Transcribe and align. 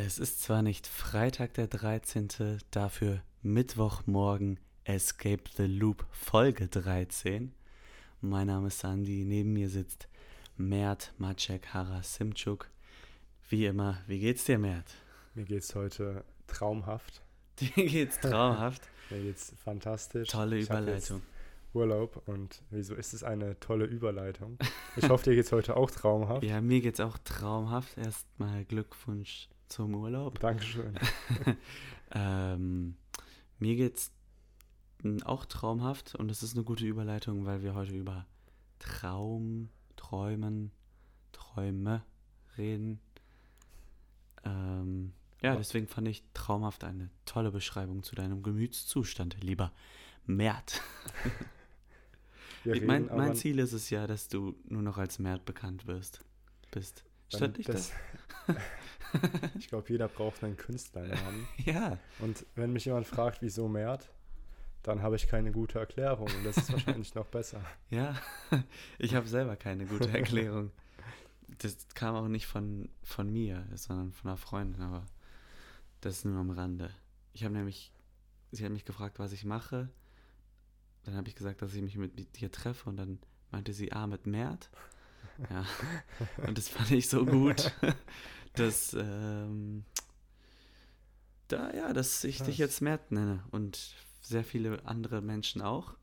Es 0.00 0.20
ist 0.20 0.40
zwar 0.40 0.62
nicht 0.62 0.86
Freitag 0.86 1.54
der 1.54 1.66
13., 1.66 2.28
dafür 2.70 3.20
Mittwochmorgen 3.42 4.60
Escape 4.84 5.42
the 5.56 5.64
Loop 5.64 6.06
Folge 6.12 6.68
13. 6.68 7.52
Mein 8.20 8.46
Name 8.46 8.68
ist 8.68 8.78
Sandy, 8.78 9.24
neben 9.24 9.54
mir 9.54 9.68
sitzt 9.68 10.06
Mert 10.56 11.12
Maciek 11.18 11.74
Harasimczuk. 11.74 12.70
Wie 13.48 13.66
immer, 13.66 13.98
wie 14.06 14.20
geht's 14.20 14.44
dir, 14.44 14.60
Mert? 14.60 14.88
Mir 15.34 15.44
geht's 15.44 15.74
heute 15.74 16.24
traumhaft. 16.46 17.20
Dir 17.58 17.84
geht's 17.84 18.20
traumhaft. 18.20 18.82
Mir 19.10 19.20
geht's 19.22 19.52
fantastisch. 19.64 20.28
Tolle 20.28 20.58
Ich 20.58 20.66
Überleitung. 20.66 21.22
Urlaub 21.74 22.22
und 22.28 22.62
wieso 22.70 22.94
ist 22.94 23.14
es 23.14 23.24
eine 23.24 23.58
tolle 23.58 23.84
Überleitung? 23.84 24.58
Ich 24.94 25.08
hoffe, 25.08 25.24
dir 25.24 25.34
geht's 25.34 25.50
heute 25.50 25.76
auch 25.76 25.90
traumhaft. 25.90 26.44
Ja, 26.44 26.60
mir 26.60 26.80
geht's 26.80 27.00
auch 27.00 27.18
traumhaft. 27.18 27.98
Erstmal 27.98 28.64
Glückwunsch 28.64 29.48
zum 29.68 29.94
Urlaub. 29.94 30.38
Dankeschön. 30.38 30.98
Ähm, 32.10 32.96
mir 33.58 33.76
geht's 33.76 34.12
auch 35.24 35.44
traumhaft 35.44 36.14
und 36.14 36.30
es 36.30 36.42
ist 36.42 36.54
eine 36.54 36.64
gute 36.64 36.86
Überleitung, 36.86 37.44
weil 37.44 37.62
wir 37.62 37.74
heute 37.74 37.94
über 37.94 38.26
Traum, 38.78 39.68
Träumen, 39.96 40.72
Träume 41.32 42.02
reden. 42.56 43.00
Ähm, 44.44 45.12
ja, 45.42 45.54
deswegen 45.54 45.86
fand 45.86 46.08
ich 46.08 46.24
traumhaft 46.34 46.82
eine 46.82 47.10
tolle 47.26 47.52
Beschreibung 47.52 48.02
zu 48.02 48.16
deinem 48.16 48.42
Gemütszustand, 48.42 49.42
lieber 49.42 49.72
Mert. 50.26 50.80
Reden 52.64 52.86
mein, 52.86 53.06
mein 53.06 53.36
Ziel 53.36 53.58
ist 53.60 53.72
es 53.72 53.88
ja, 53.90 54.06
dass 54.06 54.28
du 54.28 54.56
nur 54.64 54.82
noch 54.82 54.98
als 54.98 55.18
Mert 55.18 55.44
bekannt 55.44 55.86
wirst. 55.86 56.24
Bist. 56.70 57.04
dann 57.30 57.38
Stört 57.38 57.58
dich 57.58 57.66
das? 57.66 57.92
ich 59.58 59.68
glaube, 59.68 59.88
jeder 59.88 60.08
braucht 60.08 60.42
einen 60.44 60.56
Künstlernamen. 60.56 61.46
Ja. 61.64 61.98
Und 62.20 62.46
wenn 62.54 62.72
mich 62.72 62.84
jemand 62.84 63.06
fragt, 63.06 63.42
wieso 63.42 63.68
Mert, 63.68 64.08
dann 64.82 65.02
habe 65.02 65.16
ich 65.16 65.28
keine 65.28 65.52
gute 65.52 65.78
Erklärung. 65.78 66.28
Und 66.28 66.44
das 66.44 66.56
ist 66.56 66.72
wahrscheinlich 66.72 67.14
noch 67.14 67.26
besser. 67.26 67.60
Ja, 67.90 68.14
ich 68.98 69.14
habe 69.14 69.26
selber 69.26 69.56
keine 69.56 69.86
gute 69.86 70.10
Erklärung. 70.10 70.70
Das 71.58 71.88
kam 71.94 72.14
auch 72.14 72.28
nicht 72.28 72.46
von, 72.46 72.88
von 73.02 73.32
mir, 73.32 73.66
sondern 73.74 74.12
von 74.12 74.30
einer 74.30 74.36
Freundin, 74.36 74.82
aber 74.82 75.06
das 76.00 76.18
ist 76.18 76.24
nur 76.24 76.38
am 76.38 76.50
Rande. 76.50 76.90
Ich 77.32 77.44
habe 77.44 77.54
nämlich, 77.54 77.92
sie 78.52 78.64
hat 78.64 78.72
mich 78.72 78.84
gefragt, 78.84 79.18
was 79.18 79.32
ich 79.32 79.44
mache. 79.44 79.88
Dann 81.04 81.16
habe 81.16 81.28
ich 81.28 81.34
gesagt, 81.34 81.62
dass 81.62 81.74
ich 81.74 81.82
mich 81.82 81.96
mit 81.96 82.36
dir 82.36 82.52
treffe 82.52 82.88
und 82.88 82.96
dann 82.96 83.18
meinte 83.50 83.72
sie, 83.72 83.92
ah, 83.92 84.06
mit 84.06 84.26
Mert. 84.26 84.70
Ja, 85.50 85.64
und 86.46 86.58
das 86.58 86.68
fand 86.68 86.90
ich 86.90 87.08
so 87.08 87.24
gut, 87.24 87.72
dass, 88.58 88.94
ähm, 88.94 89.84
da, 91.48 91.72
ja, 91.74 91.92
dass 91.92 92.24
ich 92.24 92.38
dich 92.38 92.46
Krass. 92.46 92.58
jetzt 92.58 92.80
Mert 92.82 93.10
nenne 93.12 93.42
und 93.50 93.94
sehr 94.20 94.44
viele 94.44 94.84
andere 94.84 95.20
Menschen 95.22 95.62
auch. 95.62 95.94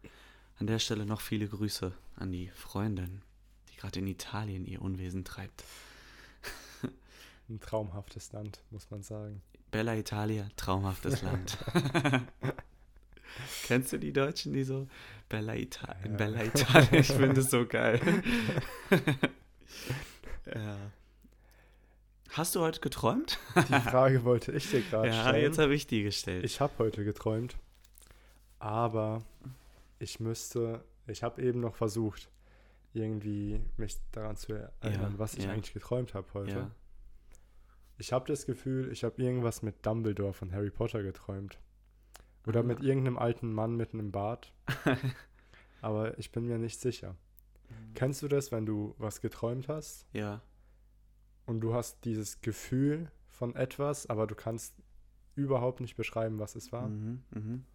An 0.58 0.68
der 0.68 0.80
Stelle 0.80 1.06
noch 1.06 1.22
viele 1.22 1.48
Grüße 1.48 1.92
an 2.16 2.32
die 2.32 2.50
Freundin, 2.50 3.22
die 3.70 3.76
gerade 3.78 4.00
in 4.00 4.08
Italien 4.08 4.66
ihr 4.66 4.82
Unwesen 4.82 5.26
treibt. 5.26 5.64
Ein 7.50 7.60
traumhaftes 7.60 8.32
Land, 8.32 8.62
muss 8.72 8.90
man 8.90 9.04
sagen. 9.04 9.42
Bella 9.72 9.96
Italia, 9.96 10.48
traumhaftes 10.56 11.22
Land. 11.22 11.58
Kennst 13.64 13.92
du 13.92 14.00
die 14.00 14.14
Deutschen, 14.14 14.54
die 14.54 14.64
so 14.64 14.88
Bella 15.28 15.56
Italia, 15.56 16.06
Ja. 16.06 16.16
Bella 16.16 16.44
Italia, 16.46 17.00
ich 17.00 17.08
finde 17.08 17.42
es 17.42 17.50
so 17.50 17.66
geil. 17.68 18.00
ja. 20.56 20.78
Hast 22.38 22.56
du 22.56 22.60
heute 22.62 22.80
geträumt? 22.82 23.40
Die 23.56 23.80
Frage 23.82 24.24
wollte 24.26 24.52
ich 24.52 24.70
dir 24.70 24.82
gerade 24.82 25.08
Ja, 25.14 25.22
stellen. 25.30 25.42
jetzt 25.42 25.58
habe 25.58 25.74
ich 25.74 25.88
die 25.88 26.04
gestellt. 26.04 26.44
Ich 26.44 26.60
habe 26.60 26.74
heute 26.80 27.06
geträumt, 27.06 27.56
aber 28.60 29.24
ich 30.00 30.20
müsste, 30.20 30.84
ich 31.08 31.24
habe 31.24 31.42
eben 31.42 31.62
noch 31.62 31.76
versucht, 31.76 32.30
irgendwie 32.94 33.62
mich 33.78 33.98
daran 34.12 34.36
zu 34.36 34.54
erinnern, 34.54 35.14
Ja, 35.14 35.20
was 35.20 35.36
ich 35.36 35.46
ja. 35.46 35.52
eigentlich 35.52 35.74
geträumt 35.74 36.14
habe 36.14 36.28
heute. 36.34 36.52
ja. 36.52 36.72
Ich 37.98 38.12
habe 38.12 38.28
das 38.28 38.46
Gefühl, 38.46 38.92
ich 38.92 39.06
habe 39.06 39.22
irgendwas 39.22 39.62
mit 39.62 39.86
Dumbledore 39.86 40.34
von 40.34 40.52
Harry 40.52 40.70
Potter 40.72 41.02
geträumt. 41.04 41.58
Oder 42.46 42.60
Ah. 42.60 42.64
mit 42.64 42.82
irgendeinem 42.82 43.18
alten 43.18 43.54
Mann 43.54 43.76
mitten 43.78 44.00
im 44.00 44.12
Bad. 44.12 44.52
aber 45.82 46.18
ich 46.20 46.32
bin 46.34 46.46
mir 46.46 46.58
nicht 46.58 46.82
sicher. 46.82 47.16
Kennst 47.94 48.22
du 48.22 48.28
das, 48.28 48.52
wenn 48.52 48.66
du 48.66 48.94
was 48.98 49.22
geträumt 49.22 49.70
hast 49.70 50.06
ja. 50.12 50.42
Und 51.46 51.62
du 51.62 51.74
hast 51.74 52.04
dieses 52.06 52.42
Gefühl 52.42 53.12
von 53.28 53.56
etwas, 53.56 54.08
aber 54.08 54.28
du 54.28 54.36
kannst 54.36 54.74
überhaupt 55.36 55.82
nicht 55.82 55.96
beschreiben, 55.96 56.40
was 56.40 56.56
es 56.56 56.72
war? 56.72 56.88
Mhm, 56.88 57.24
mhm. 57.32 57.66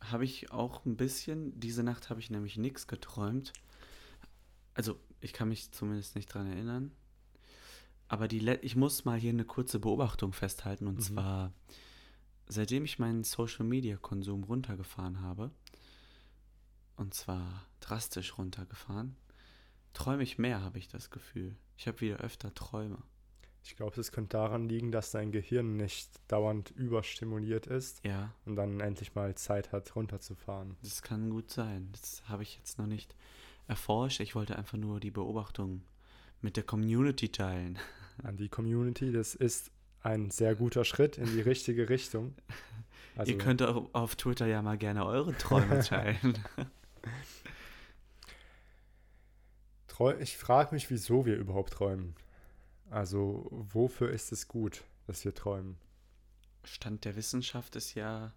Habe 0.00 0.24
ich 0.24 0.50
auch 0.50 0.84
ein 0.84 0.96
bisschen. 0.96 1.58
Diese 1.58 1.82
Nacht 1.82 2.10
habe 2.10 2.20
ich 2.20 2.30
nämlich 2.30 2.56
nichts 2.56 2.86
geträumt. 2.86 3.52
Also, 4.74 4.98
ich 5.20 5.32
kann 5.32 5.48
mich 5.48 5.70
zumindest 5.72 6.16
nicht 6.16 6.26
dran 6.26 6.46
erinnern. 6.46 6.92
Aber 8.08 8.28
die 8.28 8.40
Le 8.40 8.56
ich 8.62 8.76
muss 8.76 9.04
mal 9.04 9.18
hier 9.18 9.30
eine 9.30 9.44
kurze 9.44 9.78
Beobachtung 9.78 10.32
festhalten. 10.32 10.86
Und 10.86 10.96
Mhm. 10.96 11.02
zwar, 11.02 11.52
seitdem 12.46 12.84
ich 12.84 12.98
meinen 12.98 13.24
Social-Media-Konsum 13.24 14.44
runtergefahren 14.44 15.20
habe, 15.20 15.50
und 16.96 17.14
zwar 17.14 17.66
drastisch 17.80 18.36
runtergefahren, 18.38 19.16
träume 19.92 20.22
ich 20.22 20.38
mehr, 20.38 20.62
habe 20.62 20.78
ich 20.78 20.88
das 20.88 21.10
Gefühl. 21.10 21.56
Ich 21.76 21.86
habe 21.86 22.00
wieder 22.00 22.18
öfter 22.18 22.54
Träume. 22.54 22.98
Ich 23.64 23.76
glaube, 23.76 24.00
es 24.00 24.10
könnte 24.10 24.36
daran 24.36 24.68
liegen, 24.68 24.90
dass 24.90 25.12
dein 25.12 25.30
Gehirn 25.30 25.76
nicht 25.76 26.10
dauernd 26.28 26.70
überstimuliert 26.72 27.66
ist 27.68 28.04
Ja, 28.04 28.32
und 28.44 28.56
dann 28.56 28.80
endlich 28.80 29.14
mal 29.14 29.34
Zeit 29.36 29.70
hat, 29.70 29.94
runterzufahren. 29.94 30.76
Das 30.82 31.02
kann 31.02 31.30
gut 31.30 31.50
sein. 31.50 31.88
Das 31.92 32.22
habe 32.28 32.42
ich 32.42 32.56
jetzt 32.56 32.78
noch 32.78 32.86
nicht 32.86 33.14
erforscht. 33.68 34.20
Ich 34.20 34.34
wollte 34.34 34.56
einfach 34.56 34.78
nur 34.78 34.98
die 34.98 35.12
Beobachtung 35.12 35.82
mit 36.40 36.56
der 36.56 36.64
Community 36.64 37.28
teilen. 37.28 37.78
An 38.22 38.36
die 38.36 38.48
Community, 38.48 39.12
das 39.12 39.34
ist 39.34 39.70
ein 40.02 40.30
sehr 40.30 40.56
guter 40.56 40.84
Schritt 40.84 41.16
in 41.16 41.26
die 41.26 41.40
richtige 41.40 41.88
Richtung. 41.88 42.34
Also, 43.14 43.30
Ihr 43.30 43.36
könnt 43.36 43.60
auch 43.62 43.90
auf 43.92 44.16
Twitter 44.16 44.46
ja 44.46 44.62
mal 44.62 44.78
gerne 44.78 45.04
eure 45.04 45.36
Träume 45.36 45.80
teilen. 45.84 46.42
Ich 50.10 50.36
frage 50.36 50.74
mich, 50.74 50.90
wieso 50.90 51.26
wir 51.26 51.36
überhaupt 51.36 51.72
träumen. 51.72 52.14
Also, 52.90 53.46
wofür 53.50 54.10
ist 54.10 54.32
es 54.32 54.48
gut, 54.48 54.84
dass 55.06 55.24
wir 55.24 55.34
träumen? 55.34 55.76
Stand 56.64 57.04
der 57.04 57.16
Wissenschaft 57.16 57.76
ist 57.76 57.94
ja, 57.94 58.32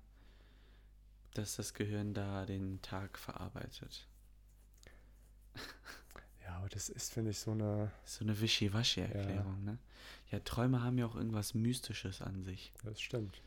dass 1.33 1.57
das 1.57 1.73
Gehirn 1.73 2.13
da 2.13 2.45
den 2.45 2.81
Tag 2.81 3.17
verarbeitet. 3.17 4.07
Ja, 6.43 6.57
aber 6.57 6.69
das 6.69 6.89
ist, 6.89 7.13
finde 7.13 7.31
ich, 7.31 7.39
so 7.39 7.51
eine. 7.51 7.91
So 8.05 8.23
eine 8.23 8.39
Wischiwaschi-Erklärung, 8.39 9.63
ne? 9.63 9.79
Ja, 10.31 10.39
Träume 10.39 10.83
haben 10.83 10.97
ja 10.97 11.05
auch 11.07 11.15
irgendwas 11.15 11.53
Mystisches 11.53 12.21
an 12.21 12.43
sich. 12.43 12.71
Das 12.83 13.01
stimmt. 13.01 13.41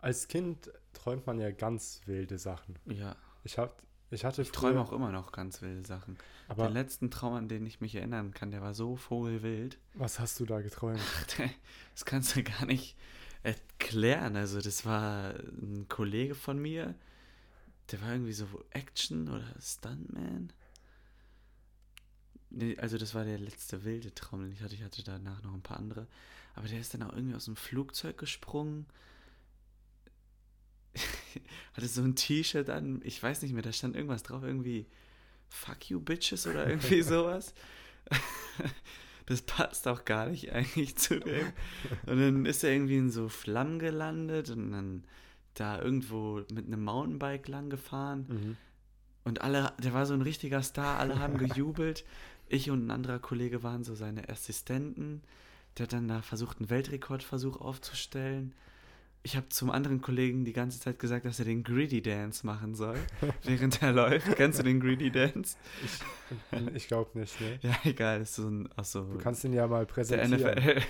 Als 0.00 0.28
Kind 0.28 0.70
träumt 0.92 1.26
man 1.26 1.38
ja 1.40 1.50
ganz 1.50 2.02
wilde 2.06 2.38
Sachen. 2.38 2.76
Ja, 2.86 3.16
Ich, 3.44 3.58
hab, 3.58 3.82
ich 4.10 4.24
hatte 4.24 4.42
ich 4.42 4.50
träume 4.50 4.80
auch 4.80 4.92
immer 4.92 5.12
noch 5.12 5.32
ganz 5.32 5.62
wilde 5.62 5.86
Sachen. 5.86 6.18
Aber 6.48 6.66
Den 6.66 6.74
letzten 6.74 7.10
Traum, 7.10 7.34
an 7.34 7.48
den 7.48 7.64
ich 7.66 7.80
mich 7.80 7.94
erinnern 7.94 8.34
kann, 8.34 8.50
der 8.50 8.60
war 8.60 8.74
so 8.74 8.96
vogelwild. 8.96 9.78
was 9.94 10.18
hast 10.18 10.40
du 10.40 10.46
da 10.46 10.60
geträumt? 10.60 11.00
Das 11.94 12.04
kannst 12.04 12.34
du 12.34 12.42
gar 12.42 12.66
nicht 12.66 12.96
erklären. 13.42 14.36
Also, 14.36 14.60
das 14.60 14.84
war 14.84 15.34
ein 15.34 15.86
Kollege 15.88 16.34
von 16.34 16.58
mir, 16.58 16.94
der 17.90 18.00
war 18.02 18.12
irgendwie 18.12 18.32
so 18.32 18.46
Action 18.70 19.28
oder 19.28 19.54
Stuntman. 19.60 20.52
Nee, 22.50 22.76
also, 22.78 22.98
das 22.98 23.14
war 23.14 23.24
der 23.24 23.38
letzte 23.38 23.84
wilde 23.84 24.14
Traum, 24.14 24.42
den 24.42 24.52
ich 24.52 24.62
hatte. 24.62 24.74
Ich 24.74 24.82
hatte 24.82 25.04
danach 25.04 25.42
noch 25.42 25.54
ein 25.54 25.62
paar 25.62 25.78
andere. 25.78 26.06
Aber 26.54 26.66
der 26.66 26.80
ist 26.80 26.94
dann 26.94 27.02
auch 27.02 27.12
irgendwie 27.12 27.36
aus 27.36 27.44
dem 27.44 27.56
Flugzeug 27.56 28.18
gesprungen. 28.18 28.86
hatte 31.74 31.86
so 31.86 32.02
ein 32.02 32.14
T-Shirt 32.14 32.70
an. 32.70 33.00
Ich 33.04 33.22
weiß 33.22 33.42
nicht 33.42 33.52
mehr, 33.52 33.62
da 33.62 33.72
stand 33.72 33.96
irgendwas 33.96 34.22
drauf. 34.22 34.42
Irgendwie 34.42 34.86
Fuck 35.48 35.90
you, 35.90 36.00
Bitches 36.00 36.46
oder 36.46 36.66
irgendwie 36.66 37.02
sowas. 37.02 37.54
Das 39.26 39.42
passt 39.42 39.86
auch 39.86 40.04
gar 40.04 40.26
nicht 40.26 40.52
eigentlich 40.52 40.96
zu 40.96 41.20
dem. 41.20 41.52
Und 42.06 42.18
dann 42.18 42.46
ist 42.46 42.64
er 42.64 42.72
irgendwie 42.72 42.96
in 42.96 43.12
so 43.12 43.28
Flammen 43.28 43.78
gelandet 43.78 44.50
und 44.50 44.72
dann 44.72 45.04
da 45.54 45.80
irgendwo 45.80 46.42
mit 46.52 46.66
einem 46.66 46.82
Mountainbike 46.82 47.46
lang 47.46 47.70
gefahren. 47.70 48.26
Mhm. 48.28 48.56
Und 49.22 49.42
alle, 49.42 49.72
der 49.78 49.94
war 49.94 50.04
so 50.06 50.14
ein 50.14 50.22
richtiger 50.22 50.64
Star, 50.64 50.98
alle 50.98 51.20
haben 51.20 51.38
gejubelt. 51.38 52.04
Ich 52.48 52.70
und 52.70 52.86
ein 52.86 52.90
anderer 52.90 53.20
Kollege 53.20 53.62
waren 53.62 53.84
so 53.84 53.94
seine 53.94 54.28
Assistenten. 54.28 55.22
Der 55.78 55.84
hat 55.84 55.92
dann 55.92 56.08
da 56.08 56.22
versucht, 56.22 56.58
einen 56.58 56.68
Weltrekordversuch 56.68 57.60
aufzustellen. 57.60 58.52
Ich 59.22 59.36
habe 59.36 59.48
zum 59.50 59.70
anderen 59.70 60.00
Kollegen 60.00 60.44
die 60.44 60.52
ganze 60.52 60.80
Zeit 60.80 60.98
gesagt, 60.98 61.26
dass 61.26 61.38
er 61.38 61.44
den 61.44 61.62
Greedy 61.62 62.00
Dance 62.00 62.44
machen 62.46 62.74
soll, 62.74 62.98
während 63.44 63.82
er 63.82 63.92
läuft. 63.92 64.34
Kennst 64.36 64.58
du 64.58 64.62
den 64.62 64.80
Greedy 64.80 65.10
Dance? 65.10 65.56
Ich, 65.84 66.74
ich 66.74 66.88
glaube 66.88 67.18
nicht, 67.18 67.38
ne? 67.40 67.58
Ja, 67.62 67.76
egal, 67.84 68.22
ist 68.22 68.36
so 68.36 68.48
ein, 68.48 68.68
ach 68.76 68.84
so, 68.84 69.04
Du 69.04 69.18
kannst 69.18 69.44
ihn 69.44 69.52
ja 69.52 69.66
mal 69.66 69.84
der 69.84 69.92
präsentieren. 69.92 70.52
NFL. 70.58 70.82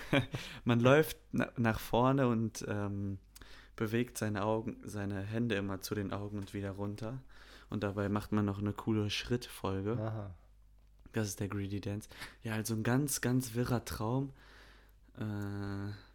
Man 0.64 0.80
läuft 0.80 1.16
na, 1.32 1.50
nach 1.56 1.80
vorne 1.80 2.28
und 2.28 2.64
ähm, 2.68 3.18
bewegt 3.74 4.16
seine 4.18 4.44
Augen, 4.44 4.76
seine 4.84 5.22
Hände 5.22 5.56
immer 5.56 5.80
zu 5.80 5.94
den 5.94 6.12
Augen 6.12 6.38
und 6.38 6.54
wieder 6.54 6.70
runter. 6.72 7.18
Und 7.68 7.82
dabei 7.82 8.08
macht 8.08 8.32
man 8.32 8.44
noch 8.44 8.58
eine 8.58 8.72
coole 8.72 9.10
Schrittfolge. 9.10 9.92
Aha. 9.92 10.34
Das 11.12 11.28
ist 11.28 11.40
der 11.40 11.48
Greedy 11.48 11.80
Dance. 11.80 12.08
Ja, 12.42 12.54
also 12.54 12.74
ein 12.74 12.82
ganz, 12.82 13.20
ganz 13.20 13.54
wirrer 13.54 13.84
Traum. 13.84 14.32
Äh, 15.18 15.22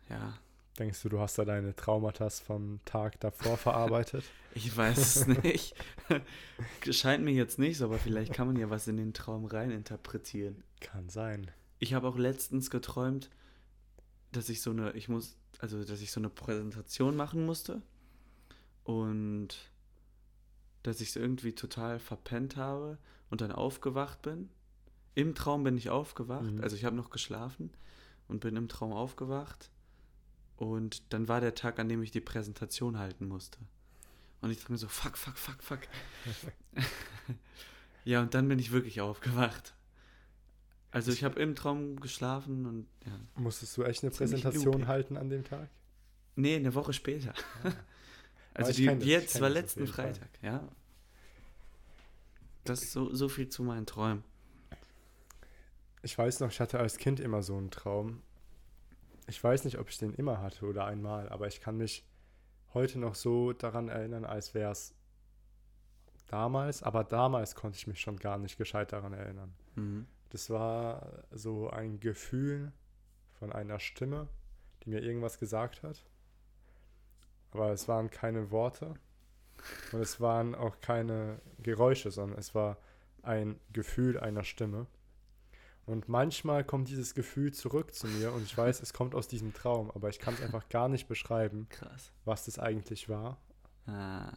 ja, 0.10 0.38
Denkst 0.78 1.02
du, 1.04 1.10
du 1.10 1.20
hast 1.20 1.38
da 1.38 1.46
deine 1.46 1.74
Traumata 1.76 2.30
vom 2.30 2.80
Tag 2.84 3.20
davor 3.22 3.56
verarbeitet? 3.58 4.26
ich 4.56 4.76
weiß 4.76 4.98
es 4.98 5.28
nicht. 5.28 5.74
Scheint 6.92 7.24
mir 7.24 7.32
jetzt 7.32 7.60
nicht 7.60 7.82
aber 7.82 7.98
vielleicht 7.98 8.34
kann 8.34 8.48
man 8.48 8.58
ja 8.58 8.70
was 8.70 8.88
in 8.88 8.98
den 8.98 9.14
Traum 9.14 9.46
reininterpretieren. 9.46 10.64
Kann 10.82 11.08
sein. 11.10 11.50
Ich 11.80 11.94
habe 11.94 12.08
auch 12.08 12.18
letztens 12.18 12.70
geträumt, 12.70 13.30
dass 14.34 14.50
ich 14.50 14.62
so 14.62 14.72
eine, 14.72 14.92
ich 14.94 15.08
muss, 15.08 15.38
also 15.60 15.84
dass 15.86 16.02
ich 16.02 16.12
so 16.12 16.20
eine 16.20 16.30
Präsentation 16.30 17.16
machen 17.16 17.46
musste 17.46 17.82
und 18.84 19.50
dass 20.84 21.00
ich 21.00 21.10
es 21.10 21.16
irgendwie 21.16 21.54
total 21.54 22.00
verpennt 22.00 22.58
habe 22.58 22.98
und 23.30 23.40
dann 23.40 23.52
aufgewacht 23.54 24.22
bin. 24.22 24.50
Im 25.16 25.36
Traum 25.36 25.64
bin 25.64 25.78
ich 25.78 25.90
aufgewacht, 25.90 26.52
Mhm. 26.52 26.62
also 26.62 26.76
ich 26.76 26.84
habe 26.84 26.98
noch 26.98 27.10
geschlafen 27.10 27.72
und 28.28 28.42
bin 28.42 28.58
im 28.58 28.68
Traum 28.68 28.92
aufgewacht 28.92 29.72
und 30.58 31.04
dann 31.14 31.28
war 31.28 31.42
der 31.42 31.56
Tag, 31.56 31.80
an 31.80 31.90
dem 31.90 32.02
ich 32.02 32.12
die 32.12 32.22
Präsentation 32.22 32.98
halten 32.98 33.28
musste. 33.28 33.60
Und 34.42 34.52
ich 34.52 34.60
dachte 34.60 34.72
mir 34.72 34.78
so, 34.78 34.88
fuck, 34.88 35.18
fuck, 35.18 35.38
fuck, 35.38 35.62
fuck. 35.62 35.80
ja, 38.06 38.22
und 38.22 38.34
dann 38.34 38.48
bin 38.48 38.60
ich 38.60 38.72
wirklich 38.72 39.02
aufgewacht. 39.02 39.74
Also 40.92 41.12
ich 41.12 41.24
habe 41.26 41.42
im 41.42 41.56
Traum 41.56 42.00
geschlafen 42.00 42.66
und 42.66 42.88
ja. 43.06 43.20
Musstest 43.36 43.76
du 43.76 43.84
echt 43.84 44.04
eine 44.04 44.12
Präsentation 44.12 44.74
loopy. 44.74 44.86
halten 44.86 45.18
an 45.18 45.30
dem 45.30 45.44
Tag? 45.44 45.68
Nee, 46.38 46.56
eine 46.56 46.74
Woche 46.74 46.94
später. 46.94 47.34
also 48.54 48.72
ich 48.72 48.78
die, 48.78 48.86
kenn 48.86 49.00
das, 49.00 49.08
jetzt 49.08 49.42
war 49.42 49.50
letzten 49.50 49.82
jeden 49.82 49.94
Fall. 49.94 50.14
Freitag, 50.14 50.30
ja. 50.42 50.66
Das 52.64 52.82
ist 52.82 52.94
so, 52.94 53.14
so 53.14 53.28
viel 53.28 53.50
zu 53.50 53.64
meinen 53.64 53.86
Träumen. 53.86 54.24
Ich 56.02 56.18
weiß 56.18 56.40
noch, 56.40 56.50
ich 56.50 56.60
hatte 56.60 56.80
als 56.80 56.98
Kind 56.98 57.20
immer 57.20 57.44
so 57.44 57.58
einen 57.58 57.72
Traum. 57.72 58.22
Ich 59.28 59.44
weiß 59.44 59.66
nicht, 59.66 59.80
ob 59.80 59.90
ich 59.90 59.98
den 59.98 60.14
immer 60.14 60.42
hatte 60.42 60.66
oder 60.66 60.86
einmal, 60.86 61.30
aber 61.30 61.48
ich 61.48 61.62
kann 61.62 61.78
mich 61.78 62.06
heute 62.74 63.00
noch 63.00 63.16
so 63.16 63.54
daran 63.54 63.90
erinnern, 63.90 64.26
als 64.26 64.54
wäre 64.54 64.72
es 64.72 64.94
damals, 66.28 66.84
aber 66.84 67.04
damals 67.04 67.56
konnte 67.56 67.78
ich 67.78 67.88
mich 67.88 68.02
schon 68.02 68.18
gar 68.18 68.38
nicht 68.38 68.58
gescheit 68.58 68.92
daran 68.92 69.14
erinnern. 69.14 69.54
Mhm. 69.76 70.08
Das 70.30 70.50
war 70.50 71.24
so 71.32 71.70
ein 71.70 72.00
Gefühl 72.00 72.72
von 73.40 73.52
einer 73.52 73.80
Stimme, 73.80 74.28
die 74.84 74.90
mir 74.90 75.02
irgendwas 75.02 75.40
gesagt 75.40 75.84
hat. 75.84 76.06
Aber 77.52 77.72
es 77.72 77.88
waren 77.88 78.10
keine 78.10 78.52
Worte 78.52 78.96
und 79.92 80.02
es 80.02 80.20
waren 80.20 80.56
auch 80.56 80.82
keine 80.82 81.40
Geräusche, 81.60 82.12
sondern 82.12 82.38
es 82.38 82.54
war 82.54 82.78
ein 83.22 83.60
Gefühl 83.72 84.20
einer 84.20 84.44
Stimme. 84.44 84.88
Und 85.86 86.10
manchmal 86.10 86.64
kommt 86.64 86.90
dieses 86.90 87.14
Gefühl 87.14 87.54
zurück 87.54 87.94
zu 87.94 88.08
mir 88.08 88.34
und 88.34 88.44
ich 88.44 88.58
weiß, 88.58 88.82
es 88.82 88.92
kommt 88.92 89.14
aus 89.14 89.28
diesem 89.28 89.54
Traum, 89.54 89.92
aber 89.92 90.10
ich 90.10 90.18
kann 90.18 90.34
es 90.34 90.42
einfach 90.42 90.68
gar 90.70 90.90
nicht 90.90 91.08
beschreiben, 91.08 91.68
Krass. 91.70 92.12
was 92.26 92.46
das 92.46 92.58
eigentlich 92.58 93.08
war. 93.08 93.38
Ah. 93.86 94.32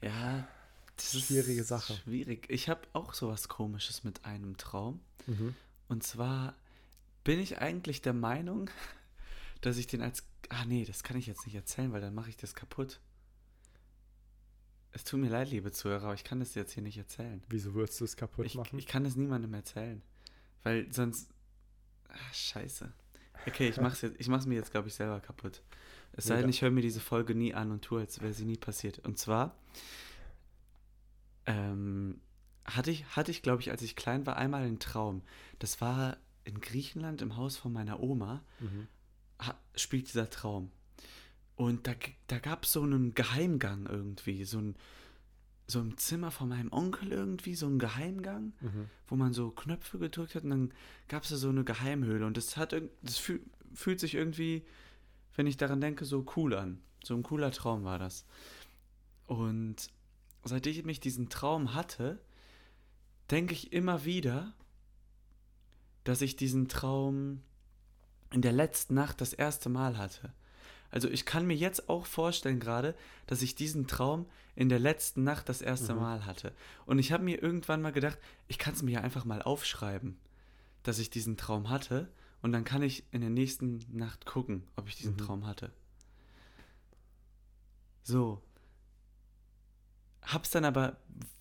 Ja, 0.00 0.46
das 0.96 1.14
ist 1.14 1.26
Schwierige 1.26 1.64
Sache. 1.64 1.94
Schwierig. 1.94 2.46
Ich 2.48 2.68
habe 2.68 2.82
auch 2.92 3.14
sowas 3.14 3.48
komisches 3.48 4.04
mit 4.04 4.24
einem 4.24 4.56
Traum. 4.56 5.00
Mhm. 5.26 5.56
Und 5.88 6.04
zwar 6.04 6.54
bin 7.24 7.40
ich 7.40 7.58
eigentlich 7.58 8.00
der 8.00 8.14
Meinung, 8.14 8.70
dass 9.60 9.76
ich 9.76 9.88
den 9.88 10.02
als. 10.02 10.24
Ah, 10.50 10.64
nee, 10.66 10.84
das 10.84 11.02
kann 11.02 11.16
ich 11.16 11.26
jetzt 11.26 11.46
nicht 11.46 11.56
erzählen, 11.56 11.92
weil 11.92 12.00
dann 12.00 12.14
mache 12.14 12.30
ich 12.30 12.36
das 12.36 12.54
kaputt. 12.54 13.00
Es 14.92 15.04
tut 15.04 15.20
mir 15.20 15.28
leid, 15.28 15.50
liebe 15.50 15.70
Zuhörer, 15.70 16.04
aber 16.04 16.14
ich 16.14 16.24
kann 16.24 16.40
das 16.40 16.54
jetzt 16.54 16.72
hier 16.72 16.82
nicht 16.82 16.96
erzählen. 16.98 17.42
Wieso 17.48 17.74
würdest 17.74 18.00
du 18.00 18.04
es 18.04 18.16
kaputt 18.16 18.46
Ich, 18.46 18.54
machen? 18.54 18.78
ich 18.78 18.86
kann 18.86 19.04
das 19.04 19.16
niemandem 19.16 19.52
erzählen. 19.54 20.02
Weil 20.62 20.92
sonst. 20.92 21.30
Ah, 22.08 22.32
scheiße. 22.32 22.90
Okay, 23.46 23.68
ich 23.68 23.80
mach's, 23.80 24.00
jetzt, 24.00 24.18
ich 24.18 24.28
mach's 24.28 24.46
mir 24.46 24.56
jetzt, 24.56 24.70
glaube 24.72 24.88
ich, 24.88 24.94
selber 24.94 25.20
kaputt. 25.20 25.62
Es 26.12 26.24
sei 26.24 26.40
denn, 26.40 26.50
ich 26.50 26.62
höre 26.62 26.70
mir 26.70 26.80
diese 26.80 27.00
Folge 27.00 27.34
nie 27.34 27.54
an 27.54 27.70
und 27.70 27.82
tue, 27.84 28.00
als 28.00 28.20
wäre 28.20 28.32
sie 28.32 28.44
nie 28.46 28.56
passiert. 28.56 28.98
Und 29.00 29.18
zwar 29.18 29.54
ähm, 31.46 32.20
hatte 32.64 32.90
ich, 32.90 33.04
hatte 33.16 33.30
ich 33.30 33.42
glaube 33.42 33.62
ich, 33.62 33.70
als 33.70 33.82
ich 33.82 33.94
klein 33.96 34.26
war, 34.26 34.36
einmal 34.36 34.62
einen 34.64 34.78
Traum. 34.80 35.22
Das 35.58 35.80
war 35.80 36.16
in 36.44 36.60
Griechenland 36.60 37.22
im 37.22 37.36
Haus 37.36 37.56
von 37.56 37.72
meiner 37.72 38.00
Oma, 38.00 38.42
Mhm. 38.60 38.88
ha, 39.40 39.54
spielt 39.76 40.08
dieser 40.08 40.30
Traum. 40.30 40.70
Und 41.58 41.88
da, 41.88 41.94
da 42.28 42.38
gab 42.38 42.62
es 42.64 42.72
so 42.72 42.82
einen 42.82 43.14
Geheimgang 43.14 43.86
irgendwie, 43.86 44.44
so 44.44 44.58
ein, 44.58 44.76
so 45.66 45.80
im 45.80 45.96
Zimmer 45.96 46.30
von 46.30 46.48
meinem 46.48 46.72
Onkel 46.72 47.10
irgendwie, 47.10 47.56
so 47.56 47.66
ein 47.66 47.80
Geheimgang 47.80 48.52
Mhm. 48.60 48.88
wo 49.08 49.16
man 49.16 49.32
so 49.32 49.50
Knöpfe 49.50 49.98
gedrückt 49.98 50.36
hat 50.36 50.44
und 50.44 50.50
dann 50.50 50.72
gab 51.08 51.24
es 51.24 51.30
da 51.30 51.36
so 51.36 51.48
eine 51.48 51.64
Geheimhöhle 51.64 52.24
und 52.24 52.36
das 52.36 52.56
hat 52.56 52.80
das 53.02 53.18
fühl, 53.18 53.40
fühlt 53.74 53.98
sich 53.98 54.14
irgendwie, 54.14 54.62
wenn 55.34 55.48
ich 55.48 55.56
daran 55.56 55.80
denke, 55.80 56.04
so 56.04 56.24
cool 56.36 56.54
an. 56.54 56.80
So 57.02 57.14
ein 57.16 57.24
cooler 57.24 57.50
Traum 57.50 57.82
war 57.82 57.98
das. 57.98 58.24
Und 59.26 59.90
seit 60.44 60.64
ich 60.68 60.84
mich 60.84 61.00
diesen 61.00 61.28
Traum 61.28 61.74
hatte, 61.74 62.20
denke 63.32 63.52
ich 63.52 63.72
immer 63.72 64.04
wieder, 64.04 64.54
dass 66.04 66.22
ich 66.22 66.36
diesen 66.36 66.68
Traum 66.68 67.42
in 68.32 68.42
der 68.42 68.52
letzten 68.52 68.94
Nacht 68.94 69.20
das 69.20 69.32
erste 69.32 69.68
Mal 69.68 69.98
hatte. 69.98 70.32
Also 70.90 71.08
ich 71.08 71.26
kann 71.26 71.46
mir 71.46 71.56
jetzt 71.56 71.88
auch 71.88 72.06
vorstellen 72.06 72.60
gerade, 72.60 72.94
dass 73.26 73.42
ich 73.42 73.54
diesen 73.54 73.86
Traum 73.86 74.26
in 74.56 74.68
der 74.68 74.78
letzten 74.78 75.22
Nacht 75.22 75.48
das 75.48 75.60
erste 75.62 75.94
Mhm. 75.94 76.00
Mal 76.00 76.26
hatte. 76.26 76.52
Und 76.86 76.98
ich 76.98 77.12
habe 77.12 77.22
mir 77.24 77.42
irgendwann 77.42 77.82
mal 77.82 77.92
gedacht, 77.92 78.18
ich 78.48 78.58
kann 78.58 78.74
es 78.74 78.82
mir 78.82 78.92
ja 78.92 79.00
einfach 79.02 79.24
mal 79.24 79.42
aufschreiben, 79.42 80.16
dass 80.82 80.98
ich 80.98 81.10
diesen 81.10 81.36
Traum 81.36 81.68
hatte. 81.70 82.08
Und 82.40 82.52
dann 82.52 82.64
kann 82.64 82.82
ich 82.82 83.04
in 83.12 83.20
der 83.20 83.30
nächsten 83.30 83.80
Nacht 83.92 84.24
gucken, 84.24 84.62
ob 84.76 84.88
ich 84.88 84.96
diesen 84.96 85.14
Mhm. 85.14 85.18
Traum 85.18 85.46
hatte. 85.46 85.70
So. 88.02 88.40
Hab's 90.22 90.50
dann 90.50 90.64
aber, 90.64 90.96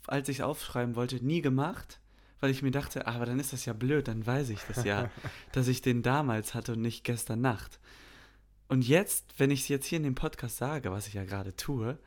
als 0.08 0.30
ich 0.30 0.40
es 0.40 0.44
aufschreiben 0.44 0.96
wollte, 0.96 1.24
nie 1.24 1.42
gemacht, 1.42 2.00
weil 2.40 2.52
ich 2.52 2.62
mir 2.62 2.72
dachte, 2.72 3.08
ah, 3.08 3.16
aber 3.16 3.26
dann 3.26 3.40
ist 3.40 3.54
das 3.54 3.66
ja 3.66 3.74
blöd, 3.74 4.08
dann 4.08 4.26
weiß 4.26 4.50
ich 4.50 4.60
das 4.68 4.84
ja, 4.84 5.10
dass 5.54 5.68
ich 5.68 5.82
den 5.82 6.04
damals 6.04 6.54
hatte 6.54 6.74
und 6.74 6.82
nicht 6.82 7.04
gestern 7.04 7.42
Nacht. 7.42 7.80
Und 8.68 8.88
jetzt, 8.88 9.26
wenn 9.38 9.52
ich 9.52 9.62
es 9.62 9.68
jetzt 9.68 9.86
hier 9.86 9.97
in 9.97 10.04
dem 10.04 10.16
Podcast 10.16 10.57
sage, 10.57 10.92
was 10.92 11.07
ich 11.07 11.14
ja 11.14 11.24
gerade 11.24 11.56
tue, 11.56 11.97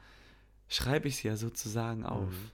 schreibe 0.69 1.09
ich 1.09 1.15
es 1.15 1.23
ja 1.23 1.37
sozusagen 1.37 2.05
auf. 2.05 2.31
Mhm. 2.31 2.51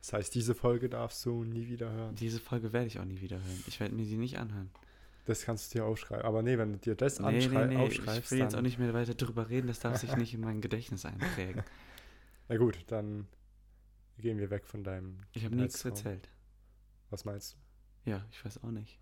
Das 0.00 0.12
heißt, 0.14 0.34
diese 0.34 0.54
Folge 0.54 0.88
darfst 0.88 1.24
du 1.26 1.44
nie 1.44 1.68
wieder 1.68 1.90
hören. 1.90 2.14
Diese 2.14 2.40
Folge 2.40 2.72
werde 2.72 2.86
ich 2.86 2.98
auch 2.98 3.04
nie 3.04 3.20
wieder 3.20 3.36
hören. 3.36 3.64
Ich 3.66 3.80
werde 3.80 3.94
mir 3.94 4.04
die 4.04 4.16
nicht 4.16 4.38
anhören. 4.38 4.70
Das 5.26 5.42
kannst 5.42 5.74
du 5.74 5.78
dir 5.78 5.84
aufschreiben. 5.84 6.24
Aber 6.24 6.42
nee, 6.42 6.56
wenn 6.56 6.72
du 6.72 6.78
dir 6.78 6.94
das 6.94 7.20
Nee, 7.20 7.46
nee, 7.46 7.66
nee, 7.66 7.74
ich 7.74 7.78
aufschreibst, 7.78 8.30
will 8.30 8.38
jetzt 8.38 8.54
auch 8.54 8.62
nicht 8.62 8.78
mehr 8.78 8.94
weiter 8.94 9.14
drüber 9.14 9.50
reden, 9.50 9.66
das 9.66 9.80
darf 9.80 9.98
sich 9.98 10.16
nicht 10.16 10.32
in 10.32 10.40
mein 10.40 10.60
Gedächtnis 10.60 11.04
einprägen. 11.04 11.62
na 12.48 12.56
gut, 12.56 12.78
dann 12.86 13.26
gehen 14.18 14.38
wir 14.38 14.50
weg 14.50 14.66
von 14.66 14.82
deinem. 14.82 15.18
Ich 15.32 15.44
habe 15.44 15.54
nichts 15.54 15.84
erzählt. 15.84 16.28
Was 17.10 17.24
meinst 17.24 17.54
du? 17.54 18.10
Ja, 18.10 18.24
ich 18.30 18.44
weiß 18.44 18.62
auch 18.64 18.70
nicht. 18.70 18.98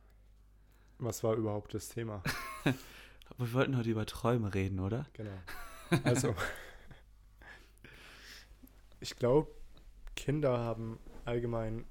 Was 0.98 1.22
war 1.22 1.36
überhaupt 1.36 1.74
das 1.74 1.88
Thema? 1.88 2.22
Aber 3.30 3.46
wir 3.46 3.52
wollten 3.52 3.76
heute 3.76 3.90
über 3.90 4.06
Träume 4.06 4.54
reden, 4.54 4.80
oder? 4.80 5.06
Genau. 5.12 5.38
Also, 6.04 6.34
ich 9.00 9.16
glaube, 9.16 9.50
Kinder 10.16 10.58
haben 10.58 10.98
allgemein 11.24 11.84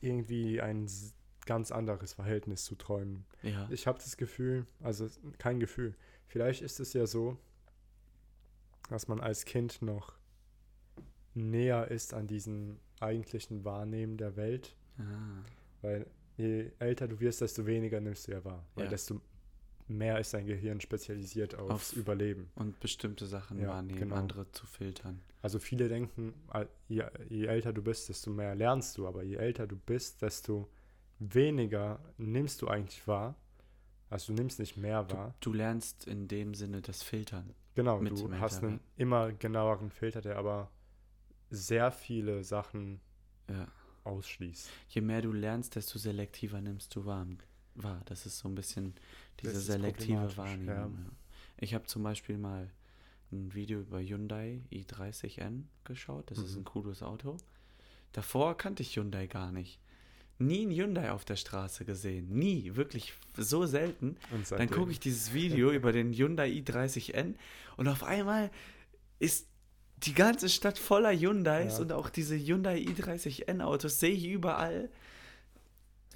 irgendwie 0.00 0.60
ein 0.60 0.88
ganz 1.46 1.70
anderes 1.70 2.12
Verhältnis 2.12 2.64
zu 2.64 2.74
Träumen. 2.74 3.24
Ja. 3.42 3.68
Ich 3.70 3.86
habe 3.86 3.98
das 3.98 4.16
Gefühl, 4.16 4.66
also 4.80 5.08
kein 5.38 5.60
Gefühl, 5.60 5.94
vielleicht 6.26 6.62
ist 6.62 6.80
es 6.80 6.92
ja 6.92 7.06
so, 7.06 7.38
dass 8.90 9.08
man 9.08 9.20
als 9.20 9.44
Kind 9.44 9.80
noch 9.82 10.12
näher 11.34 11.90
ist 11.90 12.14
an 12.14 12.26
diesem 12.26 12.78
eigentlichen 13.00 13.64
Wahrnehmen 13.64 14.16
der 14.16 14.36
Welt, 14.36 14.76
Ah, 14.98 15.42
weil 15.82 16.06
je 16.38 16.70
älter 16.78 17.06
du 17.06 17.20
wirst, 17.20 17.42
desto 17.42 17.66
weniger 17.66 18.00
nimmst 18.00 18.28
du 18.28 18.32
ja 18.32 18.42
wahr, 18.44 18.64
weil 18.74 18.84
Ja. 18.84 18.90
desto 18.90 19.20
mehr 19.88 20.18
ist 20.18 20.34
dein 20.34 20.46
Gehirn 20.46 20.80
spezialisiert 20.80 21.54
aufs 21.54 21.92
Auf- 21.92 21.96
Überleben. 21.96 22.50
und 22.54 22.78
bestimmte 22.80 23.26
Sachen 23.26 23.58
Ja, 23.60 23.68
wahrnehmen, 23.68 23.98
genau. 23.98 24.16
andere 24.16 24.50
zu 24.52 24.66
filtern. 24.66 25.20
Also 25.42 25.58
viele 25.58 25.88
denken, 25.88 26.34
al- 26.48 26.68
je, 26.88 27.04
je 27.28 27.46
älter 27.46 27.72
du 27.72 27.82
bist, 27.82 28.08
desto 28.08 28.30
mehr 28.30 28.54
lernst 28.54 28.98
du, 28.98 29.06
aber 29.06 29.22
je 29.22 29.36
älter 29.36 29.66
du 29.66 29.76
bist, 29.76 30.22
desto 30.22 30.68
weniger 31.18 31.98
nimmst 32.18 32.60
du 32.62 32.68
eigentlich 32.68 33.06
wahr, 33.06 33.36
Also 34.10 34.32
du 34.32 34.40
nimmst 34.40 34.58
nicht 34.60 34.76
mehr 34.76 35.02
Du, 35.04 35.14
wahr. 35.16 35.34
du 35.40 35.52
lernst 35.52 36.06
in 36.06 36.28
dem 36.28 36.54
Sinne 36.54 36.80
das 36.82 37.02
Filtern. 37.02 37.54
Genau, 37.74 37.98
du 38.02 38.30
hast 38.40 38.62
einen 38.62 38.80
immer 38.96 39.32
genaueren 39.32 39.90
Filter, 39.90 40.20
der 40.20 40.36
aber 40.38 40.70
sehr 41.50 41.90
viele 41.92 42.42
Sachen 42.44 43.00
Ja. 43.50 43.66
ausschließt. 44.04 44.68
Je 44.88 45.00
mehr 45.00 45.22
du 45.22 45.32
lernst, 45.32 45.74
desto 45.76 45.98
selektiver 45.98 46.60
nimmst 46.60 46.94
du 46.96 47.04
wahr. 47.04 47.26
Wahr. 47.76 48.00
Das 48.06 48.26
ist 48.26 48.38
so 48.38 48.48
ein 48.48 48.54
bisschen 48.54 48.94
diese 49.40 49.52
ist 49.52 49.66
selektive 49.66 50.36
Wahrnehmung. 50.36 50.66
ja. 50.68 50.88
Ich 51.58 51.74
habe 51.74 51.84
zum 51.86 52.02
Beispiel 52.02 52.36
mal 52.38 52.70
ein 53.32 53.54
Video 53.54 53.80
über 53.80 54.00
Hyundai 54.00 54.60
i30N 54.72 55.62
geschaut. 55.84 56.30
Das 56.30 56.38
ist 56.38 56.52
Mhm. 56.54 56.60
ein 56.60 56.64
cooles 56.64 57.02
Auto. 57.02 57.36
Davor 58.12 58.56
kannte 58.56 58.82
ich 58.82 58.96
Hyundai 58.96 59.26
gar 59.26 59.52
nicht. 59.52 59.78
Nie 60.38 60.66
ein 60.66 60.70
Hyundai 60.70 61.10
auf 61.12 61.24
der 61.24 61.36
Straße 61.36 61.84
gesehen. 61.86 62.28
Nie. 62.30 62.76
Wirklich 62.76 63.14
so 63.36 63.64
selten. 63.66 64.16
Und 64.32 64.50
Dann 64.50 64.68
gucke 64.70 64.90
ich 64.90 65.00
dieses 65.00 65.32
Video 65.32 65.70
über 65.72 65.92
den 65.92 66.12
Hyundai 66.12 66.48
i30N 66.50 67.34
und 67.78 67.88
auf 67.88 68.04
einmal 68.04 68.50
ist 69.18 69.48
die 69.98 70.12
ganze 70.12 70.50
Stadt 70.50 70.78
voller 70.78 71.10
Hyundais 71.12 71.76
Ja. 71.76 71.82
und 71.82 71.92
auch 71.92 72.10
diese 72.10 72.36
Hyundai 72.36 72.78
i30N 72.80 73.62
Autos 73.62 73.98
sehe 73.98 74.10
ich 74.12 74.26
überall. 74.26 74.90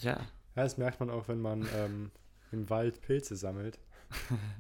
Ja, 0.01 0.27
Ja, 0.61 0.65
das 0.65 0.77
merkt 0.77 1.01
man 1.01 1.09
auch, 1.11 1.27
wenn 1.29 1.41
man 1.41 1.67
ähm, 1.75 2.11
im 2.53 2.69
Wald 2.69 3.01
Pilze 3.01 3.35
sammelt. 3.37 3.79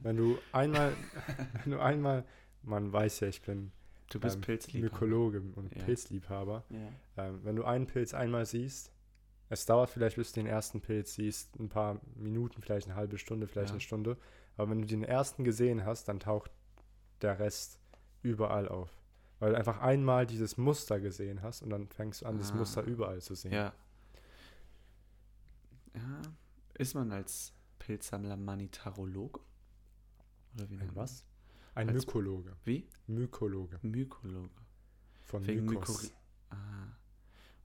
wenn 0.02 0.16
du 0.16 0.38
einmal, 0.52 0.92
wenn 1.64 1.72
du 1.72 1.78
einmal, 1.80 2.24
man 2.62 2.90
weiß 2.92 3.20
ja, 3.20 3.28
ich 3.28 3.42
bin 3.42 3.70
du 4.10 4.18
bist 4.18 4.36
ähm, 4.36 4.40
Pilzliebhaber. 4.40 4.92
Mykologe 4.94 5.42
und 5.56 5.74
Ja. 5.76 5.84
Pilzliebhaber. 5.84 6.64
Ja. 6.70 7.26
Ähm, 7.26 7.40
wenn 7.44 7.56
du 7.56 7.64
einen 7.64 7.86
Pilz 7.86 8.14
einmal 8.14 8.46
siehst, 8.46 8.92
es 9.50 9.66
dauert 9.66 9.90
vielleicht, 9.90 10.16
bis 10.16 10.32
du 10.32 10.40
den 10.40 10.46
ersten 10.46 10.80
Pilz 10.80 11.14
siehst, 11.14 11.58
ein 11.60 11.68
paar 11.68 12.00
Minuten, 12.16 12.62
vielleicht 12.62 12.86
eine 12.86 12.96
halbe 12.96 13.18
Stunde, 13.18 13.46
vielleicht 13.46 13.68
Ja. 13.70 13.74
eine 13.74 13.80
Stunde. 13.80 14.16
Aber 14.56 14.70
wenn 14.70 14.80
du 14.80 14.86
den 14.86 15.02
ersten 15.04 15.44
gesehen 15.44 15.84
hast, 15.84 16.08
dann 16.08 16.18
taucht 16.20 16.50
der 17.20 17.38
Rest 17.38 17.78
überall 18.22 18.68
auf. 18.68 18.90
Weil 19.38 19.50
du 19.52 19.58
einfach 19.58 19.80
einmal 19.80 20.26
dieses 20.26 20.56
Muster 20.56 20.98
gesehen 21.00 21.42
hast 21.42 21.62
und 21.62 21.70
dann 21.70 21.88
fängst 21.88 22.22
du 22.22 22.26
an, 22.26 22.38
das 22.38 22.52
Ah. 22.52 22.56
Muster 22.56 22.82
überall 22.84 23.20
zu 23.20 23.34
sehen. 23.34 23.52
ja. 23.52 23.72
Ja. 25.94 26.22
Ist 26.74 26.94
man 26.94 27.12
als 27.12 27.52
Pilzsammler 27.78 28.36
Manitarolog? 28.36 29.44
Oder 30.54 30.68
wie 30.70 30.76
nennt 30.76 30.94
man 30.94 31.04
was? 31.04 31.24
Ein 31.74 31.88
Als- 31.90 32.06
Mykologe. 32.06 32.56
Wie? 32.64 32.88
Mykologe. 33.06 33.78
Mykologe. 33.82 34.50
Von 35.24 35.46
Wegen 35.46 35.66
Mykos. 35.66 36.04
Mykori- 36.04 36.12
Ah. 36.50 36.88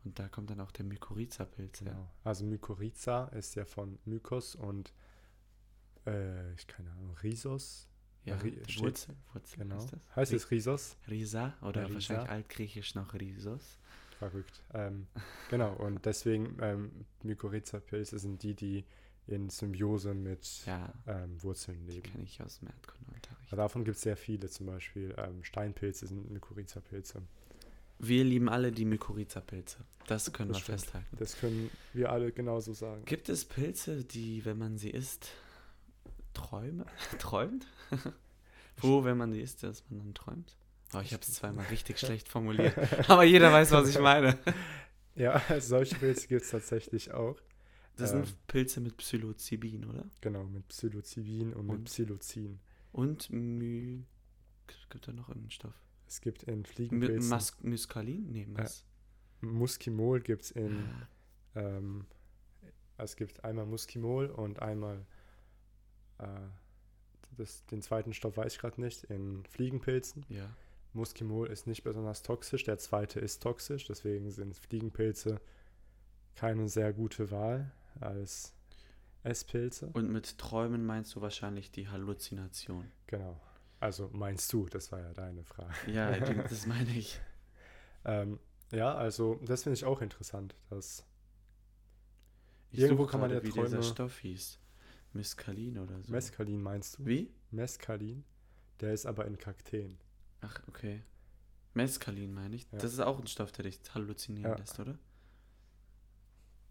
Und 0.03 0.19
da 0.19 0.29
kommt 0.29 0.51
dann 0.51 0.59
auch 0.59 0.71
der 0.71 0.85
Mykorrhiza-Pilz 0.85 1.81
her. 1.81 1.93
Genau. 1.93 2.11
Also 2.23 2.45
Mykorrhiza 2.45 3.25
ist 3.29 3.55
ja 3.55 3.65
von 3.65 3.97
Mykos 4.05 4.53
und 4.55 4.93
äh, 6.05 6.53
ich 6.53 6.67
keine 6.67 6.91
Ahnung, 6.91 7.15
Rhisos. 7.23 7.89
Ja, 8.25 8.35
Ri- 8.37 8.57
Wurzel, 8.79 9.15
Wurzel 9.33 9.57
Genau. 9.59 9.77
heißt 9.77 9.93
das? 9.93 10.15
Heißt 10.15 10.33
es 10.33 10.51
Rhisos? 10.51 10.97
Risa 11.07 11.55
oder 11.61 11.83
Risa. 11.85 11.93
wahrscheinlich 11.95 12.29
altgriechisch 12.29 12.93
noch 12.95 13.13
Rhisos. 13.15 13.79
Verrückt. 14.19 14.61
Ähm, 14.73 15.07
genau, 15.49 15.73
und 15.75 16.05
deswegen 16.05 16.57
ähm, 16.61 16.91
Mykorrhiza-Pilze 17.23 18.17
sind 18.19 18.43
die, 18.43 18.53
die 18.53 18.85
in 19.27 19.49
Symbiose 19.49 20.13
mit 20.13 20.65
Ja, 20.65 20.93
ähm, 21.07 21.41
Wurzeln 21.43 21.85
die 21.87 21.93
leben. 21.93 22.03
kenne 22.11 22.23
ich 22.23 22.41
aus 22.41 22.59
dem 22.59 22.67
Erdkundeunterricht. 22.69 23.51
Ja, 23.51 23.57
davon 23.57 23.83
gibt 23.83 23.97
es 23.97 24.03
sehr 24.03 24.15
viele, 24.17 24.49
zum 24.49 24.67
Beispiel 24.67 25.13
ähm, 25.17 25.43
Steinpilze 25.43 26.07
sind 26.07 26.31
Mykorrhiza-Pilze. 26.31 27.21
Wir 27.97 28.23
lieben 28.23 28.49
alle 28.49 28.71
die 28.71 28.85
Mykorrhiza-Pilze. 28.85 29.77
Das 30.07 30.31
können 30.31 30.49
Das 30.49 30.57
wir 30.59 30.63
stimmt. 30.63 30.79
festhalten. 30.81 31.17
Das 31.17 31.37
können 31.39 31.71
wir 31.93 32.11
alle 32.11 32.31
genauso 32.31 32.73
sagen. 32.73 33.03
Gibt 33.05 33.29
es 33.29 33.45
Pilze, 33.45 34.03
die, 34.03 34.45
wenn 34.45 34.57
man 34.57 34.77
sie 34.77 34.91
isst, 34.91 35.29
träume, 36.33 36.85
träumt? 37.19 37.65
Wo, 38.77 39.03
wenn 39.05 39.17
man 39.17 39.31
die 39.31 39.41
isst, 39.41 39.63
dass 39.63 39.83
man 39.89 39.99
dann 39.99 40.13
träumt? 40.13 40.55
Oh, 40.95 41.01
ich 41.01 41.13
habe 41.13 41.23
es 41.23 41.33
zweimal 41.33 41.65
richtig 41.67 41.99
schlecht 41.99 42.27
formuliert. 42.27 42.75
Aber 43.09 43.23
jeder 43.23 43.51
weiß, 43.51 43.71
was 43.71 43.89
ich 43.89 43.99
meine. 43.99 44.37
Ja, 45.15 45.41
solche 45.59 45.95
Pilze 45.95 46.27
gibt 46.27 46.43
es 46.43 46.51
tatsächlich 46.51 47.11
auch. 47.11 47.37
Das 47.95 48.11
Ähm. 48.11 48.25
sind 48.25 48.47
Pilze 48.47 48.81
mit 48.81 48.97
Psilocybin, 48.97 49.85
oder? 49.85 50.05
Genau, 50.21 50.43
mit 50.43 50.67
Psilocybin 50.67 51.53
und, 51.53 51.67
mit 51.67 51.75
Und? 51.77 51.83
Psilocin. 51.85 52.59
Und 52.91 53.29
My... 53.29 54.03
Gibt 54.89 55.07
da 55.07 55.13
noch 55.13 55.29
irgendeinen 55.29 55.51
Stoff? 55.51 55.73
Es 56.07 56.21
gibt 56.21 56.43
in 56.43 56.65
Fliegenpilzen, 56.65 57.29
Mas 57.29 57.55
Muscalin? 57.61 58.31
Nee, 58.31 58.45
Mas... 58.47 58.85
Muskimol 59.41 60.21
gibt 60.21 60.43
es 60.43 60.51
in, 60.51 60.85
Ah, 61.53 61.59
ähm, 61.59 62.05
es 62.97 63.15
gibt 63.15 63.43
einmal 63.43 63.65
Muskimol 63.65 64.27
und 64.27 64.61
einmal, 64.61 65.05
äh, 66.19 66.25
das, 67.37 67.65
den 67.65 67.81
zweiten 67.81 68.13
Stoff 68.13 68.37
weiß 68.37 68.53
ich 68.53 68.59
gerade 68.59 68.79
nicht, 68.81 69.03
in 69.05 69.45
Fliegenpilzen. 69.45 70.25
Ja. 70.29 70.49
Muskimol 70.95 71.47
ist 71.47 71.67
nicht 71.67 71.83
besonders 71.83 72.23
toxisch, 72.23 72.63
der 72.63 72.77
zweite 72.77 73.19
ist 73.19 73.43
toxisch, 73.43 73.85
deswegen 73.85 74.31
sind 74.31 74.55
Fliegenpilze 74.55 75.39
keine 76.35 76.67
sehr 76.67 76.91
gute 76.93 77.31
Wahl 77.31 77.71
als 77.99 78.53
Esspilze. 79.23 79.89
Und 79.93 80.09
mit 80.11 80.37
Träumen 80.37 80.85
meinst 80.85 81.15
du 81.15 81.21
wahrscheinlich 81.21 81.71
die 81.71 81.87
Halluzination. 81.89 82.85
Genau. 83.07 83.39
Also 83.79 84.09
meinst 84.13 84.51
du, 84.53 84.65
das 84.67 84.91
war 84.91 84.99
ja 84.99 85.13
deine 85.13 85.43
Frage. 85.43 85.73
Ja, 85.91 86.17
das 86.49 86.65
meine 86.65 86.91
ich. 86.91 87.19
Ähm, 88.03 88.39
ja, 88.71 88.93
also 88.95 89.39
das 89.45 89.63
finde 89.63 89.75
ich 89.75 89.85
auch 89.85 90.01
interessant, 90.01 90.55
dass 90.69 91.05
Ich 92.71 92.79
Irgendwo 92.79 93.05
kann 93.05 93.21
man 93.21 93.31
ja 93.31 93.41
wie 93.43 93.49
dieser 93.51 93.67
Träume- 93.79 93.83
Stoff 93.83 94.19
hieß. 94.19 94.59
Mescalin 95.13 95.77
oder 95.79 96.01
so. 96.01 96.11
Mescalin 96.11 96.61
meinst 96.61 96.99
du? 96.99 97.05
Wie? 97.05 97.33
Mescalin, 97.51 98.25
der 98.81 98.93
ist 98.93 99.05
aber 99.05 99.25
in 99.25 99.37
Kakteen. 99.37 99.97
Ach, 100.45 100.59
okay. 100.67 101.01
Mescalin 101.73 102.33
meine 102.33 102.55
ich. 102.55 102.63
Ja. 102.71 102.77
Das 102.79 102.93
ist 102.93 102.99
auch 102.99 103.19
ein 103.19 103.27
Stoff, 103.27 103.51
der 103.51 103.63
dich 103.63 103.79
halluzinieren 103.93 104.51
Ja. 104.51 104.57
lässt, 104.57 104.79
oder? 104.79 104.97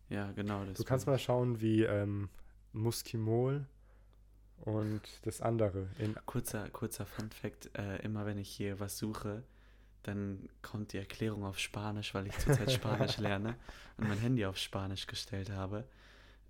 Ja, 0.08 0.32
genau. 0.32 0.64
Das 0.64 0.78
Du 0.78 0.84
kannst 0.84 1.06
mal 1.06 1.18
schauen, 1.18 1.60
wie 1.60 1.82
ähm, 1.82 2.28
Muskimol 2.72 3.66
und 4.58 5.02
das 5.22 5.40
andere. 5.40 5.88
Kurzer, 6.26 6.68
kurzer 6.70 7.06
Fun-Fact: 7.06 7.70
äh, 7.76 8.02
Immer 8.02 8.26
wenn 8.26 8.38
ich 8.38 8.48
hier 8.50 8.80
was 8.80 8.98
suche, 8.98 9.42
dann 10.02 10.48
kommt 10.62 10.92
die 10.92 10.98
Erklärung 10.98 11.44
auf 11.44 11.58
Spanisch, 11.58 12.14
weil 12.14 12.26
ich 12.26 12.38
zurzeit 12.38 12.70
Spanisch 12.72 13.16
lerne 13.18 13.56
und 13.96 14.08
mein 14.08 14.18
Handy 14.18 14.44
auf 14.46 14.58
Spanisch 14.58 15.06
gestellt 15.06 15.50
habe. 15.50 15.84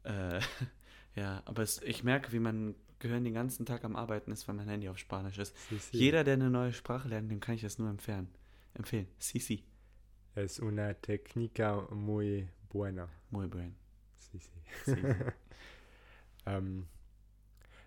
Äh, 0.02 0.40
ja, 1.14 1.43
aber 1.45 1.62
es, 1.62 1.81
ich 1.83 2.04
merke, 2.04 2.33
wie 2.33 2.40
mein 2.40 2.75
Gehirn 3.05 3.23
den 3.23 3.35
ganzen 3.35 3.67
Tag 3.67 3.85
am 3.85 3.97
Arbeiten 3.97 4.33
ist, 4.33 4.49
weil 4.49 4.55
mein 4.55 4.69
Handy 4.69 4.89
auf 4.89 4.99
Spanisch 4.99 5.39
ist. 5.39 5.55
Sí, 5.69 5.79
sí. 5.79 5.97
Jeder, 5.97 6.25
der 6.25 6.35
eine 6.35 6.51
neue 6.51 6.73
Sprache 6.73 7.09
lernt, 7.09 7.31
dem 7.31 7.41
kann 7.41 7.55
ich 7.55 7.63
das 7.63 7.79
nur 7.79 7.91
empfehlen. 7.91 8.29
Empfehlen. 8.75 9.07
Sí, 9.19 9.39
sí. 9.39 9.63
Es 10.35 10.59
una 10.59 10.95
técnica 10.95 11.87
muy 11.93 12.49
buena. 12.69 13.09
Muy 13.31 13.47
buen. 13.47 13.77
Sí, 14.19 14.39
sí. 14.85 14.97
Ähm, 16.47 16.87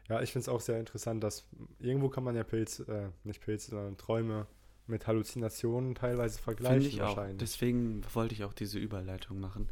ja, 0.10 0.22
ich 0.22 0.32
finde 0.32 0.44
es 0.44 0.50
auch 0.50 0.62
sehr 0.62 0.80
interessant, 0.80 1.24
dass 1.24 1.48
irgendwo 1.80 2.10
kann 2.10 2.24
man 2.24 2.36
ja 2.36 2.44
Pilze, 2.44 2.88
äh, 2.88 3.10
nicht 3.24 3.42
Pilze, 3.42 3.72
sondern 3.72 3.98
Träume 3.98 4.48
mit 4.88 5.06
Halluzinationen 5.06 5.96
teilweise 5.96 6.40
vergleichen 6.40 6.82
Finde 6.82 6.96
ich 6.96 7.02
auch. 7.04 7.24
Deswegen 7.38 8.02
wollte 8.14 8.34
ich 8.34 8.44
auch 8.46 8.54
diese 8.54 8.80
Überleitung 8.80 9.40
machen. 9.40 9.70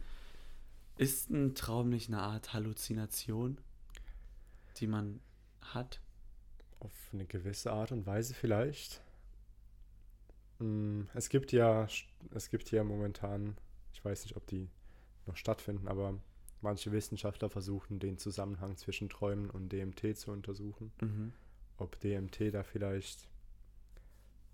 Ist 0.97 1.29
ein 1.29 1.55
Traum 1.55 1.89
nicht 1.89 2.09
eine 2.09 2.21
Art 2.21 2.53
Halluzination, 2.53 3.57
die 4.77 4.87
man 4.87 5.19
hat? 5.73 6.01
Auf 6.79 6.91
eine 7.13 7.25
gewisse 7.25 7.71
Art 7.71 7.91
und 7.91 8.05
Weise 8.05 8.33
vielleicht. 8.33 9.01
Mm, 10.59 11.03
Es 11.13 11.29
gibt 11.29 11.51
ja, 11.51 11.87
es 12.31 12.49
gibt 12.49 12.71
ja 12.71 12.83
momentan, 12.83 13.57
ich 13.93 14.03
weiß 14.03 14.25
nicht, 14.25 14.35
ob 14.35 14.45
die 14.47 14.69
noch 15.25 15.37
stattfinden, 15.37 15.87
aber 15.87 16.19
manche 16.61 16.91
Wissenschaftler 16.91 17.49
versuchen, 17.49 17.99
den 17.99 18.17
Zusammenhang 18.17 18.77
zwischen 18.77 19.09
Träumen 19.09 19.49
und 19.49 19.69
DMT 19.69 20.17
zu 20.17 20.31
untersuchen. 20.31 20.91
Mhm. 21.01 21.33
Ob 21.77 21.99
DMT 21.99 22.53
da 22.53 22.63
vielleicht 22.63 23.27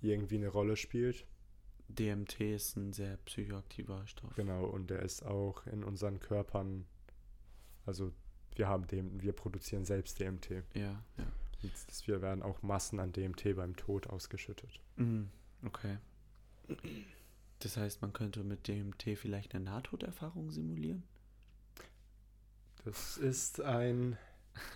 irgendwie 0.01 0.37
eine 0.37 0.47
Rolle 0.49 0.75
spielt. 0.75 1.25
DMT 1.87 2.41
ist 2.41 2.77
ein 2.77 2.93
sehr 2.93 3.17
psychoaktiver 3.17 4.05
Stoff. 4.07 4.33
Genau, 4.35 4.65
und 4.65 4.89
der 4.89 5.01
ist 5.01 5.23
auch 5.23 5.65
in 5.67 5.83
unseren 5.83 6.19
Körpern, 6.19 6.85
also 7.85 8.11
wir 8.55 8.67
haben 8.67 8.87
dem, 8.87 9.21
wir 9.21 9.33
produzieren 9.33 9.85
selbst 9.85 10.19
DMT. 10.19 10.63
Ja, 10.73 11.03
ja. 11.17 11.27
Und 11.63 12.07
wir 12.07 12.21
werden 12.21 12.41
auch 12.41 12.61
Massen 12.63 12.99
an 12.99 13.11
DMT 13.11 13.55
beim 13.55 13.75
Tod 13.75 14.07
ausgeschüttet. 14.07 14.79
Mhm. 14.95 15.29
Okay. 15.63 15.97
Das 17.59 17.77
heißt, 17.77 18.01
man 18.01 18.13
könnte 18.13 18.43
mit 18.43 18.67
DMT 18.67 19.17
vielleicht 19.17 19.53
eine 19.53 19.65
Nahtoderfahrung 19.65 20.49
simulieren? 20.51 21.03
Das 22.83 23.17
ist 23.17 23.61
ein. 23.61 24.17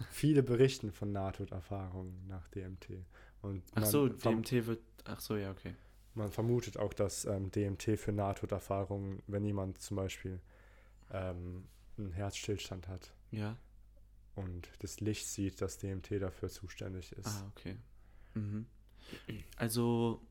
Viele 0.10 0.42
berichten 0.44 0.92
von 0.92 1.12
Nahtoderfahrungen 1.12 2.28
nach 2.28 2.48
DMT. 2.50 3.04
Und 3.42 3.64
Ach 3.74 3.86
so, 3.86 4.08
DMT 4.08 4.66
wird. 4.68 4.80
Ach 5.06 5.20
so, 5.20 5.36
ja, 5.36 5.52
okay. 5.52 5.76
man 6.14 6.32
vermutet 6.32 6.78
auch, 6.78 6.94
dass 6.94 7.26
ähm, 7.26 7.52
DMT 7.52 8.00
für 8.00 8.12
Nahtoderfahrungen, 8.12 9.22
wenn 9.28 9.44
jemand 9.44 9.82
zum 9.82 9.98
Beispiel 9.98 10.40
ähm, 11.12 11.66
einen 11.98 12.12
Herzstillstand 12.12 12.88
hat, 12.88 13.14
Ja. 13.32 13.58
Und 14.36 14.70
das 14.80 15.00
Licht 15.00 15.28
sieht, 15.28 15.62
dass 15.62 15.78
DMT 15.78 16.12
dafür 16.22 16.50
zuständig 16.50 17.12
ist. 17.14 17.28
Ah, 17.28 17.48
okay. 17.56 17.78
Mhm. 18.34 18.66
Also, 19.58 20.22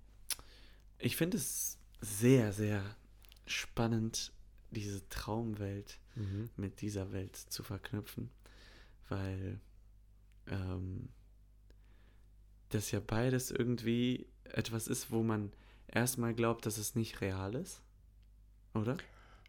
ich 0.99 1.17
finde 1.17 1.37
es 1.39 1.79
sehr, 2.01 2.53
sehr 2.53 2.83
spannend, 3.47 4.33
diese 4.71 5.09
Traumwelt 5.09 5.99
Mhm. 6.17 6.49
mit 6.57 6.81
dieser 6.81 7.11
Welt 7.13 7.35
zu 7.37 7.65
verknüpfen, 7.65 8.31
weil 9.09 9.61
ähm, 10.47 11.09
das 12.69 12.91
ja 12.93 13.01
beides 13.01 13.51
irgendwie 13.51 14.27
etwas 14.45 14.87
ist, 14.87 15.11
wo 15.11 15.23
man 15.25 15.53
erstmal 15.89 16.33
glaubt, 16.35 16.67
dass 16.67 16.79
es 16.79 16.95
nicht 16.95 17.21
real 17.21 17.55
ist, 17.57 17.83
oder? 18.75 18.97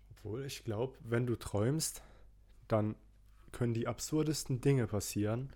Obwohl, 0.09 0.45
ich 0.45 0.63
glaube, 0.63 0.97
wenn 1.01 1.27
du 1.27 1.35
träumst, 1.35 2.01
dann 2.67 2.95
können 3.55 3.74
die 3.74 3.88
absurdesten 3.88 4.62
Dinge 4.62 4.85
passieren. 4.88 5.51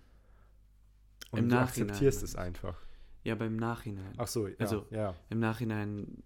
Und 1.30 1.38
Im 1.40 1.48
du 1.48 1.54
Nachhinein, 1.54 1.90
akzeptierst 1.90 2.22
es 2.24 2.34
einfach. 2.34 2.76
Ja, 3.22 3.34
beim 3.36 3.54
Nachhinein. 3.56 4.14
Ach 4.16 4.26
so, 4.26 4.48
ja. 4.48 4.56
Also- 4.58 4.86
ja. 4.90 5.14
Im 5.28 5.38
Nachhinein 5.38 6.22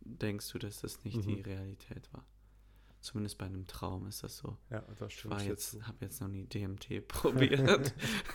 denkst 0.00 0.50
du, 0.52 0.58
dass 0.58 0.80
das 0.82 1.04
nicht 1.04 1.24
die 1.24 1.36
Mhm. 1.36 1.42
Realität 1.42 2.12
war. 2.12 2.24
Zumindest 3.00 3.38
bei 3.38 3.46
einem 3.46 3.66
Traum 3.68 4.06
ist 4.08 4.22
das 4.24 4.36
so. 4.36 4.56
Ja, 4.70 4.80
das 4.98 5.08
Ich 5.12 5.18
stimmt. 5.20 5.34
war 5.34 5.42
jetzt. 5.42 5.80
habe 5.86 5.98
jetzt 6.00 6.20
noch 6.20 6.28
nie 6.28 6.44
DMT 6.46 7.00
probiert. 7.06 7.94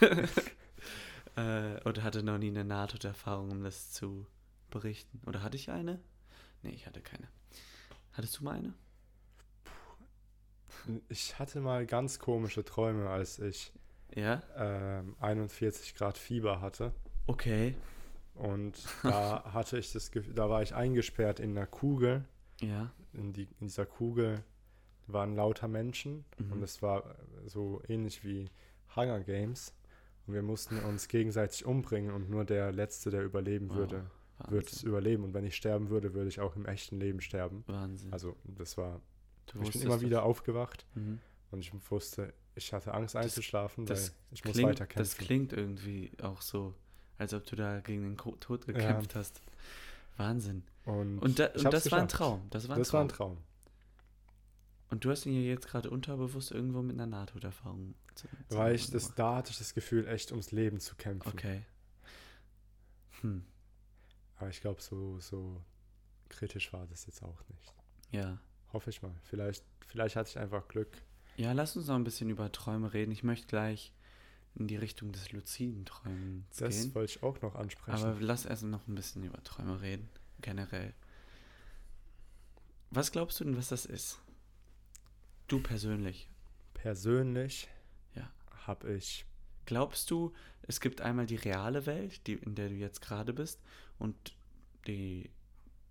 äh, 1.36 1.80
oder 1.84 2.02
hatte 2.02 2.22
noch 2.22 2.38
nie 2.38 2.48
eine 2.48 2.64
Nahtoderfahrung, 2.64 3.50
um 3.50 3.62
das 3.62 3.90
zu 3.92 4.26
berichten. 4.70 5.20
Oder 5.26 5.42
hatte 5.42 5.56
ich 5.56 5.70
eine? 5.70 6.00
Nee, 6.62 6.70
ich 6.70 6.86
hatte 6.86 7.02
keine. 7.02 7.28
Hattest 8.12 8.38
du 8.38 8.44
mal 8.44 8.52
eine? 8.56 8.74
Ich 11.08 11.38
hatte 11.38 11.60
mal 11.60 11.86
ganz 11.86 12.18
komische 12.18 12.64
Träume, 12.64 13.08
als 13.08 13.38
ich 13.38 13.72
Ja? 14.14 14.42
ähm, 14.56 15.16
41 15.20 15.94
Grad 15.94 16.18
Fieber 16.18 16.60
hatte. 16.60 16.92
Okay. 17.26 17.74
Und 18.34 18.74
da 19.02 19.44
hatte 19.52 19.78
ich 19.78 19.92
das 19.92 20.10
Gefühl, 20.10 20.34
da 20.34 20.50
war 20.50 20.62
ich 20.62 20.74
eingesperrt 20.74 21.40
in 21.40 21.50
einer 21.56 21.66
Kugel. 21.66 22.24
Ja. 22.60 22.92
In, 23.12 23.32
die, 23.32 23.42
in 23.60 23.66
dieser 23.68 23.86
Kugel 23.86 24.42
waren 25.06 25.34
lauter 25.36 25.68
Menschen 25.68 26.24
Mhm. 26.38 26.52
und 26.52 26.62
es 26.62 26.82
war 26.82 27.04
äh, 27.10 27.48
so 27.48 27.82
ähnlich 27.88 28.24
wie 28.24 28.50
Hunger 28.96 29.20
Games. 29.20 29.74
Und 30.26 30.34
wir 30.34 30.42
mussten 30.42 30.78
uns 30.78 31.08
gegenseitig 31.08 31.66
umbringen 31.66 32.10
und 32.14 32.30
nur 32.30 32.44
der 32.44 32.72
Letzte, 32.72 33.10
der 33.10 33.22
überleben 33.24 33.68
Wow, 33.68 33.76
würde, 33.76 34.06
wird 34.48 34.66
es 34.68 34.76
Wahnsinn. 34.76 34.88
überleben. 34.88 35.24
Und 35.24 35.34
wenn 35.34 35.44
ich 35.44 35.54
sterben 35.54 35.90
würde, 35.90 36.14
würde 36.14 36.28
ich 36.28 36.40
auch 36.40 36.56
im 36.56 36.64
echten 36.66 36.98
Leben 36.98 37.20
sterben. 37.20 37.62
Wahnsinn. 37.66 38.10
Also 38.12 38.34
das 38.44 38.78
war, 38.78 39.00
du 39.46 39.62
ich 39.62 39.72
bin 39.72 39.82
immer 39.82 39.94
das. 39.94 40.02
wieder 40.02 40.22
aufgewacht 40.24 40.86
Mhm. 40.94 41.20
und 41.50 41.60
ich 41.60 41.72
wusste, 41.90 42.32
ich 42.54 42.72
hatte 42.72 42.94
Angst 42.94 43.14
Das- 43.14 43.24
einzuschlafen, 43.24 43.86
das 43.86 44.10
weil 44.10 44.16
ich 44.32 44.44
muss 44.44 44.54
Klingt, 44.54 44.68
weiter 44.70 44.86
das 44.86 45.16
kämpfen. 45.16 45.26
klingt 45.26 45.52
irgendwie 45.52 46.12
auch 46.22 46.40
so, 46.42 46.74
als 47.18 47.32
ob 47.34 47.44
du 47.46 47.56
da 47.56 47.80
gegen 47.80 48.02
den 48.02 48.16
Tod 48.16 48.66
gekämpft 48.66 49.14
hast. 49.14 49.40
Wahnsinn. 50.16 50.62
Und, 50.84 51.18
Und, 51.20 51.38
da, 51.38 51.46
und 51.48 51.64
das 51.72 51.90
war 51.90 52.00
ein. 52.00 52.08
Traum. 52.08 52.46
Das 52.50 52.68
war 52.68 52.76
ein 52.76 52.80
Das 52.80 52.88
Traum. 52.88 52.98
war 52.98 53.04
ein 53.04 53.08
Traum. 53.08 53.38
Und 54.90 55.04
du 55.04 55.10
hast 55.10 55.26
ihn 55.26 55.34
ja 55.34 55.40
jetzt 55.40 55.66
gerade 55.66 55.90
unterbewusst 55.90 56.52
irgendwo 56.52 56.82
mit 56.82 56.94
einer 56.94 57.06
Nahtoderfahrung 57.06 57.94
zu, 58.14 58.28
Weil 58.50 58.74
ich 58.76 58.90
das, 58.90 59.14
da 59.14 59.36
hatte 59.36 59.50
ich 59.50 59.58
das 59.58 59.74
Gefühl, 59.74 60.06
echt 60.06 60.30
ums 60.30 60.52
Leben 60.52 60.78
zu 60.78 60.94
kämpfen. 60.94 61.30
Okay. 61.32 61.62
Hm. 63.22 63.44
Aber 64.36 64.50
ich 64.50 64.60
glaube, 64.60 64.80
so, 64.82 65.18
so 65.18 65.60
kritisch 66.28 66.72
war 66.72 66.86
das 66.86 67.06
jetzt 67.06 67.22
auch 67.22 67.40
nicht. 67.48 67.74
Ja. 68.12 68.38
Hoffe 68.74 68.90
ich 68.90 69.00
mal. 69.00 69.14
Vielleicht, 69.22 69.64
vielleicht 69.86 70.16
hatte 70.16 70.28
ich 70.28 70.38
einfach 70.38 70.68
Glück. 70.68 70.88
Ja, 71.36 71.52
lass 71.52 71.76
uns 71.76 71.86
noch 71.86 71.94
ein 71.94 72.04
bisschen 72.04 72.28
über 72.28 72.52
Träume 72.52 72.92
reden. 72.92 73.10
Ich 73.12 73.22
möchte 73.22 73.46
gleich 73.46 73.92
in 74.56 74.68
die 74.68 74.76
Richtung 74.76 75.10
des 75.12 75.32
luziden 75.32 75.84
Träumens 75.86 76.56
Das 76.58 76.74
gehen. 76.82 76.94
wollte 76.94 77.12
ich 77.12 77.22
auch 77.22 77.40
noch 77.40 77.54
ansprechen. 77.54 78.04
Aber 78.04 78.20
lass 78.20 78.44
erst 78.44 78.64
noch 78.64 78.86
ein 78.86 78.94
bisschen 78.94 79.24
über 79.24 79.42
Träume 79.42 79.80
reden. 79.80 80.08
Generell. 80.42 80.92
Was 82.90 83.10
glaubst 83.10 83.40
du 83.40 83.44
denn, 83.44 83.56
was 83.56 83.68
das 83.68 83.86
ist? 83.86 84.20
Du 85.48 85.60
persönlich. 85.60 86.28
Persönlich 86.74 87.68
Ja. 88.14 88.30
habe 88.66 88.92
ich, 88.94 89.24
Glaubst 89.66 90.10
du, 90.10 90.34
es 90.62 90.78
gibt 90.78 91.00
einmal 91.00 91.24
die 91.24 91.36
reale 91.36 91.86
Welt, 91.86 92.26
die, 92.26 92.34
in 92.34 92.54
der 92.54 92.68
du 92.68 92.74
jetzt 92.74 93.00
gerade 93.00 93.32
bist, 93.32 93.62
und 93.98 94.36
die 94.86 95.30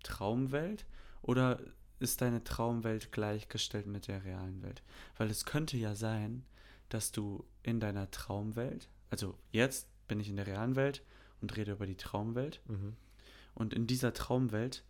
Traumwelt? 0.04 0.86
Oder 1.22 1.60
ist 2.00 2.20
deine 2.20 2.44
Traumwelt 2.44 3.12
gleichgestellt 3.12 3.86
mit 3.86 4.08
der 4.08 4.24
realen 4.24 4.62
Welt? 4.62 4.82
Weil 5.16 5.30
es 5.30 5.44
könnte 5.44 5.76
ja 5.76 5.94
sein, 5.94 6.44
dass 6.88 7.12
du 7.12 7.44
in 7.62 7.80
deiner 7.80 8.10
Traumwelt, 8.10 8.88
also 9.10 9.36
jetzt 9.50 9.88
bin 10.06 10.20
ich 10.20 10.28
in 10.28 10.36
der 10.36 10.46
realen 10.46 10.76
Welt 10.76 11.02
und 11.40 11.56
rede 11.56 11.72
über 11.72 11.86
die 11.86 11.96
Traumwelt, 11.96 12.60
mhm. 12.66 12.96
und 13.54 13.72
in 13.72 13.86
dieser 13.86 14.12
Traumwelt 14.12 14.84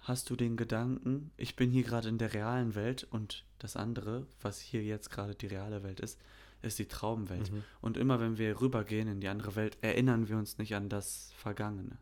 hast 0.00 0.30
du 0.30 0.36
den 0.36 0.56
Gedanken, 0.56 1.30
ich 1.36 1.56
bin 1.56 1.70
hier 1.70 1.82
gerade 1.82 2.08
in 2.08 2.18
der 2.18 2.32
realen 2.32 2.74
Welt 2.74 3.04
und 3.10 3.44
das 3.58 3.76
andere, 3.76 4.26
was 4.40 4.58
hier 4.58 4.82
jetzt 4.82 5.10
gerade 5.10 5.34
die 5.34 5.46
reale 5.46 5.82
Welt 5.82 6.00
ist, 6.00 6.18
ist 6.62 6.78
die 6.78 6.86
Traumwelt. 6.86 7.52
Mhm. 7.52 7.64
Und 7.80 7.96
immer 7.96 8.20
wenn 8.20 8.38
wir 8.38 8.60
rübergehen 8.60 9.08
in 9.08 9.20
die 9.20 9.28
andere 9.28 9.54
Welt, 9.54 9.78
erinnern 9.80 10.28
wir 10.28 10.36
uns 10.36 10.58
nicht 10.58 10.74
an 10.74 10.88
das 10.88 11.32
Vergangene. 11.36 11.98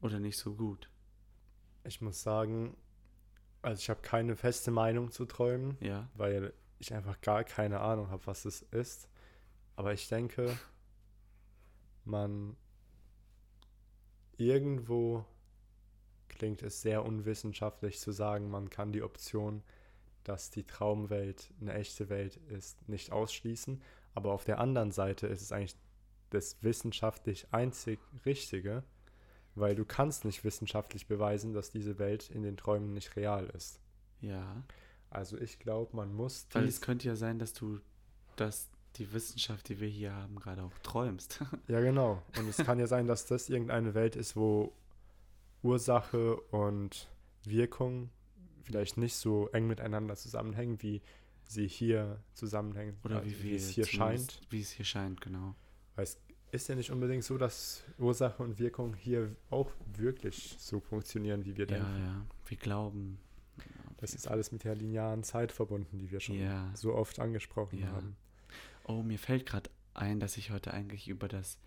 Oder 0.00 0.18
nicht 0.18 0.36
so 0.36 0.54
gut. 0.54 0.88
Ich 1.84 2.00
muss 2.00 2.22
sagen, 2.22 2.76
also 3.62 3.78
ich 3.80 3.90
habe 3.90 4.00
keine 4.02 4.36
feste 4.36 4.70
Meinung 4.70 5.10
zu 5.10 5.24
Träumen, 5.24 5.76
Ja. 5.80 6.08
weil 6.14 6.52
ich 6.78 6.92
einfach 6.94 7.20
gar 7.20 7.44
keine 7.44 7.80
Ahnung 7.80 8.10
habe, 8.10 8.26
was 8.26 8.44
es 8.44 8.62
ist. 8.62 9.08
Aber 9.76 9.92
ich 9.92 10.08
denke, 10.08 10.56
man 12.04 12.56
irgendwo 14.36 15.24
klingt 16.28 16.62
es 16.62 16.82
sehr 16.82 17.04
unwissenschaftlich 17.04 18.00
zu 18.00 18.10
sagen, 18.12 18.50
man 18.50 18.70
kann 18.70 18.92
die 18.92 19.02
Option, 19.02 19.62
dass 20.24 20.50
die 20.50 20.64
Traumwelt 20.64 21.52
eine 21.60 21.74
echte 21.74 22.08
Welt 22.08 22.36
ist, 22.48 22.88
nicht 22.88 23.12
ausschließen. 23.12 23.82
Aber 24.14 24.32
auf 24.32 24.44
der 24.44 24.58
anderen 24.58 24.90
Seite 24.92 25.26
ist 25.26 25.42
es 25.42 25.52
eigentlich 25.52 25.76
das 26.30 26.62
wissenschaftlich 26.62 27.46
einzig 27.52 28.00
Richtige, 28.24 28.82
weil 29.54 29.74
du 29.74 29.84
kannst 29.84 30.24
nicht 30.24 30.44
wissenschaftlich 30.44 31.06
beweisen, 31.06 31.52
dass 31.52 31.70
diese 31.70 31.98
Welt 31.98 32.30
in 32.30 32.42
den 32.42 32.56
Träumen 32.56 32.92
nicht 32.94 33.16
real 33.16 33.46
ist. 33.54 33.80
Ja. 34.20 34.62
Also 35.10 35.36
ich 35.38 35.58
glaube, 35.58 35.94
man 35.96 36.12
muss 36.14 36.46
Weil 36.52 36.66
es 36.66 36.80
könnte 36.80 37.08
ja 37.08 37.16
sein, 37.16 37.38
dass 37.38 37.52
du, 37.52 37.80
dass 38.36 38.70
die 38.96 39.12
Wissenschaft, 39.12 39.68
die 39.68 39.80
wir 39.80 39.88
hier 39.88 40.14
haben, 40.14 40.36
gerade 40.36 40.62
auch 40.62 40.78
träumst. 40.82 41.42
Ja, 41.68 41.80
genau. 41.80 42.22
Und 42.38 42.48
es 42.48 42.56
kann 42.58 42.78
ja 42.78 42.86
sein, 42.86 43.06
dass 43.06 43.26
das 43.26 43.48
irgendeine 43.48 43.94
Welt 43.94 44.16
ist, 44.16 44.36
wo 44.36 44.72
Ursache 45.62 46.36
und 46.36 47.08
Wirkung 47.44 48.10
vielleicht 48.62 48.96
nicht 48.96 49.16
so 49.16 49.48
eng 49.48 49.66
miteinander 49.66 50.16
zusammenhängen, 50.16 50.82
wie 50.82 51.02
sie 51.44 51.66
hier 51.66 52.22
zusammenhängen. 52.34 52.96
Oder 53.04 53.18
also 53.18 53.30
wie, 53.30 53.42
wir 53.42 53.56
es 53.56 53.68
hier 53.68 53.86
scheint. 53.86 54.40
Wie 54.50 54.60
es 54.60 54.70
hier 54.70 54.84
scheint, 54.84 55.20
genau. 55.20 55.54
Weil 55.94 56.04
es 56.04 56.18
ist 56.52 56.68
ja 56.68 56.74
nicht 56.74 56.90
unbedingt 56.90 57.24
so, 57.24 57.36
dass 57.38 57.82
Ursache 57.98 58.42
und 58.42 58.58
Wirkung 58.58 58.94
hier 58.94 59.34
auch 59.50 59.70
wirklich 59.96 60.54
so 60.58 60.80
funktionieren, 60.80 61.44
wie 61.44 61.56
wir 61.56 61.66
Ja, 61.66 61.76
denken. 61.78 62.04
ja. 62.04 62.26
Wir 62.46 62.56
glauben. 62.58 63.18
Das 63.98 64.14
ist 64.14 64.28
alles 64.28 64.52
mit 64.52 64.64
der 64.64 64.74
linearen 64.74 65.22
Zeit 65.24 65.52
verbunden, 65.52 65.98
die 65.98 66.10
wir 66.10 66.20
schon 66.20 66.36
Ja. 66.36 66.70
so 66.74 66.94
oft 66.94 67.18
angesprochen 67.20 67.78
Ja. 67.80 67.86
haben. 67.88 68.16
Oh, 68.84 69.02
mir 69.02 69.18
fällt 69.18 69.46
gerade 69.46 69.70
ein, 69.94 70.20
dass 70.20 70.36
ich 70.36 70.50
heute 70.50 70.72
eigentlich 70.74 71.08
über 71.08 71.28
das 71.28 71.58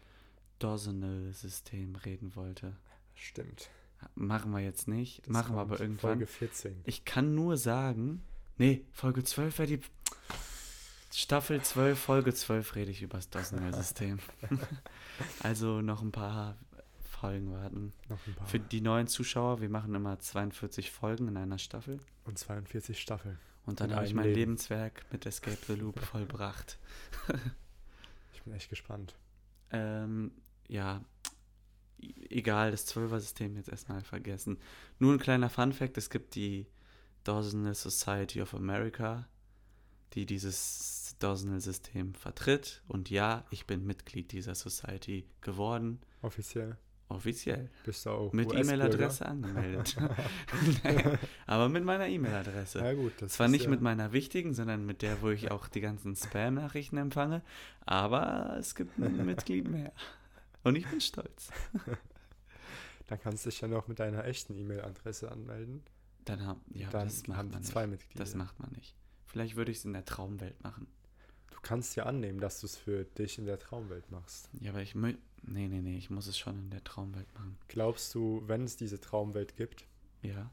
Dozenel-System 0.60 1.95
reden 1.95 2.36
wollte. 2.36 2.76
Stimmt. 3.13 3.69
Machen 4.13 4.52
wir 4.52 4.60
jetzt 4.60 4.88
nicht. 4.88 5.19
Das 5.21 5.30
Machen 5.30 5.56
wir 5.56 5.62
aber 5.62 5.80
irgendwann. 5.80 6.12
Folge 6.12 6.28
14. 6.28 6.82
Ich 6.84 7.06
kann 7.06 7.34
nur 7.34 7.58
sagen, 7.58 8.21
nee, 8.58 8.84
Folge 8.91 9.24
12 9.24 9.58
wäre 9.60 9.67
die. 9.78 9.80
Staffel 11.17 11.62
12, 11.62 11.97
Folge 11.97 12.34
12 12.34 12.75
rede 12.75 12.91
ich 12.91 13.01
über 13.01 13.17
das 13.17 13.30
Dozenel-System. 13.30 14.19
also 15.43 15.82
noch 15.82 16.01
ein 16.01 16.12
paar 16.12 16.58
Folgen 17.10 17.54
warten. 17.54 17.93
Noch 18.10 18.19
ein 18.28 18.36
paar. 18.36 18.45
Für 18.47 18.60
die 18.60 18.82
neuen 18.82 19.08
Zuschauer, 19.08 19.62
wir 19.62 19.69
machen 19.69 19.95
immer 19.95 20.19
42 20.19 20.91
Folgen 20.91 21.30
in 21.30 21.38
einer 21.38 21.58
Staffel. 21.58 22.01
und 22.25 22.38
42 22.38 22.99
Staffeln. 22.99 23.39
Und 23.65 23.80
dann 23.80 23.95
habe 23.95 24.06
ich 24.06 24.13
mein 24.13 24.25
Leben. 24.25 24.39
Lebenswerk 24.39 25.06
mit 25.13 25.25
Escape 25.25 25.58
the 25.67 25.75
Loop 25.75 26.01
vollbracht. 26.01 26.78
Ich 28.34 28.41
bin 28.43 28.54
echt 28.54 28.69
gespannt. 28.69 29.15
Ähm, 29.71 30.32
ja, 30.67 31.01
egal, 32.30 32.71
das 32.71 32.86
Zwölfer-System 32.88 33.56
jetzt 33.56 33.69
erstmal 33.69 34.01
vergessen. 34.04 34.58
Nur 34.99 35.13
ein 35.13 35.19
kleiner 35.19 35.49
Fun-Fact: 35.49 35.97
Es 35.97 36.10
gibt 36.10 36.36
die 36.36 36.67
Dozenal 37.23 37.73
Society 37.73 38.41
of 38.41 38.54
America, 38.54 39.30
die 40.13 40.25
dieses 40.25 40.94
Dozenal-System 41.19 42.15
vertritt. 42.15 42.84
Und 42.88 43.10
ja, 43.10 43.45
ich 43.49 43.65
bin 43.65 43.86
Mitglied 43.86 44.32
dieser 44.32 44.56
Society 44.56 45.28
geworden, 45.41 45.99
Offiziell. 46.21 46.78
Offiziell. 47.08 47.69
Bist 47.84 48.06
du 48.08 48.10
auch 48.10 48.34
Mit? 48.34 48.51
E-Mail-Adresse 48.51 49.28
angemeldet. 49.28 49.95
Aber 51.45 51.69
mit 51.69 51.84
meiner 51.84 52.08
E-Mail-Adresse. 52.08 52.80
Ja 52.80 52.93
gut, 52.93 53.13
das 53.19 53.34
Zwar 53.34 53.47
nicht 53.47 53.65
ja, 53.65 53.69
mit 53.69 53.82
meiner 53.82 54.12
wichtigen, 54.12 54.56
sondern 54.56 54.88
mit 54.88 55.04
der, 55.04 55.21
wo 55.21 55.30
ich 55.30 55.51
auch 55.51 55.67
die 55.67 55.82
ganzen 55.82 56.15
Spam-Nachrichten 56.15 56.97
empfange. 56.97 57.43
Aber 57.86 58.56
es 58.58 58.73
gibt 58.73 58.97
ein 58.97 59.23
Mitglied 59.23 59.69
mehr. 59.69 59.93
Und 60.63 60.78
ich 60.78 60.89
bin 60.89 60.99
stolz. 60.99 61.51
Dann 63.06 63.19
kannst 63.19 63.45
du 63.45 63.49
dich 63.51 63.62
ja 63.62 63.67
noch 63.67 63.88
mit 63.88 63.99
deiner 63.99 64.25
echten 64.25 64.56
E-Mail-Adresse 64.56 65.32
anmelden. 65.32 65.84
Dann 66.25 66.43
haben, 66.43 66.62
ja, 66.73 66.89
dann 66.89 67.08
das 67.08 67.28
macht 67.28 67.38
haben 67.38 67.49
man 67.49 67.51
die 67.51 67.60
nicht. 67.60 67.71
zwei 67.71 67.86
Mitglieder. 67.86 68.23
Das 68.23 68.34
macht 68.34 68.60
man 68.60 68.71
nicht. 68.71 68.95
Vielleicht 69.28 69.56
würde 69.58 69.71
ich 69.71 69.78
es 69.78 69.86
in 69.86 69.93
der 69.93 70.06
Traumwelt 70.06 70.63
machen. 70.63 70.88
Du 71.65 71.69
kannst 71.69 71.95
ja 71.95 72.04
annehmen, 72.06 72.39
dass 72.39 72.60
du 72.60 72.67
es 72.67 72.75
für 72.78 73.06
dich 73.06 73.39
in 73.39 73.45
der 73.47 73.58
Traumwelt 73.58 74.12
machst. 74.12 74.49
Ja, 74.62 74.69
aber 74.69 74.84
ich 74.84 74.93
Nee, 74.93 75.17
nee, 75.41 75.67
nee, 75.67 75.97
ich 75.97 76.12
muss 76.12 76.28
es 76.28 76.38
schon 76.38 76.60
in 76.60 76.69
der 76.69 76.84
Traumwelt 76.84 77.25
machen. 77.34 77.58
Glaubst 77.69 78.13
du, 78.13 78.43
wenn 78.45 78.65
es 78.65 78.78
diese 78.78 79.01
Traumwelt 79.01 79.56
gibt, 79.56 79.88
Ja. 80.21 80.51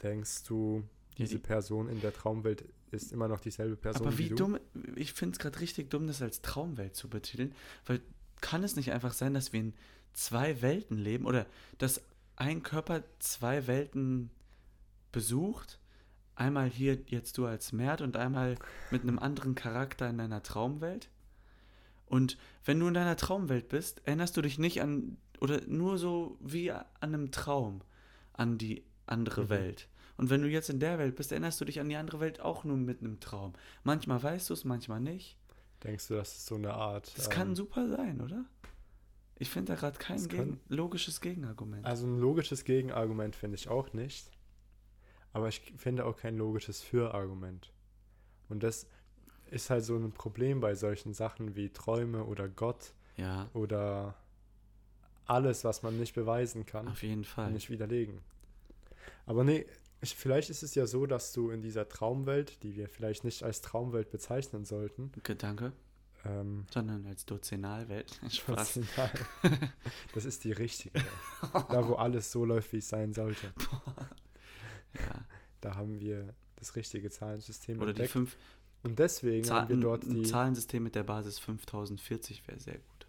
denkst 0.00 0.44
du, 0.44 0.84
Ja, 0.84 0.84
diese 1.18 1.34
die- 1.34 1.38
Person 1.40 1.88
in 1.88 2.00
der 2.00 2.12
Traumwelt 2.14 2.64
ist 2.92 3.10
immer 3.12 3.26
noch 3.26 3.40
dieselbe 3.40 3.74
Person 3.74 4.06
Aber 4.06 4.16
wie 4.16 4.28
du? 4.28 4.36
dumm, 4.36 4.58
ich 4.94 5.12
finde 5.12 5.32
es 5.32 5.40
gerade 5.40 5.58
richtig 5.58 5.90
dumm, 5.90 6.06
das 6.06 6.22
als 6.22 6.40
Traumwelt 6.40 6.94
zu 6.94 7.08
betiteln, 7.08 7.52
weil 7.86 8.00
kann 8.40 8.62
es 8.62 8.76
nicht 8.76 8.92
einfach 8.92 9.12
sein, 9.12 9.34
dass 9.34 9.52
wir 9.52 9.58
in 9.58 9.74
zwei 10.12 10.62
Welten 10.62 10.96
leben 10.98 11.26
oder 11.26 11.46
dass 11.78 12.00
ein 12.36 12.62
Körper 12.62 13.02
zwei 13.18 13.66
Welten 13.66 14.30
besucht? 15.10 15.80
Einmal 16.36 16.68
hier 16.68 16.98
jetzt 17.06 17.38
du 17.38 17.46
als 17.46 17.72
Mert 17.72 18.00
und 18.00 18.16
einmal 18.16 18.56
mit 18.90 19.02
einem 19.02 19.18
anderen 19.18 19.54
Charakter 19.54 20.08
in 20.10 20.18
deiner 20.18 20.42
Traumwelt? 20.42 21.08
Und 22.06 22.36
wenn 22.64 22.80
du 22.80 22.88
in 22.88 22.94
deiner 22.94 23.16
Traumwelt 23.16 23.68
bist, 23.68 24.02
erinnerst 24.06 24.36
du 24.36 24.42
dich 24.42 24.58
nicht 24.58 24.82
an, 24.82 25.16
oder 25.40 25.60
nur 25.66 25.96
so 25.98 26.36
wie 26.40 26.70
an 26.72 26.84
einem 27.00 27.30
Traum, 27.30 27.80
an 28.32 28.58
die 28.58 28.84
andere 29.06 29.44
Mhm. 29.44 29.48
Welt. 29.48 29.88
Und 30.16 30.30
wenn 30.30 30.42
du 30.42 30.48
jetzt 30.48 30.70
in 30.70 30.80
der 30.80 30.98
Welt 30.98 31.16
bist, 31.16 31.32
erinnerst 31.32 31.60
du 31.60 31.64
dich 31.64 31.80
an 31.80 31.88
die 31.88 31.96
andere 31.96 32.20
Welt 32.20 32.40
auch 32.40 32.64
nur 32.64 32.76
mit 32.76 33.00
einem 33.00 33.20
Traum. 33.20 33.52
Manchmal 33.82 34.22
weißt 34.22 34.48
du 34.50 34.54
es, 34.54 34.64
manchmal 34.64 35.00
nicht. 35.00 35.36
Denkst 35.82 36.08
du, 36.08 36.14
das 36.14 36.36
ist 36.36 36.46
so 36.46 36.54
eine 36.54 36.72
Art. 36.74 37.12
Das 37.16 37.30
kann 37.30 37.48
ähm, 37.48 37.56
super 37.56 37.88
sein, 37.88 38.20
oder? 38.20 38.44
Ich 39.38 39.50
finde 39.50 39.72
da 39.72 39.78
gerade 39.78 39.98
kein 39.98 40.28
Gegen 40.28 40.52
kann- 40.52 40.60
logisches 40.68 41.20
Gegenargument. 41.20 41.84
Also 41.84 42.06
ein 42.06 42.18
logisches 42.20 42.64
Gegenargument 42.64 43.34
finde 43.34 43.56
ich 43.56 43.68
auch 43.68 43.92
nicht. 43.92 44.30
Aber 45.34 45.48
ich 45.48 45.60
finde 45.76 46.06
auch 46.06 46.16
kein 46.16 46.38
logisches 46.38 46.80
Für-Argument. 46.80 47.72
Und 48.48 48.62
das 48.62 48.86
ist 49.50 49.68
halt 49.68 49.84
so 49.84 49.96
ein 49.96 50.12
Problem 50.12 50.60
bei 50.60 50.74
solchen 50.76 51.12
Sachen 51.12 51.56
wie 51.56 51.70
Träume 51.70 52.24
oder 52.24 52.48
Gott 52.48 52.94
ja, 53.16 53.50
oder 53.52 54.14
alles, 55.26 55.64
was 55.64 55.82
man 55.82 55.98
nicht 55.98 56.14
beweisen 56.14 56.66
kann. 56.66 56.88
auf 56.88 57.02
jeden 57.02 57.24
Fall. 57.24 57.50
nicht 57.50 57.68
widerlegen. 57.68 58.20
Aber 59.26 59.42
nee, 59.42 59.66
ich, 60.00 60.14
vielleicht 60.14 60.50
ist 60.50 60.62
es 60.62 60.76
ja 60.76 60.86
so, 60.86 61.04
dass 61.04 61.32
du 61.32 61.50
in 61.50 61.62
dieser 61.62 61.88
Traumwelt, 61.88 62.62
die 62.62 62.76
wir 62.76 62.88
vielleicht 62.88 63.24
nicht 63.24 63.42
als 63.42 63.60
Traumwelt 63.60 64.10
bezeichnen 64.10 64.64
sollten, 64.64 65.10
Gedanke, 65.24 65.72
ähm, 66.24 66.66
sondern 66.72 67.06
als 67.06 67.26
Dozenalwelt. 67.26 68.20
Spaß. 68.30 68.80
das 70.14 70.24
ist 70.24 70.44
die 70.44 70.52
richtige. 70.52 71.00
Da, 71.52 71.88
wo 71.88 71.94
alles 71.94 72.30
so 72.30 72.44
läuft, 72.44 72.72
wie 72.72 72.78
es 72.78 72.88
sein 72.88 73.12
sollte. 73.12 73.52
Ja. 74.94 75.24
Da 75.60 75.76
haben 75.76 75.98
wir 76.00 76.34
das 76.56 76.76
richtige 76.76 77.10
Zahlensystem 77.10 77.76
Oder 77.78 77.86
die 77.86 77.90
entdeckt. 77.90 78.12
fünf 78.12 78.36
Und 78.82 78.98
deswegen 78.98 79.48
haben 79.50 79.68
wir 79.68 79.76
dort 79.76 80.04
ein 80.04 80.14
die. 80.14 80.22
Zahlensystem 80.24 80.82
mit 80.82 80.94
der 80.94 81.04
Basis 81.04 81.38
5040 81.38 82.46
wäre 82.46 82.60
sehr 82.60 82.74
gut. 82.78 83.06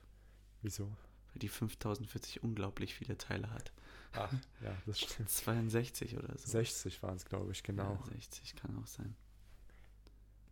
Wieso? 0.62 0.86
Weil 0.86 1.39
die 1.39 1.50
5040 1.50 2.43
unglaublich 2.43 2.95
viele 2.95 3.17
Teile 3.17 3.52
hat. 3.52 3.71
Ach, 4.13 4.32
ja, 4.63 4.74
das 4.86 5.02
stimmt. 5.02 5.30
62 5.30 6.17
oder 6.17 6.38
so. 6.38 6.48
60 6.48 7.04
waren 7.04 7.17
es, 7.17 7.26
glaube 7.26 7.52
ich, 7.52 7.63
genau. 7.63 8.00
Ja, 8.06 8.13
60 8.13 8.56
kann 8.56 8.78
auch 8.82 8.88
sein. 8.88 9.15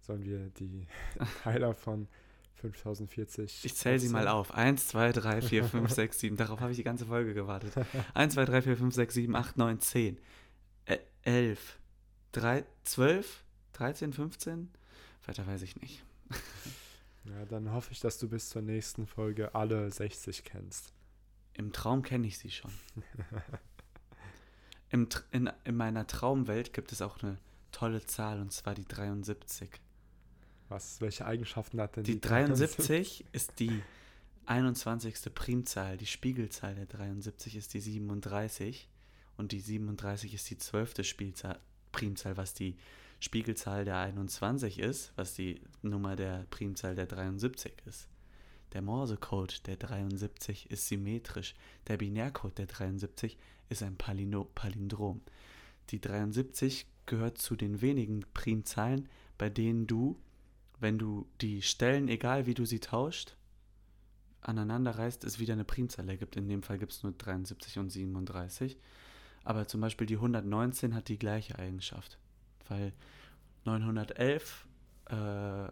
Sollen 0.01 0.23
wir 0.25 0.49
die 0.49 0.85
Teiler 1.43 1.73
von 1.73 2.07
5040. 2.55 3.63
Ich 3.63 3.75
zähle 3.75 3.99
sie 3.99 4.09
mal 4.09 4.27
auf. 4.27 4.53
1, 4.53 4.89
2, 4.89 5.11
3, 5.13 5.41
4, 5.41 5.63
5, 5.65 5.91
6, 5.91 6.19
7. 6.19 6.37
Darauf 6.37 6.59
habe 6.59 6.71
ich 6.71 6.77
die 6.77 6.83
ganze 6.83 7.05
Folge 7.05 7.33
gewartet. 7.33 7.73
1, 8.13 8.33
2, 8.33 8.45
3, 8.45 8.61
4, 8.63 8.77
5, 8.77 8.95
6, 8.95 9.13
7, 9.13 9.35
8, 9.35 9.57
9, 9.57 9.79
10. 9.79 10.17
Ä 11.25 11.29
11. 11.29 11.79
3, 12.33 12.65
12, 12.83 13.43
13, 13.73 14.13
15. 14.13 14.69
Weiter 15.25 15.47
weiß 15.47 15.61
ich 15.61 15.79
nicht. 15.81 16.03
Ja, 17.25 17.45
dann 17.45 17.71
hoffe 17.71 17.91
ich, 17.93 18.01
dass 18.01 18.17
du 18.17 18.27
bis 18.27 18.49
zur 18.49 18.61
nächsten 18.61 19.07
Folge 19.07 19.55
alle 19.55 19.89
60 19.89 20.43
kennst. 20.43 20.91
Im 21.53 21.71
Traum 21.71 22.01
kenne 22.01 22.27
ich 22.27 22.37
sie 22.37 22.51
schon. 22.51 22.71
Im, 24.89 25.07
in, 25.31 25.49
in 25.63 25.75
meiner 25.75 26.05
Traumwelt 26.05 26.71
gibt 26.71 26.91
es 26.91 27.01
auch 27.01 27.23
eine 27.23 27.39
tolle 27.71 28.05
Zahl 28.05 28.39
und 28.39 28.51
zwar 28.51 28.75
die 28.75 28.85
73. 28.85 29.69
Was, 30.69 31.01
welche 31.01 31.25
Eigenschaften 31.25 31.81
hat 31.81 31.95
denn 31.95 32.03
Die 32.03 32.21
73 32.21 33.25
ist 33.31 33.59
die 33.59 33.81
21. 34.45 35.33
Primzahl. 35.33 35.97
Die 35.97 36.05
Spiegelzahl 36.05 36.75
der 36.75 36.85
73 36.85 37.55
ist 37.55 37.73
die 37.73 37.79
37. 37.79 38.87
Und 39.37 39.51
die 39.51 39.59
37 39.59 40.33
ist 40.33 40.49
die 40.49 40.57
12. 40.57 41.03
Spielzahl, 41.03 41.59
Primzahl, 41.91 42.37
was 42.37 42.53
die 42.53 42.77
Spiegelzahl 43.19 43.85
der 43.85 43.97
21 43.97 44.79
ist, 44.79 45.13
was 45.15 45.33
die 45.33 45.61
Nummer 45.81 46.15
der 46.15 46.45
Primzahl 46.49 46.95
der 46.95 47.05
73 47.05 47.73
ist. 47.85 48.09
Der 48.73 48.81
Morsecode 48.81 49.65
der 49.67 49.77
73 49.77 50.69
ist 50.71 50.87
symmetrisch. 50.87 51.55
Der 51.87 51.97
Binärcode 51.97 52.57
der 52.57 52.65
73 52.65 53.37
ist 53.69 53.83
ein 53.83 53.95
Palino 53.95 54.45
Palindrom. 54.55 55.21
Die 55.89 56.01
73 56.01 56.87
gehört 57.05 57.37
zu 57.37 57.55
den 57.55 57.81
wenigen 57.81 58.25
Primzahlen, 58.33 59.07
bei 59.37 59.49
denen 59.49 59.87
du, 59.87 60.19
wenn 60.79 60.97
du 60.97 61.27
die 61.41 61.61
Stellen, 61.61 62.07
egal 62.07 62.45
wie 62.45 62.55
du 62.55 62.65
sie 62.65 62.79
tauscht, 62.79 63.35
aneinander 64.41 64.91
reißt, 64.91 65.23
es 65.23 65.39
wieder 65.39 65.53
eine 65.53 65.65
Primzahl 65.65 66.09
ergibt. 66.09 66.35
In 66.35 66.49
dem 66.49 66.63
Fall 66.63 66.77
gibt 66.77 66.91
es 66.91 67.03
nur 67.03 67.13
73 67.13 67.79
und 67.79 67.89
37. 67.89 68.77
Aber 69.43 69.67
zum 69.67 69.81
Beispiel 69.81 70.07
die 70.07 70.15
119 70.15 70.95
hat 70.95 71.07
die 71.09 71.19
gleiche 71.19 71.57
Eigenschaft. 71.59 72.17
Weil 72.69 72.93
911, 73.65 74.67
äh, 75.09 75.67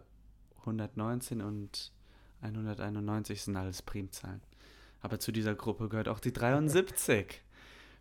119 0.60 1.40
und 1.40 1.92
191 2.42 3.42
sind 3.42 3.56
alles 3.56 3.82
Primzahlen. 3.82 4.42
Aber 5.00 5.18
zu 5.18 5.32
dieser 5.32 5.54
Gruppe 5.54 5.88
gehört 5.88 6.08
auch 6.08 6.20
die 6.20 6.32
73. 6.32 7.42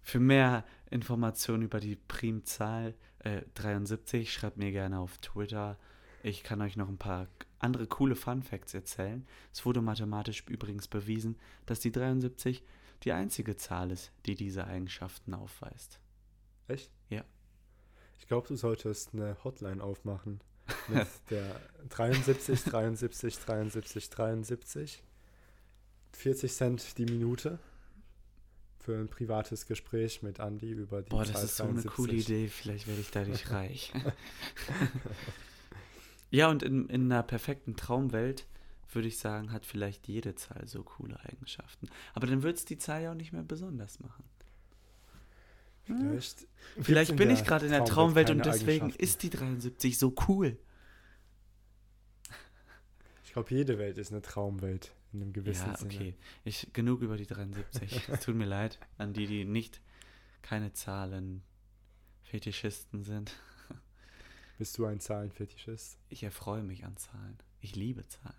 Für 0.04 0.20
mehr 0.20 0.66
Informationen 0.90 1.64
über 1.64 1.80
die 1.80 1.96
Primzahl 1.96 2.96
äh, 3.20 3.42
73 3.56 4.32
schreibt 4.32 4.58
mir 4.58 4.72
gerne 4.72 5.00
auf 5.00 5.18
Twitter. 5.20 5.78
Ich 6.24 6.44
kann 6.44 6.62
euch 6.62 6.76
noch 6.76 6.90
ein 6.90 6.98
paar 6.98 7.28
andere 7.60 7.88
coole 7.88 8.16
Fun 8.16 8.44
Facts 8.44 8.74
erzählen. 8.74 9.26
Es 9.54 9.66
wurde 9.66 9.82
mathematisch 9.82 10.44
übrigens 10.48 10.88
bewiesen, 10.88 11.38
dass 11.66 11.80
die 11.80 11.92
73 11.92 12.64
die 13.04 13.12
einzige 13.12 13.56
Zahl 13.56 13.92
ist, 13.92 14.12
die 14.26 14.36
diese 14.36 14.66
Eigenschaften 14.66 15.34
aufweist. 15.34 16.00
Echt? 16.68 16.92
Ja. 17.10 17.24
Ich 18.20 18.28
glaube, 18.28 18.48
du 18.48 18.56
solltest 18.56 19.14
eine 19.14 19.36
Hotline 19.44 19.84
aufmachen. 19.84 20.42
Mit 20.88 21.08
der 21.30 21.60
73, 21.90 22.64
73, 22.64 23.40
73, 23.40 24.10
73. 24.10 25.04
40 26.14 26.54
Cent 26.54 26.98
die 26.98 27.06
Minute. 27.06 27.60
Für 28.80 28.98
ein 28.98 29.10
privates 29.10 29.68
Gespräch 29.68 30.24
mit 30.24 30.40
Andy 30.40 30.72
über 30.72 31.02
die 31.02 31.10
Boah, 31.10 31.24
Zahl 31.24 31.34
das 31.34 31.44
ist 31.44 31.58
so 31.58 31.64
eine 31.64 31.74
73. 31.74 31.96
coole 31.96 32.14
Idee. 32.14 32.48
Vielleicht 32.48 32.88
werde 32.88 33.02
ich 33.02 33.12
dadurch 33.12 33.52
reich. 33.52 33.94
ja, 36.32 36.50
und 36.50 36.64
in, 36.64 36.90
in 36.90 37.12
einer 37.12 37.24
perfekten 37.24 37.76
Traumwelt 37.76 38.46
würde 38.96 39.08
ich 39.08 39.18
sagen, 39.18 39.52
hat 39.52 39.66
vielleicht 39.66 40.08
jede 40.08 40.36
Zahl 40.36 40.68
so 40.68 40.84
coole 40.84 41.20
Eigenschaften. 41.26 41.88
Aber 42.14 42.28
dann 42.28 42.44
wird 42.44 42.58
es 42.58 42.66
die 42.66 42.78
Zahl 42.78 43.04
ja 43.04 43.12
auch 43.12 43.16
nicht 43.16 43.34
mehr 43.34 43.44
besonders 43.44 44.00
machen. 44.00 44.24
Hm. 45.86 46.20
Vielleicht, 46.82 47.16
bin 47.16 47.30
ich 47.30 47.44
gerade 47.44 47.66
in 47.66 47.72
der 47.72 47.86
Traumwelt 47.86 48.30
und 48.30 48.46
deswegen 48.46 48.92
ist 48.92 49.24
die 49.24 49.30
73 49.30 49.98
so 49.98 50.14
cool. 50.28 50.58
Ich 53.24 53.34
glaube, 53.34 53.50
jede 53.54 53.78
Welt 53.78 53.98
ist 53.98 54.12
eine 54.12 54.22
Traumwelt 54.22 54.94
in 55.14 55.22
einem 55.22 55.34
gewissen 55.34 55.68
Ja, 55.68 55.78
Sinne. 55.78 55.94
okay. 55.94 56.16
Ich, 56.44 56.72
genug 56.74 57.02
über 57.02 57.18
die 57.18 57.26
73. 57.26 58.10
es 58.10 58.20
tut 58.20 58.36
mir 58.36 58.46
leid 58.46 58.80
an 58.98 59.14
die, 59.14 59.26
die 59.26 59.46
nicht 59.46 59.82
keine 60.42 60.74
Zahlen 60.74 61.44
Fetischisten 62.24 63.04
sind. 63.04 63.36
Bist 64.58 64.78
du 64.78 64.86
ein 64.86 65.00
Zahlenfetischist? 65.00 65.98
Ich 66.10 66.24
erfreue 66.24 66.64
mich 66.64 66.86
an 66.86 66.96
Zahlen. 66.98 67.38
Ich 67.62 67.76
liebe 67.76 68.06
Zahlen. 68.08 68.36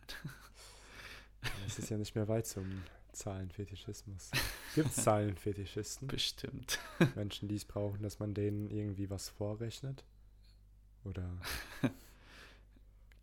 Es 1.67 1.79
ist 1.79 1.91
ja 1.91 1.97
nicht 1.97 2.15
mehr 2.15 2.29
weit 2.29 2.47
zum 2.47 2.83
Zahlenfetischismus. 3.13 4.31
Gibt 4.75 4.91
es 4.91 4.97
Zahlenfetischisten? 5.05 6.09
Bestimmt. 6.09 6.79
Menschen, 7.15 7.49
die 7.49 7.57
es 7.57 7.65
brauchen, 7.65 8.03
dass 8.03 8.19
man 8.19 8.35
denen 8.35 8.71
irgendwie 8.71 9.11
was 9.11 9.29
vorrechnet? 9.29 10.05
Oder 11.05 11.29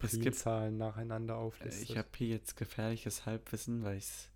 Es 0.01 0.11
gibt, 0.11 0.23
Primzahlen 0.23 0.77
nacheinander 0.77 1.37
auflistet? 1.37 1.89
ich 1.89 1.97
habe 1.97 2.07
hier 2.15 2.29
jetzt 2.29 2.55
gefährliches 2.55 3.25
Halbwissen, 3.25 3.83
weil 3.83 3.97
ich 3.97 4.05
es 4.05 4.29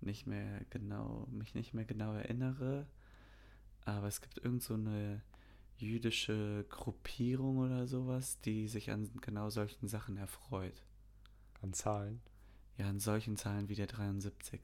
nicht 0.00 0.26
mehr 0.26 0.60
genau, 0.70 1.26
mich 1.30 1.54
nicht 1.54 1.74
mehr 1.74 1.84
genau 1.84 2.12
erinnere. 2.14 2.86
Aber 3.84 4.06
es 4.06 4.20
gibt 4.20 4.38
irgend 4.38 4.62
so 4.62 4.74
eine 4.74 5.22
jüdische 5.84 6.64
Gruppierung 6.68 7.58
oder 7.58 7.86
sowas, 7.86 8.40
die 8.40 8.68
sich 8.68 8.90
an 8.90 9.10
genau 9.20 9.50
solchen 9.50 9.88
Sachen 9.88 10.16
erfreut. 10.16 10.84
An 11.62 11.72
Zahlen. 11.72 12.20
Ja, 12.76 12.88
an 12.88 12.98
solchen 12.98 13.36
Zahlen 13.36 13.68
wie 13.68 13.74
der 13.74 13.86
73. 13.86 14.60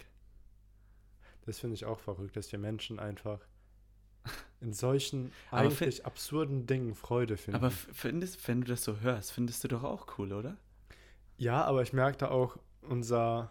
Das 1.46 1.58
finde 1.58 1.74
ich 1.74 1.84
auch 1.84 2.00
verrückt, 2.00 2.36
dass 2.36 2.50
wir 2.52 2.58
Menschen 2.58 2.98
einfach 2.98 3.40
in 4.60 4.72
solchen 4.72 5.32
eigentlich 5.50 6.04
absurden 6.04 6.66
Dingen 6.66 6.94
Freude 6.94 7.36
finden. 7.36 7.56
Aber 7.56 7.70
findest, 7.70 8.46
wenn 8.48 8.62
du 8.62 8.68
das 8.68 8.84
so 8.84 9.00
hörst, 9.00 9.32
findest 9.32 9.64
du 9.64 9.68
doch 9.68 9.84
auch 9.84 10.18
cool, 10.18 10.32
oder? 10.32 10.56
ja, 11.40 11.64
aber 11.64 11.82
ich 11.82 11.94
merke 11.94 12.18
da 12.18 12.28
auch 12.28 12.58
unser, 12.82 13.50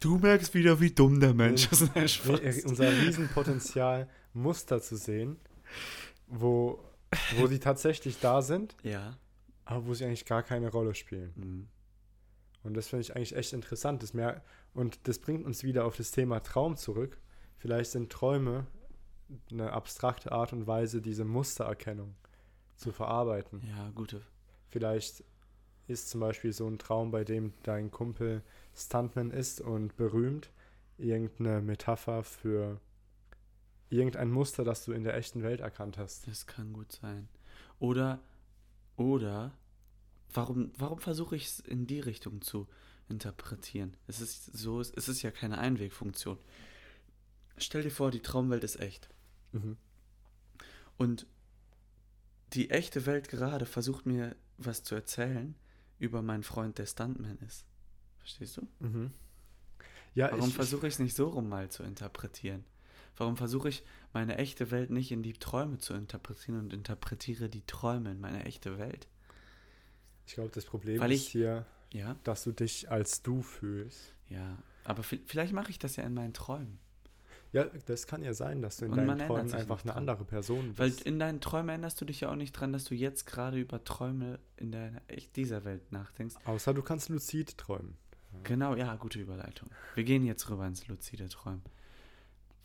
Du 0.00 0.18
merkst 0.18 0.54
wieder, 0.54 0.80
wie 0.80 0.90
dumm 0.90 1.20
der 1.20 1.34
Mensch 1.34 1.70
ist. 1.70 1.82
Unser 2.66 2.92
Riesenpotenzial, 2.92 4.08
Muster 4.32 4.80
zu 4.80 4.96
sehen, 4.96 5.36
wo, 6.26 6.78
wo 7.36 7.46
sie 7.46 7.58
tatsächlich 7.58 8.18
da 8.20 8.42
sind, 8.42 8.76
Ja. 8.82 9.16
aber 9.64 9.86
wo 9.86 9.94
sie 9.94 10.04
eigentlich 10.04 10.24
gar 10.26 10.42
keine 10.42 10.70
Rolle 10.70 10.94
spielen. 10.94 11.32
Mhm. 11.36 11.68
Und 12.62 12.74
das 12.74 12.88
finde 12.88 13.02
ich 13.02 13.14
eigentlich 13.14 13.36
echt 13.36 13.52
interessant. 13.52 14.02
Das 14.02 14.12
mehr, 14.12 14.42
und 14.74 14.98
das 15.06 15.18
bringt 15.20 15.44
uns 15.46 15.62
wieder 15.62 15.84
auf 15.84 15.96
das 15.96 16.10
Thema 16.10 16.40
Traum 16.40 16.76
zurück. 16.76 17.18
Vielleicht 17.58 17.92
sind 17.92 18.10
Träume 18.10 18.66
eine 19.50 19.72
abstrakte 19.72 20.32
Art 20.32 20.52
und 20.52 20.66
Weise, 20.66 21.00
diese 21.00 21.24
Mustererkennung 21.24 22.14
zu 22.74 22.92
verarbeiten. 22.92 23.62
Ja, 23.66 23.90
gute. 23.94 24.20
Vielleicht 24.68 25.24
ist 25.86 26.08
zum 26.10 26.20
Beispiel 26.20 26.52
so 26.52 26.66
ein 26.68 26.78
Traum, 26.78 27.10
bei 27.12 27.22
dem 27.24 27.52
dein 27.62 27.90
Kumpel 27.90 28.42
Stuntman 28.74 29.30
ist 29.30 29.60
und 29.60 29.96
berühmt, 29.96 30.50
irgendeine 30.98 31.60
Metapher 31.62 32.22
für 32.24 32.80
irgendein 33.90 34.30
Muster, 34.30 34.64
das 34.64 34.84
du 34.84 34.92
in 34.92 35.04
der 35.04 35.16
echten 35.16 35.42
Welt 35.42 35.60
erkannt 35.60 35.98
hast. 35.98 36.26
Das 36.26 36.46
kann 36.46 36.72
gut 36.72 36.92
sein. 36.92 37.28
Oder, 37.78 38.20
oder, 38.96 39.52
warum, 40.32 40.72
warum 40.76 40.98
versuche 40.98 41.36
ich 41.36 41.46
es 41.46 41.60
in 41.60 41.86
die 41.86 42.00
Richtung 42.00 42.42
zu 42.42 42.68
interpretieren? 43.08 43.96
Es 44.06 44.20
ist 44.20 44.46
so, 44.46 44.80
es 44.80 44.90
ist 44.90 45.22
ja 45.22 45.30
keine 45.30 45.58
Einwegfunktion. 45.58 46.38
Stell 47.58 47.82
dir 47.82 47.90
vor, 47.90 48.10
die 48.10 48.20
Traumwelt 48.20 48.64
ist 48.64 48.80
echt. 48.80 49.08
Mhm. 49.52 49.76
Und 50.96 51.26
die 52.52 52.70
echte 52.70 53.06
Welt 53.06 53.28
gerade 53.28 53.66
versucht 53.66 54.06
mir 54.06 54.36
was 54.58 54.82
zu 54.82 54.94
erzählen 54.94 55.54
über 55.98 56.22
meinen 56.22 56.42
Freund, 56.42 56.78
der 56.78 56.86
Stuntman 56.86 57.38
ist. 57.38 57.64
Verstehst 58.18 58.56
du? 58.56 58.68
Mhm. 58.80 59.12
Ja, 60.14 60.30
Warum 60.32 60.50
versuche 60.50 60.86
ich 60.86 60.94
es 60.94 60.98
nicht 60.98 61.14
so 61.14 61.28
rum 61.28 61.48
mal 61.48 61.70
zu 61.70 61.82
interpretieren? 61.82 62.64
Warum 63.16 63.36
versuche 63.36 63.68
ich 63.68 63.82
meine 64.12 64.36
echte 64.38 64.70
Welt 64.70 64.90
nicht 64.90 65.10
in 65.12 65.22
die 65.22 65.32
Träume 65.32 65.78
zu 65.78 65.94
interpretieren 65.94 66.58
und 66.58 66.72
interpretiere 66.72 67.48
die 67.48 67.64
Träume 67.66 68.10
in 68.12 68.20
meine 68.20 68.44
echte 68.44 68.78
Welt? 68.78 69.06
ich 70.26 70.34
glaube, 70.34 70.50
das 70.52 70.64
Problem 70.64 71.00
Weil 71.00 71.12
ist 71.12 71.22
ich- 71.22 71.28
hier, 71.28 71.64
Ja, 71.92 72.16
dass 72.24 72.42
du 72.44 72.50
dich 72.52 72.90
als 72.90 73.22
du 73.22 73.42
fühlst. 73.42 74.12
ja. 74.28 74.58
Aber 74.84 75.02
vi- 75.02 75.20
vielleicht 75.26 75.52
mache 75.52 75.70
ich 75.70 75.78
das 75.78 75.96
ja 75.96 76.04
in 76.04 76.14
meinen 76.14 76.32
Träumen. 76.32 76.78
Ja, 77.52 77.64
das 77.86 78.06
kann 78.06 78.22
ja 78.22 78.34
sein, 78.34 78.60
dass 78.60 78.76
du 78.78 78.84
in 78.86 78.92
Und 78.92 78.98
deinen 78.98 79.18
Träumen 79.26 79.52
einfach 79.54 79.82
eine 79.82 79.92
dran. 79.92 79.98
andere 79.98 80.24
Person 80.24 80.74
bist. 80.74 80.78
Weil 80.78 80.92
in 81.06 81.18
deinen 81.18 81.40
Träumen 81.40 81.70
erinnerst 81.70 82.00
du 82.00 82.04
dich 82.04 82.20
ja 82.20 82.30
auch 82.30 82.34
nicht 82.36 82.52
dran, 82.52 82.72
dass 82.72 82.84
du 82.84 82.94
jetzt 82.94 83.24
gerade 83.26 83.58
über 83.58 83.82
Träume 83.84 84.38
in 84.56 84.72
echt 85.08 85.34
dieser 85.36 85.64
Welt 85.64 85.90
nachdenkst. 85.92 86.34
Außer 86.44 86.74
du 86.74 86.82
kannst 86.82 87.08
luzid 87.08 87.56
träumen. 87.56 87.96
Genau, 88.42 88.74
ja, 88.74 88.94
gute 88.96 89.18
Überleitung. 89.20 89.70
Wir 89.94 90.04
gehen 90.04 90.24
jetzt 90.24 90.50
rüber 90.50 90.66
ins 90.66 90.86
luzide 90.88 91.28
Träumen. 91.28 91.62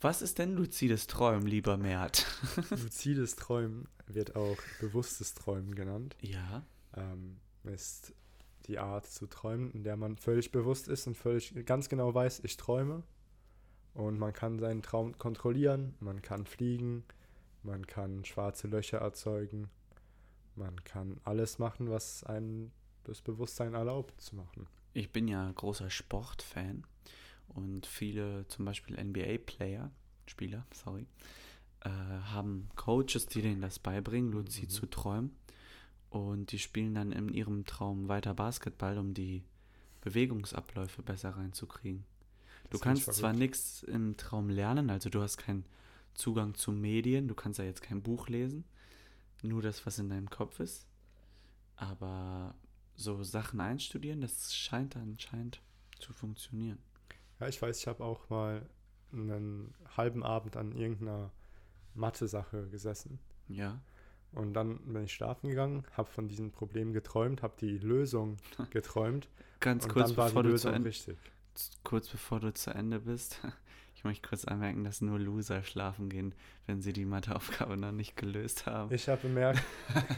Was 0.02 0.20
ist 0.20 0.40
denn 0.40 0.56
luzides 0.56 1.06
Träumen, 1.06 1.46
lieber 1.46 1.76
Mert? 1.76 2.26
Luzides 2.70 3.36
Träumen 3.36 3.86
wird 4.08 4.34
auch 4.34 4.56
bewusstes 4.80 5.34
Träumen 5.34 5.76
genannt. 5.76 6.16
ja, 6.20 6.66
Ähm, 6.96 7.38
ist 7.62 8.12
die 8.66 8.80
Art 8.80 9.06
zu 9.06 9.28
träumen, 9.28 9.70
in 9.70 9.84
der 9.84 9.96
man 9.96 10.16
völlig 10.16 10.50
bewusst 10.50 10.88
ist 10.88 11.06
und 11.06 11.16
völlig 11.16 11.54
ganz 11.66 11.88
genau 11.88 12.12
weiß, 12.12 12.40
ich 12.42 12.56
träume. 12.56 13.04
Und 13.94 14.18
man 14.18 14.32
kann 14.32 14.58
seinen 14.58 14.82
Traum 14.82 15.16
kontrollieren, 15.18 15.94
man 16.00 16.20
kann 16.20 16.46
fliegen, 16.46 17.04
man 17.62 17.86
kann 17.86 18.24
schwarze 18.24 18.66
Löcher 18.66 18.98
erzeugen, 18.98 19.70
man 20.56 20.82
kann 20.82 21.20
alles 21.22 21.60
machen, 21.60 21.90
was 21.90 22.24
einem 22.24 22.72
das 23.04 23.22
Bewusstsein 23.22 23.74
erlaubt 23.74 24.20
zu 24.20 24.34
machen. 24.34 24.66
ich 24.94 25.12
bin 25.12 25.28
ja 25.28 25.50
großer 25.52 25.90
Sportfan 25.90 26.84
und 27.48 27.86
viele, 27.86 28.46
zum 28.48 28.64
Beispiel 28.64 28.96
NBA-Player, 28.96 29.90
Spieler, 30.26 30.66
sorry, 30.72 31.06
äh, 31.80 31.88
haben 31.90 32.68
Coaches, 32.76 33.26
die 33.26 33.42
denen 33.42 33.60
das 33.60 33.78
beibringen, 33.78 34.32
luzid 34.32 34.68
Mhm. 34.70 34.74
zu 34.74 34.86
träumen. 34.86 35.36
Und 36.10 36.52
die 36.52 36.58
spielen 36.58 36.94
dann 36.94 37.12
in 37.12 37.28
ihrem 37.30 37.64
Traum 37.64 38.08
weiter 38.08 38.34
Basketball, 38.34 38.98
um 38.98 39.14
die 39.14 39.42
Bewegungsabläufe 40.02 41.02
besser 41.02 41.30
reinzukriegen. 41.30 42.04
Du 42.70 42.78
Das 42.78 42.80
find 42.82 42.84
kannst 43.04 43.14
zwar 43.14 43.32
nichts 43.32 43.82
im 43.82 44.16
Traum 44.16 44.48
lernen, 44.50 44.90
also 44.90 45.10
du 45.10 45.20
hast 45.22 45.36
keinen 45.38 45.64
Zugang 46.14 46.54
zu 46.54 46.72
Medien, 46.72 47.28
du 47.28 47.34
kannst 47.34 47.58
ja 47.58 47.64
jetzt 47.64 47.82
kein 47.82 48.02
Buch 48.02 48.28
lesen, 48.28 48.64
nur 49.42 49.62
das, 49.62 49.84
was 49.86 49.98
in 49.98 50.08
deinem 50.10 50.28
Kopf 50.30 50.60
ist. 50.60 50.86
Aber 51.76 52.54
so 52.94 53.22
Sachen 53.24 53.60
einstudieren, 53.60 54.20
das 54.20 54.54
scheint 54.54 54.96
anscheinend 54.96 55.60
zu 55.98 56.12
funktionieren. 56.12 56.78
Ja, 57.42 57.48
ich 57.48 57.60
weiß, 57.60 57.76
ich 57.80 57.88
habe 57.88 58.04
auch 58.04 58.30
mal 58.30 58.64
einen 59.12 59.74
halben 59.96 60.22
Abend 60.22 60.56
an 60.56 60.70
irgendeiner 60.76 61.32
Mathe-Sache 61.92 62.68
gesessen. 62.68 63.18
Ja. 63.48 63.80
Und 64.30 64.54
dann 64.54 64.78
bin 64.78 65.02
ich 65.02 65.12
schlafen 65.12 65.48
gegangen, 65.48 65.82
habe 65.96 66.08
von 66.08 66.28
diesem 66.28 66.52
Problem 66.52 66.92
geträumt, 66.92 67.42
habe 67.42 67.54
die 67.58 67.78
Lösung 67.78 68.36
geträumt 68.70 69.28
Ganz 69.58 69.88
kurz 69.88 70.12
bevor, 70.12 70.44
du 70.44 70.56
zu 70.56 70.68
Ende, 70.68 70.88
richtig. 70.88 71.18
kurz 71.82 72.08
bevor 72.08 72.38
du 72.38 72.54
zu 72.54 72.70
Ende 72.70 73.00
bist, 73.00 73.40
ich 73.96 74.04
möchte 74.04 74.28
kurz 74.28 74.44
anmerken, 74.44 74.84
dass 74.84 75.00
nur 75.00 75.18
Loser 75.18 75.64
schlafen 75.64 76.10
gehen, 76.10 76.36
wenn 76.66 76.80
sie 76.80 76.92
die 76.92 77.04
Matheaufgabe 77.04 77.76
noch 77.76 77.90
nicht 77.90 78.16
gelöst 78.16 78.66
haben. 78.66 78.94
Ich 78.94 79.08
habe 79.08 79.22
bemerkt, 79.22 79.60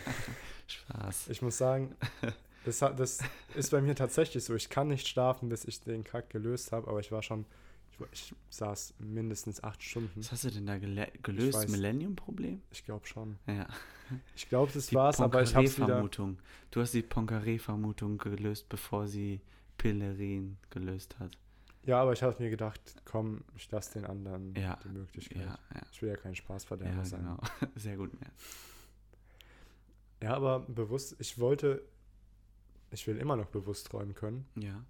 Spaß. 0.66 1.28
ich 1.30 1.40
muss 1.40 1.56
sagen, 1.56 1.96
das, 2.64 2.78
das 2.80 3.18
ist 3.54 3.70
bei 3.70 3.80
mir 3.80 3.94
tatsächlich 3.94 4.44
so. 4.44 4.54
Ich 4.54 4.68
kann 4.70 4.88
nicht 4.88 5.06
schlafen, 5.08 5.48
bis 5.48 5.64
ich 5.64 5.80
den 5.80 6.04
Kack 6.04 6.30
gelöst 6.30 6.72
habe, 6.72 6.88
aber 6.88 7.00
ich 7.00 7.10
war 7.12 7.22
schon, 7.22 7.44
ich, 7.92 8.00
war- 8.00 8.08
ich 8.12 8.34
saß 8.50 8.94
mindestens 8.98 9.62
acht 9.62 9.82
Stunden. 9.82 10.12
Was 10.20 10.32
hast 10.32 10.44
du 10.44 10.50
denn 10.50 10.66
da 10.66 10.78
gelöst? 10.78 11.68
Millennium-Problem? 11.68 12.62
Ich 12.70 12.84
glaube 12.84 13.06
schon. 13.06 13.38
Ja. 13.46 13.66
Ich 14.36 14.48
glaube, 14.48 14.70
das 14.72 14.86
Die 14.88 14.94
war's, 14.94 15.20
aber 15.20 15.42
ich 15.42 15.54
habe. 15.54 15.66
Poincaré-Vermutung. 15.66 16.38
Du 16.70 16.80
hast 16.80 16.92
die 16.94 17.02
Poincaré-Vermutung 17.02 18.18
gelöst, 18.18 18.68
bevor 18.68 19.06
sie 19.08 19.40
Pillerin 19.78 20.56
gelöst 20.70 21.18
hat. 21.18 21.36
Ja, 21.86 22.00
aber 22.00 22.12
ich 22.14 22.22
habe 22.22 22.42
mir 22.42 22.48
gedacht, 22.50 22.80
komm, 23.04 23.42
ich 23.56 23.70
lasse 23.70 23.94
den 23.98 24.06
anderen 24.06 24.54
Ja, 24.54 24.78
die 24.84 24.88
Möglichkeit. 24.88 25.38
Ja, 25.38 25.58
ja. 25.74 25.82
Ich 25.92 26.00
will 26.00 26.08
ja 26.08 26.16
kein 26.16 26.34
Spaßverderber 26.34 26.94
Ja, 26.96 27.04
sein. 27.04 27.20
genau. 27.20 27.38
Sehr 27.76 27.96
gut, 27.96 28.18
Mert. 28.20 28.32
Ja, 30.22 30.34
aber 30.34 30.60
bewusst, 30.60 31.16
ich 31.18 31.38
wollte, 31.38 31.82
ich 32.94 33.06
will 33.06 33.16
immer 33.18 33.36
noch 33.36 33.46
bewusst 33.48 33.88
träumen 33.88 34.14
können, 34.14 34.46
Ja. 34.56 34.82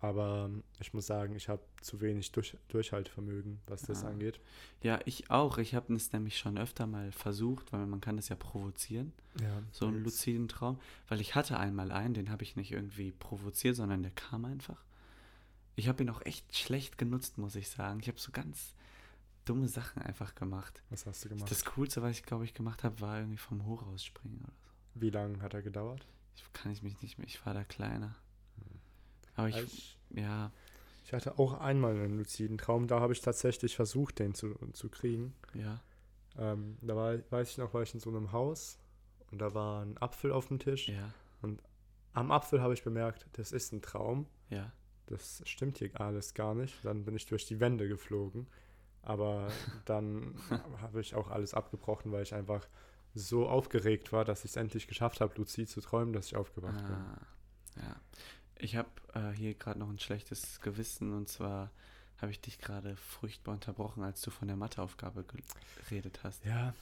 aber 0.00 0.50
ich 0.80 0.92
muss 0.94 1.06
sagen, 1.06 1.36
ich 1.36 1.48
habe 1.48 1.62
zu 1.80 2.00
wenig 2.00 2.32
durch, 2.32 2.56
Durchhaltevermögen, 2.68 3.60
was 3.66 3.82
das 3.82 4.04
Ah. 4.04 4.08
angeht. 4.08 4.40
Ja, 4.82 4.98
ich 5.04 5.30
auch. 5.30 5.58
Ich 5.58 5.74
habe 5.74 5.94
es 5.94 6.12
nämlich 6.12 6.38
schon 6.38 6.58
öfter 6.58 6.86
mal 6.86 7.12
versucht, 7.12 7.72
weil 7.72 7.86
man 7.86 8.00
kann 8.00 8.16
das 8.16 8.28
ja 8.28 8.36
provozieren, 8.36 9.12
Ja, 9.40 9.62
so 9.70 9.86
einen 9.86 10.02
luziden 10.02 10.48
Traum. 10.48 10.78
Weil 11.08 11.20
ich 11.20 11.34
hatte 11.34 11.58
einmal 11.58 11.92
einen, 11.92 12.14
den 12.14 12.30
habe 12.30 12.42
ich 12.42 12.56
nicht 12.56 12.72
irgendwie 12.72 13.12
provoziert, 13.12 13.76
sondern 13.76 14.02
der 14.02 14.12
kam 14.12 14.44
einfach. 14.46 14.82
Ich 15.76 15.88
habe 15.88 16.02
ihn 16.02 16.08
auch 16.10 16.22
echt 16.24 16.56
schlecht 16.56 16.96
genutzt, 16.96 17.36
muss 17.36 17.54
ich 17.54 17.68
sagen. 17.68 18.00
Ich 18.00 18.08
habe 18.08 18.18
so 18.18 18.32
ganz 18.32 18.74
dumme 19.44 19.68
Sachen 19.68 20.00
einfach 20.02 20.34
gemacht. 20.34 20.82
Was 20.90 21.04
hast 21.06 21.24
du 21.24 21.28
gemacht? 21.28 21.50
Das 21.50 21.64
Coolste, 21.66 22.00
was 22.02 22.12
ich, 22.12 22.22
glaube 22.22 22.44
ich, 22.44 22.54
gemacht 22.54 22.82
habe, 22.82 22.98
war 23.02 23.18
irgendwie 23.18 23.36
vom 23.36 23.64
Hochhaus 23.66 24.02
springen 24.04 24.40
oder 24.42 24.52
so. 24.52 24.70
Wie 25.00 25.10
lange 25.10 25.40
hat 25.42 25.52
er 25.52 25.60
gedauert? 25.62 26.06
Ich 26.36 26.52
kann 26.52 26.70
ich 26.70 26.82
mich 26.82 27.00
nicht 27.02 27.18
mehr, 27.18 27.26
ich 27.26 27.44
war 27.44 27.54
da 27.54 27.64
kleiner. 27.64 28.14
Aber 29.34 29.48
ich, 29.48 29.56
Ich, 29.56 29.98
ja, 30.10 30.50
ich 31.04 31.12
hatte 31.12 31.38
auch 31.38 31.54
einmal 31.60 31.94
einen 31.94 32.18
luziden 32.18 32.58
Traum, 32.58 32.86
da 32.86 33.00
habe 33.00 33.12
ich 33.12 33.20
tatsächlich 33.20 33.76
versucht, 33.76 34.18
den 34.18 34.34
zu, 34.34 34.54
zu 34.72 34.88
kriegen. 34.88 35.34
ja, 35.54 35.80
Ähm, 36.38 36.78
da 36.82 36.96
war, 36.96 37.18
weiß 37.30 37.50
ich 37.50 37.58
noch, 37.58 37.74
war 37.74 37.82
ich 37.82 37.92
in 37.94 38.00
so 38.00 38.10
einem 38.10 38.32
Haus 38.32 38.78
und 39.30 39.38
da 39.38 39.54
war 39.54 39.82
ein 39.82 39.98
Apfel 39.98 40.32
auf 40.32 40.48
dem 40.48 40.58
Tisch. 40.58 40.88
ja, 40.88 41.12
Am 42.12 42.30
Apfel 42.30 42.62
habe 42.62 42.72
ich 42.72 42.82
bemerkt, 42.82 43.26
das 43.32 43.52
ist 43.52 43.72
ein 43.72 43.82
Traum. 43.82 44.26
ja. 44.48 44.72
das 45.06 45.42
stimmt 45.44 45.78
hier 45.78 45.90
alles 46.00 46.32
gar 46.34 46.54
nicht. 46.54 46.82
Dann 46.82 47.04
bin 47.04 47.14
ich 47.14 47.26
durch 47.26 47.44
die 47.46 47.60
Wände 47.60 47.88
geflogen. 47.88 48.46
Aber 49.02 49.48
dann 49.84 50.34
habe 50.80 51.00
ich 51.00 51.14
auch 51.14 51.28
alles 51.30 51.52
abgebrochen, 51.54 52.10
weil 52.12 52.22
ich 52.22 52.34
einfach 52.34 52.66
so 53.16 53.48
aufgeregt 53.48 54.12
war, 54.12 54.24
dass 54.24 54.44
ich 54.44 54.52
es 54.52 54.56
endlich 54.56 54.86
geschafft 54.86 55.20
habe, 55.20 55.34
luzid 55.36 55.68
zu 55.68 55.80
träumen, 55.80 56.12
dass 56.12 56.26
ich 56.26 56.36
aufgewacht 56.36 56.84
bin. 56.86 56.94
Ah, 56.94 57.20
ja. 57.76 57.96
Ich 58.58 58.76
habe 58.76 58.88
äh, 59.14 59.30
hier 59.32 59.54
gerade 59.54 59.78
noch 59.78 59.88
ein 59.88 59.98
schlechtes 59.98 60.60
Gewissen 60.60 61.12
und 61.12 61.28
zwar 61.28 61.70
habe 62.18 62.30
ich 62.30 62.40
dich 62.40 62.58
gerade 62.58 62.96
furchtbar 62.96 63.52
unterbrochen, 63.52 64.02
als 64.02 64.20
du 64.22 64.30
von 64.30 64.48
der 64.48 64.56
Matheaufgabe 64.56 65.24
geredet 65.88 66.20
hast. 66.22 66.44
Ja. 66.44 66.74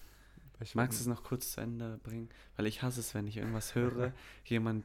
Ich 0.61 0.77
Magst 0.77 1.01
du 1.01 1.03
es 1.03 1.09
noch 1.09 1.25
kurz 1.25 1.53
zu 1.53 1.61
Ende 1.61 1.99
bringen? 2.05 2.29
Weil 2.57 2.67
ich 2.67 2.83
hasse 2.83 3.01
es, 3.01 3.13
wenn 3.13 3.27
ich 3.27 3.37
irgendwas 3.37 3.75
höre, 3.75 4.13
jemand 4.45 4.85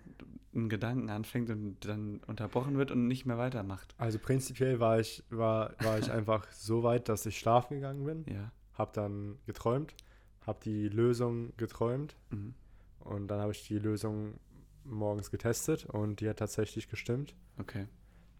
einen 0.53 0.67
Gedanken 0.67 1.09
anfängt 1.09 1.51
und 1.51 1.85
dann 1.85 2.21
unterbrochen 2.25 2.77
wird 2.77 2.89
und 2.89 3.07
nicht 3.07 3.27
mehr 3.27 3.37
weitermacht. 3.37 3.93
Also 3.99 4.17
prinzipiell 4.17 4.79
war 4.79 4.99
ich, 4.99 5.23
war, 5.29 5.75
war 5.79 5.99
ich 5.99 6.11
einfach 6.11 6.51
so 6.51 6.81
weit, 6.81 7.07
dass 7.07 7.25
ich 7.27 7.37
schlafen 7.37 7.75
gegangen 7.75 8.03
bin. 8.03 8.25
Ja. 8.33 8.51
Hab 8.73 8.93
dann 8.93 9.37
geträumt, 9.45 9.93
hab 10.45 10.61
die 10.61 10.87
Lösung 10.89 11.55
geträumt 11.57 12.15
Mhm. 12.31 12.53
und 12.99 13.27
dann 13.27 13.39
habe 13.41 13.51
ich 13.51 13.67
die 13.67 13.79
Lösung 13.79 14.39
morgens 14.83 15.29
getestet 15.31 15.85
und 15.85 16.19
die 16.21 16.29
hat 16.29 16.37
tatsächlich 16.39 16.87
gestimmt. 16.89 17.35
Okay. 17.59 17.87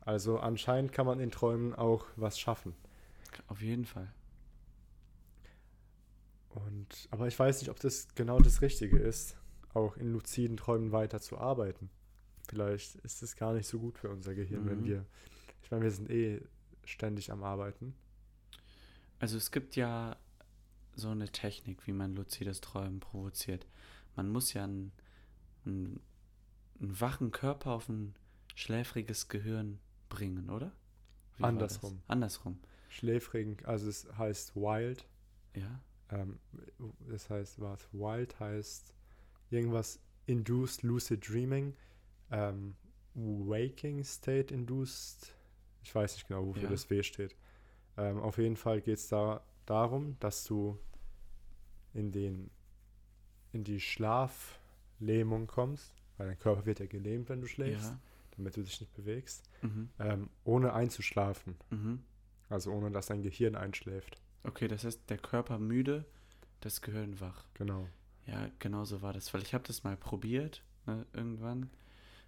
Also 0.01 0.39
anscheinend 0.39 0.91
kann 0.93 1.05
man 1.05 1.19
in 1.19 1.29
Träumen 1.31 1.75
auch 1.75 2.05
was 2.15 2.39
schaffen. 2.39 2.73
Auf 3.47 3.61
jeden 3.61 3.85
Fall. 3.85 4.11
Und, 6.49 7.07
aber 7.11 7.27
ich 7.27 7.37
weiß 7.37 7.61
nicht, 7.61 7.69
ob 7.69 7.79
das 7.79 8.07
genau 8.15 8.39
das 8.39 8.61
Richtige 8.61 8.97
ist, 8.97 9.37
auch 9.73 9.97
in 9.97 10.11
luziden 10.11 10.57
Träumen 10.57 10.91
weiter 10.91 11.21
zu 11.21 11.37
arbeiten. 11.37 11.89
Vielleicht 12.47 12.95
ist 12.95 13.21
es 13.21 13.35
gar 13.35 13.53
nicht 13.53 13.67
so 13.67 13.79
gut 13.79 13.99
für 13.99 14.09
unser 14.09 14.33
Gehirn, 14.33 14.67
wenn 14.67 14.79
Mhm. 14.81 14.85
wir, 14.85 15.05
ich 15.61 15.69
meine, 15.69 15.83
wir 15.83 15.91
sind 15.91 16.09
eh 16.09 16.41
ständig 16.85 17.31
am 17.31 17.43
Arbeiten. 17.43 17.93
Also 19.19 19.37
es 19.37 19.51
gibt 19.51 19.75
ja 19.75 20.17
so 20.99 21.09
eine 21.09 21.29
Technik, 21.29 21.85
wie 21.87 21.93
man 21.93 22.13
luzides 22.15 22.61
Träumen 22.61 22.99
provoziert. 22.99 23.65
Man 24.15 24.29
muss 24.29 24.53
ja 24.53 24.63
einen, 24.65 24.91
einen, 25.65 25.99
einen 26.79 26.99
wachen 26.99 27.31
Körper 27.31 27.71
auf 27.71 27.89
ein 27.89 28.15
schläfriges 28.55 29.27
Gehirn 29.29 29.79
bringen, 30.09 30.49
oder? 30.49 30.71
Wie? 31.37 31.43
Andersrum. 31.43 32.01
Andersrum. 32.07 32.59
Schläfrigen, 32.89 33.57
also 33.65 33.87
es 33.87 34.07
heißt 34.17 34.55
wild, 34.55 35.05
Ja. 35.55 35.79
ähm, 36.09 36.39
das 37.07 37.29
heißt, 37.29 37.61
was 37.61 37.87
wild 37.93 38.39
heißt 38.39 38.93
irgendwas 39.51 39.99
induced 40.25 40.83
lucid 40.83 41.27
dreaming, 41.27 41.75
ähm, 42.31 42.75
waking 43.13 44.03
state 44.03 44.53
induced, 44.53 45.33
ich 45.83 45.93
weiß 45.93 46.15
nicht 46.15 46.27
genau, 46.27 46.45
wofür 46.47 46.63
Ja. 46.63 46.69
das 46.69 46.89
W 46.89 47.01
steht. 47.03 47.35
Ähm, 47.97 48.19
auf 48.19 48.37
jeden 48.37 48.55
Fall 48.55 48.81
geht 48.81 48.97
es 48.97 49.07
da 49.07 49.41
darum, 49.65 50.17
dass 50.19 50.43
du 50.45 50.77
in 51.93 52.11
den 52.11 52.49
in 53.51 53.63
die 53.63 53.79
Schlaflähmung 53.79 55.47
kommst, 55.47 55.93
weil 56.17 56.27
dein 56.27 56.37
Körper 56.39 56.65
wird 56.65 56.79
ja 56.79 56.85
gelähmt, 56.85 57.29
wenn 57.29 57.41
du 57.41 57.47
schläfst, 57.47 57.89
Ja. 57.91 57.99
damit 58.37 58.55
du 58.57 58.61
dich 58.63 58.79
nicht 58.79 58.93
bewegst, 58.93 59.49
Mhm. 59.63 59.89
ähm, 59.99 60.29
ohne 60.43 60.73
einzuschlafen, 60.73 61.55
Mhm. 61.71 62.03
also 62.49 62.71
ohne 62.71 62.91
dass 62.91 63.07
dein 63.07 63.23
Gehirn 63.23 63.55
einschläft. 63.55 64.21
Okay, 64.43 64.67
das 64.67 64.83
heißt, 64.83 65.09
der 65.09 65.17
Körper 65.17 65.57
müde, 65.57 66.05
das 66.61 66.81
Gehirn 66.81 67.19
wach. 67.19 67.43
Genau. 67.55 67.87
Ja, 68.27 68.49
genau 68.59 68.85
so 68.85 69.01
war 69.01 69.13
das, 69.13 69.33
weil 69.33 69.41
ich 69.41 69.53
habe 69.55 69.63
das 69.65 69.83
mal 69.83 69.97
probiert, 69.97 70.63
ne, 70.85 71.05
irgendwann. 71.13 71.69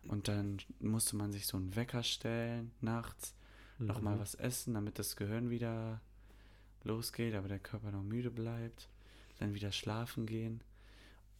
Und 0.07 0.27
dann 0.27 0.57
musste 0.79 1.15
man 1.15 1.31
sich 1.31 1.45
so 1.45 1.57
einen 1.57 1.75
Wecker 1.75 2.01
stellen, 2.01 2.71
nachts, 2.81 3.35
nochmal 3.77 4.15
Mhm. 4.15 4.19
was 4.21 4.33
essen, 4.33 4.73
damit 4.73 4.97
das 4.97 5.15
Gehirn 5.15 5.51
wieder 5.51 6.01
losgeht, 6.83 7.35
aber 7.35 7.47
der 7.47 7.59
Körper 7.59 7.91
noch 7.91 8.01
müde 8.01 8.31
bleibt. 8.31 8.89
Dann 9.41 9.53
wieder 9.53 9.71
schlafen 9.71 10.25
gehen. 10.25 10.63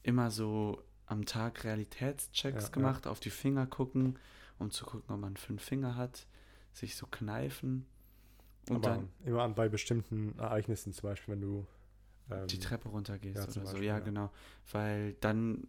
Immer 0.04 0.32
so 0.32 0.84
am 1.06 1.26
Tag 1.26 1.64
Realitätschecks 1.64 2.64
Ja, 2.64 2.68
ja. 2.68 2.74
gemacht, 2.74 3.06
auf 3.06 3.20
die 3.20 3.30
Finger 3.30 3.68
gucken, 3.68 4.18
um 4.58 4.72
zu 4.72 4.86
gucken, 4.86 5.14
ob 5.14 5.22
man 5.22 5.38
fünf 5.38 5.62
Finger 5.62 5.96
hat, 5.96 6.26
sich 6.74 6.96
so 6.96 7.06
kneifen. 7.06 7.86
Und 8.70 8.78
Aber 8.78 8.96
dann 8.96 9.10
immer 9.26 9.44
an, 9.44 9.54
bei 9.54 9.70
bestimmten 9.70 10.38
Ereignissen, 10.40 10.94
zum 10.94 11.10
Beispiel, 11.10 11.34
wenn 11.34 11.42
du 11.42 11.68
ähm, 12.30 12.48
die 12.48 12.60
Treppe 12.60 12.90
runtergehst 12.90 13.38
ja, 13.38 13.44
oder 13.44 13.52
so. 13.52 13.62
Beispiel, 13.62 13.84
ja, 13.84 13.98
ja. 13.98 14.00
genau. 14.00 14.32
Weil 14.72 15.14
dann 15.20 15.68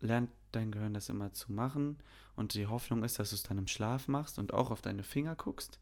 lernt 0.00 0.30
dein 0.52 0.70
Gehirn 0.70 0.94
das 0.94 1.08
immer 1.08 1.32
zu 1.32 1.52
machen 1.52 1.98
und 2.36 2.54
die 2.54 2.66
Hoffnung 2.66 3.02
ist, 3.04 3.18
dass 3.18 3.30
du 3.30 3.36
es 3.36 3.42
dann 3.42 3.58
im 3.58 3.66
Schlaf 3.66 4.08
machst 4.08 4.38
und 4.38 4.52
auch 4.52 4.70
auf 4.70 4.82
deine 4.82 5.02
Finger 5.02 5.34
guckst. 5.34 5.78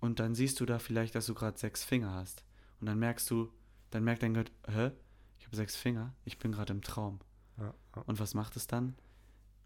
Und 0.00 0.18
dann 0.20 0.34
siehst 0.34 0.60
du 0.60 0.66
da 0.66 0.78
vielleicht, 0.78 1.14
dass 1.14 1.26
du 1.26 1.34
gerade 1.34 1.58
sechs 1.58 1.84
Finger 1.84 2.12
hast. 2.14 2.44
Und 2.80 2.86
dann 2.86 2.98
merkst 2.98 3.30
du, 3.30 3.52
dann 3.90 4.04
merkt 4.04 4.22
dein 4.22 4.34
Gehirn, 4.34 4.50
hä? 4.68 4.90
Ich 5.38 5.46
habe 5.46 5.56
sechs 5.56 5.76
Finger, 5.76 6.12
ich 6.24 6.38
bin 6.38 6.52
gerade 6.52 6.72
im 6.72 6.82
Traum. 6.82 7.20
ja, 7.58 7.72
ja. 7.94 8.02
Und 8.02 8.18
was 8.18 8.34
macht 8.34 8.56
es 8.56 8.66
dann? 8.66 8.96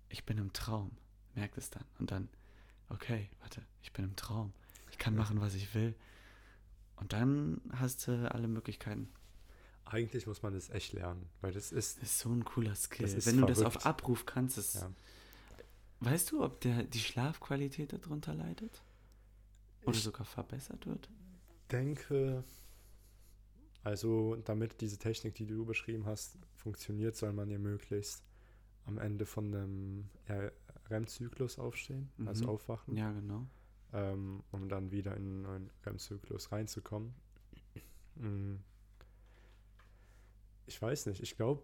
Ich 0.09 0.25
bin 0.25 0.39
im 0.39 0.53
Traum. 0.53 0.91
Merkt 1.35 1.57
es 1.59 1.71
dann. 1.71 1.85
Und 1.99 2.11
dann, 2.11 2.29
okay, 2.89 3.31
warte, 3.41 3.63
ich 3.83 3.93
bin 3.93 4.05
im 4.05 4.17
Traum. 4.17 4.53
Ich 4.91 4.99
kann 4.99 5.15
machen, 5.15 5.41
was 5.41 5.55
ich 5.55 5.73
will. 5.75 5.95
Und 6.97 7.13
dann 7.13 7.61
hast 7.73 8.07
du 8.09 8.31
alle 8.31 8.49
Möglichkeiten. 8.49 9.09
Eigentlich 9.85 10.27
muss 10.27 10.43
man 10.43 10.53
das 10.53 10.69
echt 10.71 10.93
lernen, 10.93 11.29
weil 11.41 11.53
das 11.53 11.73
ist, 11.73 11.97
Das 11.97 12.03
ist 12.11 12.19
so 12.19 12.31
ein 12.31 12.45
cooler 12.45 12.75
Skill. 12.75 13.07
Wenn 13.25 13.41
du 13.41 13.47
das 13.47 13.59
verrückt. 13.61 13.77
auf 13.79 13.87
Abruf 13.87 14.27
kannst, 14.27 14.59
ist, 14.59 14.75
ja. 14.75 14.91
weißt 16.01 16.31
du, 16.33 16.45
ob 16.45 16.61
der, 16.61 16.83
die 16.85 16.99
Schlafqualität 17.01 17.93
darunter 17.93 18.35
leidet? 18.35 18.83
Oder 19.85 19.97
Ich- 19.97 20.03
sogar 20.03 20.27
verbessert 20.27 20.87
wird? 20.87 21.09
denke, 21.73 22.45
also 23.83 24.37
damit 24.45 24.81
diese 24.81 24.99
Technik, 24.99 25.35
die 25.37 25.47
du 25.47 25.65
beschrieben 25.65 26.07
hast, 26.07 26.37
funktioniert, 26.55 27.17
soll 27.17 27.33
man 27.33 27.51
ja 27.51 27.59
möglichst 27.59 28.23
am 28.87 28.99
Ende 28.99 29.27
von 29.27 29.55
einem 29.55 30.09
REM-Zyklus 30.89 31.59
aufstehen, 31.59 32.11
also 32.27 32.45
Mhm. 32.45 32.51
aufwachen, 32.51 32.97
Ja, 32.97 33.13
genau. 33.13 33.47
ähm, 33.93 34.43
um 34.51 34.69
dann 34.69 34.91
wieder 34.91 35.17
in 35.17 35.23
einen 35.25 35.43
neuen 35.43 35.71
REM-Zyklus 35.87 36.51
reinzukommen. 36.53 37.15
Mm. 38.17 38.57
Ich 40.67 40.81
weiß 40.81 41.07
nicht, 41.07 41.23
ich 41.23 41.37
glaube, 41.37 41.63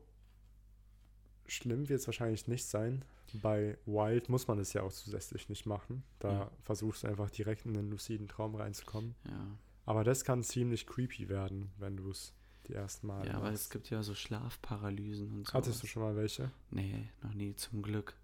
schlimm 1.47 1.89
wird 1.89 2.01
es 2.01 2.07
wahrscheinlich 2.09 2.49
nicht 2.49 2.65
sein. 2.67 3.05
Bei 3.35 3.77
Wild 3.87 4.29
muss 4.29 4.47
man 4.49 4.59
es 4.59 4.73
ja 4.73 4.83
auch 4.83 4.93
zusätzlich 4.93 5.49
nicht 5.49 5.67
machen. 5.67 6.03
Da 6.19 6.33
Ja. 6.33 6.51
versuchst 6.63 7.03
du 7.03 7.09
einfach 7.09 7.31
direkt 7.31 7.67
in 7.67 7.75
den 7.75 7.91
luciden 7.91 8.29
Traum 8.29 8.55
reinzukommen. 8.55 9.15
Ja, 9.25 9.47
Aber 9.87 10.05
das 10.05 10.25
kann 10.25 10.43
ziemlich 10.43 10.87
creepy 10.87 11.29
werden, 11.29 11.71
wenn 11.79 11.97
du 11.97 12.11
es 12.11 12.35
die 12.69 12.75
ersten 12.75 13.07
Mal 13.07 13.27
ja 13.27 13.35
aber 13.35 13.47
es 13.47 13.53
machst. 13.61 13.71
gibt 13.71 13.91
ja 13.91 14.03
so 14.03 14.15
Schlafparalysen 14.15 15.33
und 15.33 15.47
so. 15.47 15.53
Hattest 15.55 15.83
du 15.83 15.87
schon 15.87 16.03
mal 16.03 16.17
welche? 16.17 16.51
Nee, 16.71 17.09
noch 17.23 17.33
nie, 17.35 17.55
zum 17.57 17.83
Glück. 17.83 18.15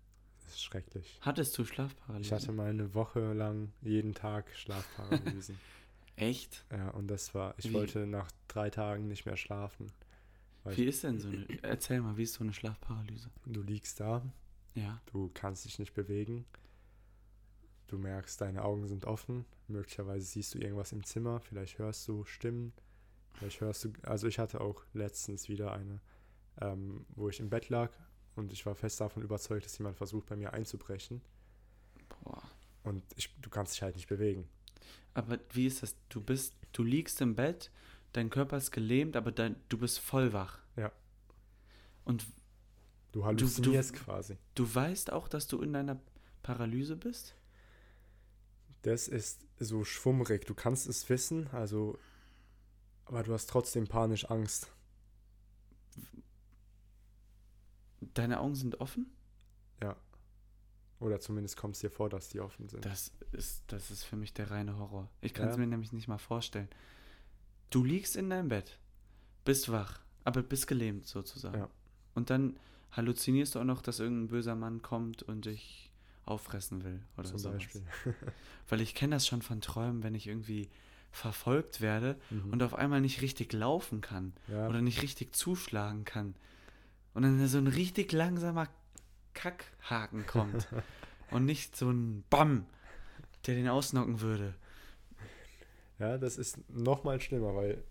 Das 0.44 0.54
ist 0.54 0.62
schrecklich. 0.64 1.18
Hattest 1.22 1.56
du 1.56 1.62
Ich 1.62 1.68
Schlafparalysen? 1.68 2.32
hatte 2.36 2.52
mal 2.52 2.68
eine 2.70 2.92
Woche 2.94 3.32
lang 3.32 3.72
jeden 3.80 4.12
Tag 4.14 4.50
Schlafparalysen. 4.56 5.56
Echt? 6.16 6.64
ja, 6.70 6.90
und 6.90 7.06
das 7.08 7.34
war, 7.34 7.54
ich 7.58 7.70
Wie? 7.70 7.74
wollte 7.74 8.06
nach 8.06 8.30
drei 8.48 8.68
Tagen 8.68 9.08
nicht 9.08 9.24
mehr 9.24 9.36
schlafen. 9.36 9.86
Wie 10.64 10.84
ist 10.84 11.02
denn 11.04 11.18
so 11.18 11.28
eine, 11.28 11.46
erzähl 11.62 12.00
mal, 12.00 12.16
wie 12.16 12.22
ist 12.24 12.34
so 12.34 12.44
eine 12.44 12.52
Schlafparalyse? 12.52 13.30
du 13.46 13.62
liegst 13.62 13.98
da, 14.00 14.22
Ja, 14.74 15.00
du 15.06 15.30
kannst 15.34 15.64
dich 15.64 15.78
nicht 15.78 15.94
bewegen. 15.94 16.44
Du 17.92 17.98
merkst, 17.98 18.40
deine 18.40 18.64
Augen 18.64 18.86
sind 18.88 19.04
offen. 19.04 19.44
Möglicherweise 19.68 20.24
siehst 20.24 20.54
du 20.54 20.58
irgendwas 20.58 20.92
im 20.92 21.04
Zimmer. 21.04 21.40
Vielleicht 21.40 21.76
hörst 21.76 22.08
du 22.08 22.24
Stimmen. 22.24 22.72
Vielleicht 23.34 23.60
hörst 23.60 23.84
du. 23.84 23.92
Also, 24.04 24.28
ich 24.28 24.38
hatte 24.38 24.62
auch 24.62 24.82
letztens 24.94 25.50
wieder 25.50 25.74
eine, 25.74 26.00
ähm, 26.62 27.04
wo 27.10 27.28
ich 27.28 27.38
im 27.38 27.50
Bett 27.50 27.68
lag 27.68 27.90
und 28.34 28.50
ich 28.50 28.64
war 28.64 28.74
fest 28.74 28.98
davon 29.02 29.22
überzeugt, 29.22 29.66
dass 29.66 29.76
jemand 29.76 29.98
versucht, 29.98 30.24
bei 30.24 30.36
mir 30.36 30.54
einzubrechen. 30.54 31.20
boah. 32.24 32.42
Und 32.82 33.04
ich, 33.14 33.38
du 33.42 33.50
kannst 33.50 33.74
dich 33.74 33.82
halt 33.82 33.94
nicht 33.96 34.08
bewegen. 34.08 34.48
Aber 35.12 35.38
wie 35.52 35.66
ist 35.66 35.82
das? 35.82 35.94
Du 36.08 36.22
bist, 36.22 36.54
du 36.72 36.84
liegst 36.84 37.20
im 37.20 37.34
Bett, 37.34 37.70
dein 38.14 38.30
Körper 38.30 38.56
ist 38.56 38.70
gelähmt, 38.70 39.16
aber 39.16 39.32
dein, 39.32 39.56
du 39.68 39.76
bist 39.76 39.98
voll 39.98 40.32
wach. 40.32 40.60
Ja. 40.76 40.90
Und 42.04 42.24
Du 43.12 43.26
halluzinierst 43.26 43.92
quasi. 43.92 44.38
du 44.54 44.74
weißt 44.74 45.12
auch, 45.12 45.28
dass 45.28 45.46
du 45.46 45.60
in 45.60 45.74
deiner 45.74 46.00
Paralyse 46.42 46.96
bist? 46.96 47.36
Das 48.82 49.08
ist 49.08 49.46
so 49.58 49.84
schwummrig. 49.84 50.44
Du 50.46 50.54
kannst 50.54 50.86
es 50.88 51.08
wissen, 51.08 51.48
also. 51.48 51.98
Aber 53.04 53.22
du 53.22 53.32
hast 53.32 53.48
trotzdem 53.50 53.86
panisch 53.88 54.30
Angst. 54.30 54.72
Deine 58.00 58.40
Augen 58.40 58.54
sind 58.54 58.80
offen? 58.80 59.06
Oder 61.02 61.18
zumindest 61.18 61.56
kommt 61.56 61.74
es 61.74 61.80
dir 61.80 61.90
vor, 61.90 62.08
dass 62.08 62.28
die 62.28 62.38
offen 62.38 62.68
sind. 62.68 62.84
Das 62.84 63.10
ist, 63.32 63.64
das 63.66 63.90
ist 63.90 64.04
für 64.04 64.14
mich 64.14 64.34
der 64.34 64.52
reine 64.52 64.78
Horror. 64.78 65.10
Ich 65.20 65.34
kann 65.34 65.48
es 65.48 65.56
Ja. 65.56 65.60
mir 65.60 65.66
nämlich 65.66 65.92
nicht 65.92 66.06
mal 66.06 66.18
vorstellen. 66.18 66.68
Du 67.70 67.82
liegst 67.82 68.14
in 68.14 68.30
deinem 68.30 68.46
Bett, 68.48 68.78
bist 69.44 69.72
wach, 69.72 69.98
aber 70.22 70.44
bist 70.44 70.68
gelähmt 70.68 71.08
sozusagen. 71.08 71.58
Ja. 71.58 71.68
Und 72.14 72.30
dann 72.30 72.56
halluzinierst 72.92 73.56
du 73.56 73.58
auch 73.58 73.64
noch, 73.64 73.82
dass 73.82 73.98
irgendein 73.98 74.28
böser 74.28 74.54
Mann 74.54 74.80
kommt 74.80 75.24
und 75.24 75.46
dich 75.46 75.90
auffressen 76.32 76.82
will 76.84 77.00
oder 77.16 77.28
zum 77.28 77.38
sowas. 77.38 77.56
Beispiel. 77.58 77.82
Weil 78.68 78.80
ich 78.80 78.94
kenne 78.94 79.16
das 79.16 79.26
schon 79.26 79.42
von 79.42 79.60
Träumen, 79.60 80.02
wenn 80.02 80.14
ich 80.14 80.26
irgendwie 80.26 80.68
verfolgt 81.10 81.80
werde 81.80 82.16
Mhm. 82.30 82.52
und 82.52 82.62
auf 82.62 82.74
einmal 82.74 83.00
nicht 83.00 83.20
richtig 83.20 83.52
laufen 83.52 84.00
kann 84.00 84.32
ja. 84.48 84.68
oder 84.68 84.80
nicht 84.80 85.02
richtig 85.02 85.34
zuschlagen 85.36 86.04
kann. 86.04 86.34
Und 87.14 87.22
dann 87.22 87.46
so 87.46 87.58
ein 87.58 87.66
richtig 87.66 88.12
langsamer 88.12 88.68
Kackhaken 89.34 90.26
kommt 90.26 90.68
und 91.30 91.44
nicht 91.44 91.76
so 91.76 91.90
ein 91.90 92.24
Bam, 92.30 92.64
der 93.46 93.54
den 93.56 93.68
ausnocken 93.68 94.20
würde. 94.20 94.54
Ja, 95.98 96.16
das 96.18 96.38
ist 96.38 96.58
noch 96.70 97.04
mal 97.04 97.20
schlimmer, 97.20 97.54
weil 97.54 97.84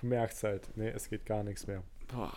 du 0.00 0.06
merkst 0.06 0.42
halt, 0.44 0.76
nee, 0.76 0.88
es 0.90 1.08
geht 1.08 1.24
gar 1.26 1.42
nichts 1.42 1.66
mehr. 1.66 1.82
Boah. 2.08 2.36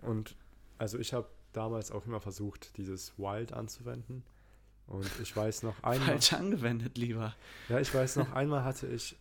Und 0.00 0.36
also 0.78 0.98
ich 0.98 1.12
habe 1.12 1.28
damals 1.52 1.90
auch 1.90 2.06
immer 2.06 2.20
versucht, 2.20 2.76
dieses 2.78 3.18
Wild 3.18 3.52
anzuwenden. 3.52 4.22
Und 4.88 5.08
ich 5.22 5.34
weiß 5.36 5.62
noch 5.62 5.82
einmal. 5.82 6.08
Falsch 6.08 6.32
angewendet, 6.32 6.98
lieber. 6.98 7.34
Ja, 7.68 7.78
ich 7.78 7.94
weiß 7.94 8.16
noch 8.16 8.32
einmal 8.32 8.64
hatte 8.64 8.86
ich, 8.88 9.16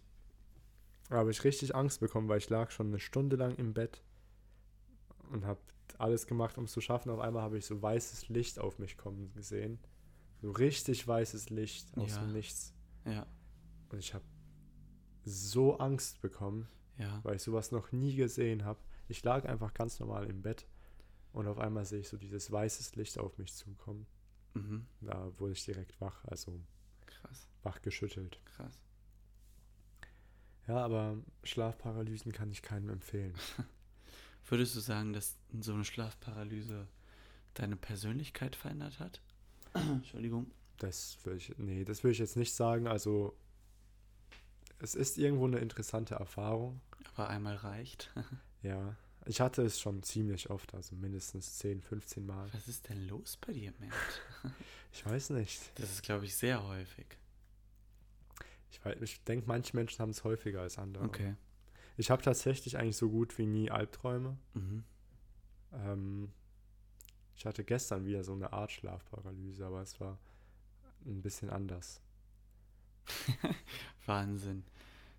habe 1.10 1.30
ich 1.32 1.44
richtig 1.44 1.76
Angst 1.76 2.00
bekommen, 2.00 2.28
weil 2.30 2.40
ich 2.40 2.50
lag 2.50 2.72
schon 2.72 2.88
eine 2.88 3.00
Stunde 3.00 3.36
lang 3.36 3.56
im 3.58 3.74
Bett 3.74 4.02
und 5.32 5.46
habe 5.46 5.60
alles 5.98 6.26
gemacht, 6.28 6.58
um 6.58 6.66
es 6.66 6.72
zu 6.72 6.82
schaffen. 6.82 7.10
Auf 7.12 7.20
einmal 7.20 7.42
habe 7.44 7.58
ich 7.58 7.66
so 7.66 7.82
weißes 7.82 8.30
Licht 8.30 8.60
auf 8.60 8.80
mich 8.80 8.98
kommen 8.98 9.32
gesehen. 9.34 9.80
So 10.42 10.52
richtig 10.52 11.08
weißes 11.08 11.50
Licht 11.50 11.96
aus 11.98 12.12
Ja. 12.16 12.20
dem 12.22 12.34
Nichts. 12.34 12.74
Ja, 13.06 13.26
Und 13.90 14.00
ich 14.00 14.14
habe 14.14 14.24
so 15.26 15.78
Angst 15.80 16.22
bekommen, 16.22 16.68
ja. 16.98 17.20
weil 17.24 17.36
ich 17.36 17.42
sowas 17.42 17.72
noch 17.72 17.92
nie 17.92 18.16
gesehen 18.16 18.64
habe. 18.66 18.80
Ich 19.10 19.24
lag 19.24 19.46
einfach 19.46 19.74
ganz 19.74 20.00
normal 20.00 20.30
im 20.30 20.42
Bett 20.42 20.68
und 21.34 21.48
auf 21.48 21.58
einmal 21.60 21.86
sehe 21.86 22.00
ich 22.02 22.10
so 22.10 22.18
dieses 22.18 22.52
weißes 22.52 22.96
Licht 22.96 23.18
auf 23.18 23.38
mich 23.38 23.54
zukommen. 23.54 24.06
Mhm. 24.54 24.88
Da 25.02 25.32
wurde 25.40 25.54
ich 25.54 25.64
direkt 25.66 26.00
wach, 26.02 26.24
also 26.26 26.60
Krass, 27.06 27.48
wach 27.64 27.82
geschüttelt. 27.82 28.40
krass. 28.46 28.80
Ja, 30.68 30.84
aber 30.84 31.18
Schlafparalysen 31.44 32.32
kann 32.34 32.52
ich 32.52 32.62
keinem 32.62 32.90
empfehlen. 32.90 33.34
Würdest 34.50 34.76
du 34.76 34.80
sagen, 34.82 35.14
dass 35.14 35.38
so 35.62 35.74
eine 35.74 35.86
Schlafparalyse 35.86 36.88
deine 37.54 37.76
Persönlichkeit 37.78 38.56
verändert 38.56 39.00
hat? 39.00 39.22
Entschuldigung. 39.74 40.52
Das 40.78 41.18
will 41.24 41.38
ich, 41.38 41.54
nee, 41.58 41.84
das 41.86 42.04
will 42.04 42.12
ich 42.12 42.20
jetzt 42.20 42.36
nicht 42.38 42.54
sagen. 42.54 42.88
Also, 42.88 43.36
es 44.80 44.94
ist 44.94 45.18
irgendwo 45.18 45.46
eine 45.48 45.60
interessante 45.60 46.16
Erfahrung. 46.16 46.82
Aber 47.16 47.30
einmal 47.30 47.56
reicht. 47.56 48.12
Ja, 48.62 48.96
ich 49.28 49.42
hatte 49.42 49.62
es 49.64 49.80
schon 49.80 50.02
ziemlich 50.04 50.50
oft, 50.50 50.74
also 50.74 50.96
mindestens 50.96 51.58
10, 51.60 51.82
15 51.82 52.26
Mal. 52.26 52.52
Was 52.54 52.68
ist 52.68 52.88
denn 52.90 53.08
los 53.08 53.38
bei 53.38 53.54
dir, 53.54 53.74
Mensch? 53.80 53.94
Ich 54.94 55.06
weiß 55.06 55.30
nicht. 55.32 55.60
Das 55.76 55.92
ist, 55.92 56.02
glaube 56.02 56.26
ich, 56.26 56.36
sehr 56.36 56.64
häufig. 56.64 57.06
Ich, 58.72 58.80
weiß- 58.80 59.02
ich 59.04 59.24
denke, 59.26 59.46
manche 59.48 59.76
Menschen 59.76 60.00
haben 60.00 60.10
es 60.10 60.24
häufiger 60.24 60.62
als 60.62 60.78
andere. 60.80 61.04
Okay. 61.04 61.36
Ich 61.98 62.10
habe 62.10 62.24
tatsächlich 62.24 62.78
eigentlich 62.78 62.98
so 62.98 63.10
gut 63.10 63.38
wie 63.38 63.46
nie 63.46 63.70
Albträume. 63.70 64.38
Mhm. 64.56 64.84
Ähm, 65.74 66.32
ich 67.36 67.46
hatte 67.46 67.64
gestern 67.64 68.06
wieder 68.06 68.24
so 68.24 68.34
eine 68.34 68.54
Art 68.54 68.72
Schlafparalyse, 68.72 69.66
aber 69.66 69.82
es 69.82 70.00
war 70.00 70.18
ein 71.06 71.22
bisschen 71.22 71.50
anders. 71.52 72.02
Wahnsinn. 74.06 74.64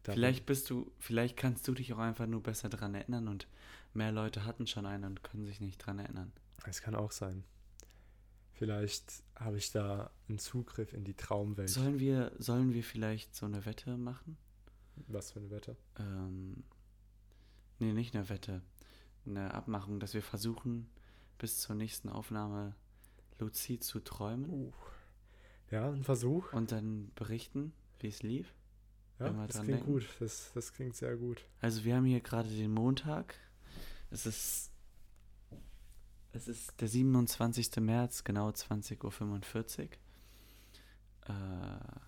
Da 0.02 0.12
Vielleicht 0.12 0.46
bist 0.46 0.70
du, 0.70 0.90
vielleicht 0.98 1.36
kannst 1.36 1.68
du 1.68 1.74
dich 1.74 1.92
auch 1.92 1.98
einfach 1.98 2.26
nur 2.26 2.42
besser 2.42 2.68
dran 2.68 2.94
erinnern 2.94 3.28
und 3.28 3.46
mehr 3.94 4.12
Leute 4.12 4.44
hatten 4.44 4.66
schon 4.66 4.86
einen 4.86 5.04
und 5.04 5.22
können 5.22 5.44
sich 5.44 5.60
nicht 5.60 5.78
dran 5.78 5.98
erinnern. 5.98 6.32
Es 6.66 6.82
kann 6.82 6.94
auch 6.94 7.12
sein. 7.12 7.44
Vielleicht 8.52 9.22
habe 9.36 9.56
ich 9.56 9.70
da 9.70 10.10
einen 10.28 10.38
Zugriff 10.38 10.92
in 10.92 11.04
die 11.04 11.14
Traumwelt. 11.14 11.68
Sollen 11.68 12.00
wir, 12.00 12.32
sollen 12.38 12.74
wir 12.74 12.82
vielleicht 12.82 13.34
so 13.34 13.46
eine 13.46 13.64
Wette 13.64 13.96
machen? 13.96 14.36
Was 15.06 15.30
für 15.30 15.38
eine 15.38 15.50
Wette? 15.50 15.76
Ähm, 15.98 16.64
nee, 17.78 17.92
nicht 17.92 18.16
eine 18.16 18.28
Wette. 18.28 18.62
Eine 19.24 19.54
Abmachung, 19.54 20.00
dass 20.00 20.14
wir 20.14 20.22
versuchen, 20.22 20.88
bis 21.38 21.60
zur 21.60 21.76
nächsten 21.76 22.08
Aufnahme 22.08 22.74
luzid 23.38 23.84
zu 23.84 24.00
träumen 24.00 24.50
Uh. 24.50 24.72
Ja, 25.70 25.90
ein 25.90 26.02
Versuch. 26.02 26.52
und 26.52 26.72
dann 26.72 27.12
berichten, 27.14 27.72
wie 28.00 28.08
es 28.08 28.22
lief. 28.22 28.54
Ja, 29.20 29.30
das 29.46 29.56
klingt 29.56 29.68
denken. 29.68 29.92
gut. 29.92 30.08
Das, 30.18 30.50
das 30.54 30.72
klingt 30.72 30.96
sehr 30.96 31.16
gut. 31.16 31.44
Also 31.60 31.84
wir 31.84 31.94
haben 31.94 32.06
hier 32.06 32.20
gerade 32.20 32.48
den 32.48 32.72
Montag. 32.72 33.34
Es 34.10 34.26
ist 34.26 34.72
es 36.32 36.46
ist 36.46 36.80
der 36.80 36.88
27. 36.88 37.76
März, 37.80 38.22
genau 38.22 38.50
20.45 38.50 39.88
Uhr. 41.26 41.34
Äh, 41.34 42.00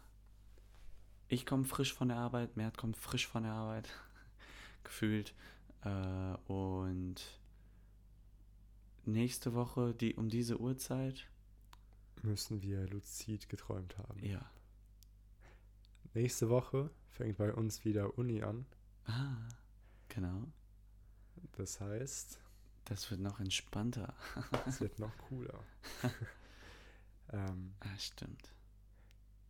ich 1.28 1.46
komme 1.46 1.64
frisch 1.64 1.94
von 1.94 2.08
der 2.08 2.18
Arbeit, 2.18 2.56
Mert 2.56 2.76
kommt 2.76 2.96
frisch 2.96 3.26
von 3.26 3.44
der 3.44 3.52
Arbeit, 3.52 3.88
gefühlt. 4.84 5.34
Äh, 5.82 6.34
und 6.52 7.16
nächste 9.04 9.54
Woche, 9.54 9.94
die 9.94 10.14
um 10.14 10.28
diese 10.28 10.60
Uhrzeit, 10.60 11.28
Müssen 12.22 12.60
wir 12.60 12.86
luzid 12.86 13.48
geträumt 13.48 13.96
haben. 13.96 14.22
ja. 14.22 14.50
Nächste 16.12 16.50
Woche 16.50 16.90
fängt 17.08 17.38
bei 17.38 17.54
uns 17.54 17.84
wieder 17.84 18.18
Uni 18.18 18.42
an. 18.42 18.66
Ah, 19.06 19.48
genau. 20.08 20.52
Das 21.56 21.80
heißt, 21.80 22.38
Das 22.86 23.10
wird 23.10 23.20
noch 23.20 23.40
entspannter. 23.40 24.14
es 24.66 24.80
wird 24.80 24.98
noch 24.98 25.16
cooler. 25.28 25.62
ähm, 27.32 27.72
Ah, 27.80 27.98
stimmt. 27.98 28.52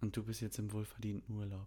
Und 0.00 0.16
du 0.16 0.24
bist 0.24 0.40
jetzt 0.40 0.58
im 0.58 0.72
wohlverdienten 0.72 1.34
Urlaub. 1.36 1.66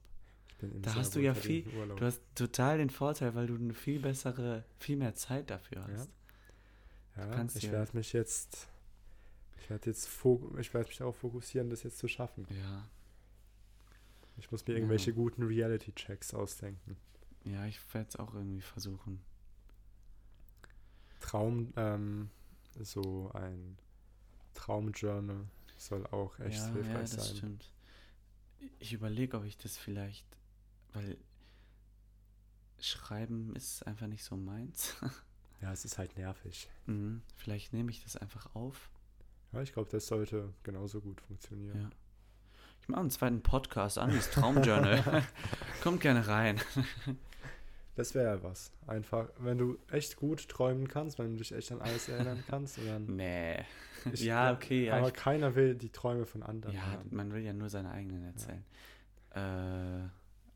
ich 0.49 0.57
bin 0.57 0.71
im 0.71 0.81
Da 0.81 0.95
hast 0.95 1.15
du 1.15 1.19
ja 1.19 1.35
wohlverdienten 1.35 1.77
Urlaub. 1.77 1.99
Du 1.99 2.05
hast 2.05 2.21
total 2.35 2.77
den 2.79 2.89
Vorteil, 2.89 3.35
weil 3.35 3.47
du 3.47 3.55
eine 3.55 3.73
viel 3.73 3.99
bessere, 3.99 4.63
viel 4.79 4.97
mehr 4.97 5.13
Zeit 5.15 5.49
dafür 5.49 5.87
Ja. 5.87 5.97
hast. 5.97 6.09
ja, 7.17 7.27
kannst 7.35 7.55
ich 7.57 7.71
werde 7.71 7.95
mich 7.95 8.11
jetzt, 8.13 8.67
ich 9.61 9.69
werde 9.69 9.87
jetzt, 9.89 10.07
ich 10.07 10.73
werde 10.73 10.87
mich 10.87 10.97
darauf 10.97 11.17
fokussieren, 11.17 11.69
das 11.69 11.83
jetzt 11.83 11.97
zu 11.99 12.07
schaffen. 12.07 12.47
Ja, 12.49 12.87
Ich 14.37 14.51
muss 14.51 14.65
mir 14.65 14.73
Ja. 14.73 14.79
irgendwelche 14.79 15.13
guten 15.13 15.43
Reality-Checks 15.43 16.33
ausdenken. 16.33 16.97
ja, 17.45 17.65
ich 17.67 17.79
werde 17.93 18.09
es 18.09 18.15
auch 18.15 18.33
irgendwie 18.33 18.61
versuchen. 18.61 19.21
Traum, 21.23 21.73
ähm, 21.77 22.29
so 22.81 23.31
ein 23.33 23.77
Traumjournal 24.53 25.47
soll 25.77 26.05
auch 26.07 26.37
echt 26.39 26.57
ja, 26.57 26.73
hilfreich 26.73 26.93
ja, 26.93 26.99
das 26.99 27.27
sein. 27.27 27.37
stimmt. 27.37 27.73
Ich 28.79 28.93
überlege, 28.93 29.37
ob 29.37 29.45
ich 29.45 29.57
das 29.57 29.77
vielleicht, 29.77 30.25
weil 30.91 31.17
Schreiben 32.79 33.55
ist 33.55 33.87
einfach 33.87 34.07
nicht 34.07 34.23
so 34.23 34.35
meins. 34.35 34.95
Ja, 35.61 35.71
es 35.71 35.85
ist 35.85 35.97
halt 35.97 36.17
nervig. 36.17 36.69
mhm. 36.87 37.21
Vielleicht 37.37 37.71
nehme 37.71 37.89
ich 37.89 38.03
das 38.03 38.17
einfach 38.17 38.53
auf. 38.53 38.91
Ja, 39.53 39.61
ich 39.61 39.71
glaube, 39.71 39.89
das 39.89 40.07
sollte 40.07 40.53
genauso 40.63 40.99
gut 40.99 41.21
funktionieren. 41.21 41.83
Ja. 41.83 41.89
Ich 42.81 42.89
mache 42.89 42.99
einen 42.99 43.11
zweiten 43.11 43.41
Podcast 43.41 43.97
an, 43.97 44.13
das 44.13 44.29
Traumjournal. 44.29 45.23
Kommt 45.81 46.01
gerne 46.01 46.27
rein. 46.27 46.59
Das 47.95 48.15
wäre 48.15 48.37
ja 48.37 48.43
was. 48.43 48.71
Einfach, 48.87 49.29
wenn 49.37 49.57
du 49.59 49.77
echt 49.91 50.15
gut 50.15 50.49
träumen 50.49 50.87
kannst, 50.87 51.19
wenn 51.19 51.31
du 51.33 51.37
dich 51.37 51.51
echt 51.51 51.71
an 51.71 51.79
alles 51.81 52.09
erinnern 52.09 52.43
kannst. 52.49 52.79
Dann, 52.79 53.05
Nee. 53.05 53.63
Ich- 54.11 54.21
ja, 54.21 54.51
okay. 54.53 54.85
Ja, 54.85 54.97
aber 54.97 55.09
ich 55.09 55.13
keiner 55.13 55.55
will 55.55 55.75
die 55.75 55.89
Träume 55.89 56.25
von 56.25 56.41
anderen 56.43 56.75
Ja, 56.75 56.91
hören. 56.91 57.07
man 57.11 57.31
will 57.33 57.41
ja 57.43 57.53
nur 57.53 57.69
seine 57.69 57.91
eigenen 57.91 58.23
erzählen. 58.25 58.65
Äh, 59.35 60.09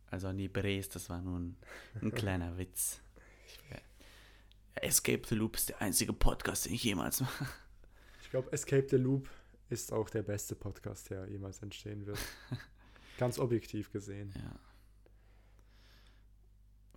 also 0.09 0.27
an 0.29 0.37
die 0.37 0.47
Brees, 0.49 0.89
das 0.89 1.09
war 1.09 1.21
nun 1.21 1.55
ein 2.01 2.11
kleiner 2.15 2.57
Witz. 2.57 3.01
Escape 4.75 5.21
the 5.27 5.35
Loop 5.35 5.55
ist 5.55 5.69
der 5.69 5.81
einzige 5.81 6.13
Podcast, 6.13 6.65
den 6.65 6.73
ich 6.73 6.83
jemals 6.83 7.19
mache. 7.21 7.45
Ich 8.21 8.29
glaube, 8.29 8.51
Escape 8.51 8.85
the 8.89 8.97
Loop 8.97 9.27
ist 9.69 9.91
auch 9.91 10.09
der 10.09 10.21
beste 10.23 10.55
Podcast, 10.55 11.09
der 11.09 11.27
jemals 11.27 11.61
entstehen 11.63 12.05
wird. 12.05 12.19
Ganz 13.17 13.39
objektiv 13.39 13.91
gesehen. 13.91 14.31
Ja. 14.35 14.59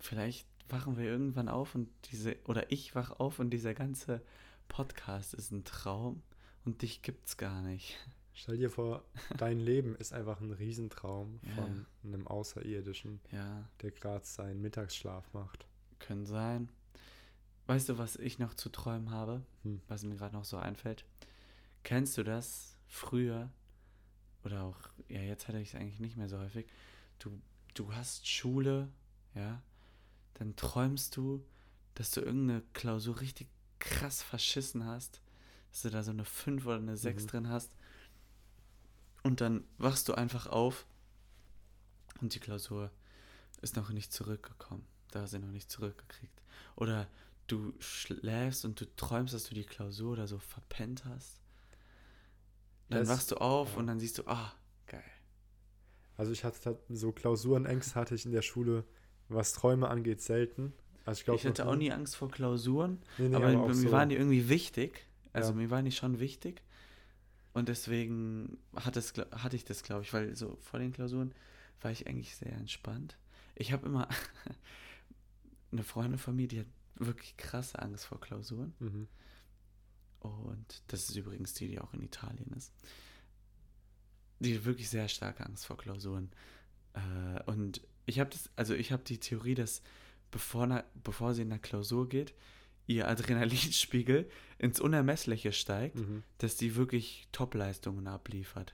Vielleicht 0.01 0.47
wachen 0.69 0.97
wir 0.97 1.05
irgendwann 1.05 1.47
auf 1.49 1.75
und 1.75 1.89
diese, 2.11 2.35
oder 2.45 2.71
ich 2.71 2.95
wach 2.95 3.11
auf 3.19 3.39
und 3.39 3.49
dieser 3.51 3.73
ganze 3.73 4.21
Podcast 4.67 5.33
ist 5.33 5.51
ein 5.51 5.63
Traum 5.63 6.21
und 6.65 6.81
dich 6.81 7.01
gibt's 7.01 7.37
gar 7.37 7.61
nicht. 7.61 7.97
Stell 8.33 8.57
dir 8.57 8.69
vor, 8.69 9.03
dein 9.37 9.59
Leben 9.59 9.95
ist 9.95 10.13
einfach 10.13 10.39
ein 10.41 10.51
Riesentraum 10.51 11.39
Ja. 11.43 11.51
von 11.55 11.85
einem 12.03 12.27
Außerirdischen, 12.27 13.19
Ja, 13.31 13.67
der 13.81 13.91
gerade 13.91 14.25
seinen 14.25 14.61
Mittagsschlaf 14.61 15.31
macht. 15.33 15.65
können 15.99 16.25
sein. 16.25 16.69
Weißt 17.67 17.89
du, 17.89 17.97
was 17.99 18.15
ich 18.15 18.39
noch 18.39 18.53
zu 18.55 18.69
träumen 18.69 19.11
habe? 19.11 19.45
Hm. 19.63 19.81
was 19.87 20.03
mir 20.03 20.15
gerade 20.15 20.35
noch 20.35 20.45
so 20.45 20.57
einfällt. 20.57 21.05
Kennst 21.83 22.17
du 22.17 22.23
das 22.23 22.75
früher? 22.87 23.51
Oder 24.43 24.63
auch, 24.63 24.77
ja, 25.09 25.21
jetzt 25.21 25.47
hatte 25.47 25.59
ich 25.59 25.69
es 25.69 25.75
eigentlich 25.75 25.99
nicht 25.99 26.17
mehr 26.17 26.27
so 26.29 26.39
häufig. 26.39 26.65
Du, 27.19 27.39
du 27.75 27.93
hast 27.93 28.27
Schule, 28.27 28.89
ja, 29.35 29.61
dann 30.35 30.55
träumst 30.55 31.17
du, 31.17 31.45
dass 31.95 32.11
du 32.11 32.21
irgendeine 32.21 32.61
Klausur 32.73 33.19
richtig 33.19 33.47
krass 33.79 34.21
verschissen 34.23 34.85
hast, 34.85 35.21
dass 35.71 35.81
du 35.83 35.89
da 35.89 36.03
so 36.03 36.11
eine 36.11 36.25
5 36.25 36.65
oder 36.65 36.75
eine 36.77 36.97
6 36.97 37.23
Mhm. 37.23 37.27
drin 37.27 37.49
hast. 37.49 37.75
Und 39.23 39.41
dann 39.41 39.63
wachst 39.77 40.07
du 40.09 40.13
einfach 40.13 40.47
auf 40.47 40.85
und 42.21 42.33
die 42.35 42.39
Klausur 42.39 42.91
ist 43.61 43.75
noch 43.75 43.89
nicht 43.91 44.11
zurückgekommen. 44.11 44.85
Da 45.11 45.21
hast 45.21 45.33
du 45.33 45.39
noch 45.39 45.51
nicht 45.51 45.69
zurückgekriegt. 45.69 46.41
Oder 46.75 47.07
du 47.47 47.73
schläfst 47.79 48.65
und 48.65 48.79
du 48.79 48.85
träumst, 48.95 49.33
dass 49.33 49.43
du 49.45 49.53
die 49.53 49.65
Klausur 49.65 50.13
oder 50.13 50.27
so 50.27 50.39
verpennt 50.39 51.05
hast. 51.05 51.39
Dann 52.89 53.01
Das- 53.01 53.09
wachst 53.09 53.31
du 53.31 53.35
auf 53.37 53.73
ja. 53.73 53.77
und 53.79 53.87
dann 53.87 53.99
siehst 53.99 54.17
du, 54.17 54.27
ah, 54.27 54.53
geil. 54.87 55.03
Also 56.17 56.31
ich 56.31 56.43
hatte 56.43 56.79
so 56.89 57.11
Klausurenängste 57.11 57.95
hatte 57.95 58.15
ich 58.15 58.25
in 58.25 58.31
der 58.31 58.41
Schule, 58.41 58.85
was 59.33 59.53
Träume 59.53 59.87
angeht, 59.89 60.21
selten. 60.21 60.73
Also 61.05 61.19
ich, 61.19 61.25
glaub, 61.25 61.37
ich 61.37 61.45
hatte 61.45 61.67
auch 61.67 61.75
nie 61.75 61.91
Angst 61.91 62.15
vor 62.15 62.29
Klausuren, 62.29 62.99
nee, 63.17 63.27
nee, 63.29 63.35
aber, 63.35 63.47
aber 63.47 63.67
mir 63.69 63.73
so. 63.75 63.91
waren 63.91 64.09
die 64.09 64.15
irgendwie 64.15 64.49
wichtig. 64.49 65.05
Also 65.33 65.51
Ja. 65.51 65.55
mir 65.57 65.69
waren 65.69 65.85
die 65.85 65.91
schon 65.91 66.19
wichtig. 66.19 66.61
Und 67.53 67.67
deswegen 67.67 68.57
hat 68.75 68.95
es, 68.97 69.13
hatte 69.31 69.55
ich 69.55 69.65
das, 69.65 69.83
glaube 69.83 70.03
ich, 70.03 70.13
weil 70.13 70.35
so 70.35 70.57
vor 70.61 70.79
den 70.79 70.93
Klausuren 70.93 71.33
war 71.81 71.91
ich 71.91 72.07
eigentlich 72.07 72.35
sehr 72.35 72.53
entspannt. 72.53 73.17
Ich 73.55 73.71
habe 73.73 73.85
immer 73.87 74.07
eine 75.71 75.83
Freundin 75.83 76.19
von 76.19 76.35
mir, 76.35 76.47
die 76.47 76.59
hat 76.61 76.67
wirklich 76.95 77.35
krasse 77.37 77.79
Angst 77.79 78.05
vor 78.05 78.21
Klausuren. 78.21 78.73
Mhm. 78.79 79.07
Und 80.19 80.83
das 80.87 81.09
ist 81.09 81.15
übrigens 81.15 81.53
die, 81.55 81.67
die 81.67 81.79
auch 81.79 81.93
in 81.93 82.01
Italien 82.03 82.53
ist. 82.55 82.71
Die 84.39 84.55
hat 84.55 84.65
wirklich 84.65 84.89
sehr 84.89 85.07
starke 85.07 85.45
Angst 85.45 85.65
vor 85.65 85.77
Klausuren. 85.77 86.31
Äh, 86.93 87.41
und 87.49 87.81
ich 88.05 88.19
habe 88.19 88.29
das, 88.29 88.49
also 88.55 88.73
ich 88.73 88.91
habe 88.91 89.03
die 89.03 89.19
Theorie, 89.19 89.55
dass 89.55 89.81
bevor, 90.31 90.67
na, 90.67 90.83
bevor 91.03 91.33
sie 91.33 91.41
in 91.43 91.49
der 91.49 91.59
Klausur 91.59 92.07
geht, 92.09 92.33
ihr 92.87 93.07
Adrenalinspiegel 93.07 94.29
ins 94.57 94.79
Unermessliche 94.79 95.51
steigt, 95.53 95.95
Mhm. 95.97 96.23
dass 96.39 96.57
die 96.57 96.75
wirklich 96.75 97.27
Top-Leistungen 97.31 98.07
abliefert. 98.07 98.73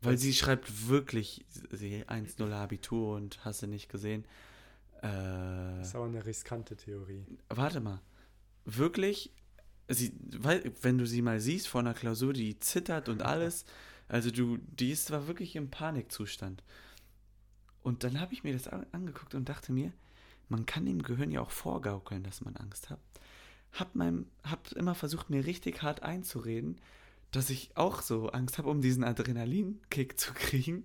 Weil 0.00 0.12
Das- 0.14 0.22
sie 0.22 0.32
schreibt 0.34 0.88
wirklich 0.88 1.44
sie 1.70 2.04
1-0 2.08 2.52
Abitur 2.52 3.16
und 3.16 3.44
hast 3.44 3.62
du 3.62 3.66
nicht 3.66 3.88
gesehen. 3.88 4.24
Äh, 4.98 5.02
Das 5.02 5.88
ist 5.88 5.94
aber 5.96 6.04
eine 6.06 6.24
riskante 6.24 6.76
Theorie. 6.76 7.24
warte 7.48 7.80
mal. 7.80 8.00
Wirklich, 8.64 9.32
sie, 9.88 10.12
weil, 10.36 10.72
wenn 10.82 10.98
du 10.98 11.06
sie 11.06 11.22
mal 11.22 11.40
siehst 11.40 11.66
vor 11.68 11.80
einer 11.80 11.94
Klausur, 11.94 12.32
die 12.32 12.58
zittert 12.60 13.08
und 13.08 13.22
alles, 13.22 13.64
also 14.06 14.30
du, 14.30 14.58
die 14.58 14.90
ist 14.92 15.06
zwar 15.06 15.26
wirklich 15.26 15.56
im 15.56 15.70
Panikzustand. 15.70 16.62
Und 17.88 18.04
dann 18.04 18.20
habe 18.20 18.34
ich 18.34 18.44
mir 18.44 18.52
das 18.52 18.68
an, 18.68 18.84
angeguckt 18.92 19.34
und 19.34 19.48
dachte 19.48 19.72
mir, 19.72 19.94
man 20.50 20.66
kann 20.66 20.84
dem 20.84 21.00
Gehirn 21.00 21.30
ja 21.30 21.40
auch 21.40 21.50
vorgaukeln, 21.50 22.22
dass 22.22 22.42
man 22.42 22.54
Angst 22.56 22.90
hat. 22.90 23.00
Hab, 23.72 23.94
meinem, 23.94 24.26
hab 24.44 24.70
immer 24.72 24.94
versucht, 24.94 25.30
mir 25.30 25.46
richtig 25.46 25.80
hart 25.80 26.02
einzureden, 26.02 26.78
dass 27.30 27.48
ich 27.48 27.70
auch 27.78 28.02
so 28.02 28.28
Angst 28.28 28.58
habe, 28.58 28.68
um 28.68 28.82
diesen 28.82 29.04
Adrenalinkick 29.04 30.20
zu 30.20 30.34
kriegen, 30.34 30.84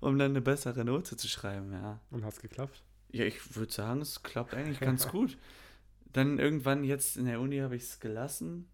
um 0.00 0.20
dann 0.20 0.30
eine 0.30 0.40
bessere 0.40 0.84
Note 0.84 1.16
zu 1.16 1.26
schreiben, 1.26 1.72
ja. 1.72 1.98
Und 2.12 2.24
hat's 2.24 2.40
geklappt? 2.40 2.84
Ja, 3.10 3.24
ich 3.24 3.56
würde 3.56 3.72
sagen, 3.72 4.00
es 4.00 4.22
klappt 4.22 4.54
eigentlich 4.54 4.78
ganz 4.90 5.08
gut. 5.08 5.36
Dann 6.12 6.38
irgendwann 6.38 6.84
jetzt 6.84 7.16
in 7.16 7.24
der 7.24 7.40
Uni 7.40 7.58
habe 7.58 7.74
ich 7.74 7.82
es 7.82 7.98
gelassen. 7.98 8.68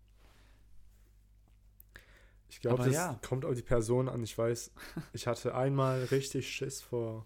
Ich 2.50 2.61
glaube, 2.61 2.84
das 2.84 2.92
ja. 2.92 3.18
kommt 3.26 3.46
auf 3.46 3.54
die 3.54 3.62
Person 3.62 4.11
an. 4.11 4.22
Ich 4.22 4.36
weiß, 4.36 4.72
ich 5.14 5.26
hatte 5.26 5.54
einmal 5.54 6.04
richtig 6.04 6.54
Schiss 6.54 6.82
vor 6.82 7.24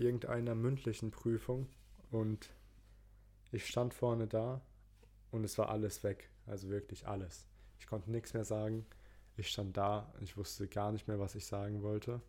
irgendeiner 0.00 0.54
mündlichen 0.54 1.10
Prüfung 1.10 1.68
und 2.10 2.50
ich 3.52 3.66
stand 3.66 3.94
vorne 3.94 4.26
da 4.26 4.60
und 5.30 5.44
es 5.44 5.58
war 5.58 5.68
alles 5.70 6.02
weg. 6.02 6.30
Also 6.46 6.68
wirklich 6.68 7.06
alles. 7.06 7.46
Ich 7.78 7.86
konnte 7.86 8.10
nichts 8.10 8.34
mehr 8.34 8.44
sagen. 8.44 8.86
Ich 9.36 9.48
stand 9.48 9.76
da, 9.76 10.12
ich 10.20 10.36
wusste 10.36 10.68
gar 10.68 10.92
nicht 10.92 11.06
mehr, 11.08 11.18
was 11.18 11.34
ich 11.34 11.46
sagen 11.46 11.82
wollte. 11.82 12.20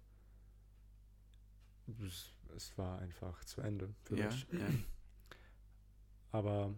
Es, 2.06 2.32
es 2.56 2.78
war 2.78 3.00
einfach 3.00 3.44
zu 3.46 3.62
Ende 3.62 3.94
für 4.04 4.18
Ja, 4.18 4.26
mich. 4.28 4.48
ja. 4.52 4.60
Aber 6.32 6.74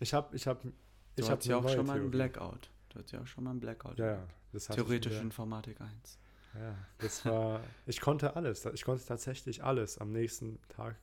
ich 0.00 0.12
habe, 0.12 0.34
ich 0.34 0.46
habe, 0.46 0.72
ich 1.16 1.30
habe 1.30 1.42
ja 1.44 1.56
auch 1.58 1.68
schon 1.68 1.86
mal 1.86 1.98
einen 2.00 2.10
Blackout. 2.10 2.70
Du 2.88 2.98
hattest 2.98 3.12
ja 3.12 3.20
auch 3.22 3.26
schon 3.26 3.44
mal 3.44 3.50
einen 3.50 3.60
Blackout. 3.60 3.98
Ja, 3.98 4.06
ja. 4.52 4.58
Theoretische 4.58 5.20
Informatik 5.20 5.80
1. 5.80 6.18
Ja, 6.58 6.74
das 6.98 7.24
war, 7.24 7.60
ich 7.86 8.00
konnte 8.00 8.36
alles. 8.36 8.64
Ich 8.66 8.84
konnte 8.84 9.04
tatsächlich 9.04 9.62
alles. 9.64 9.98
Am 9.98 10.12
nächsten 10.12 10.58
Tag 10.68 10.96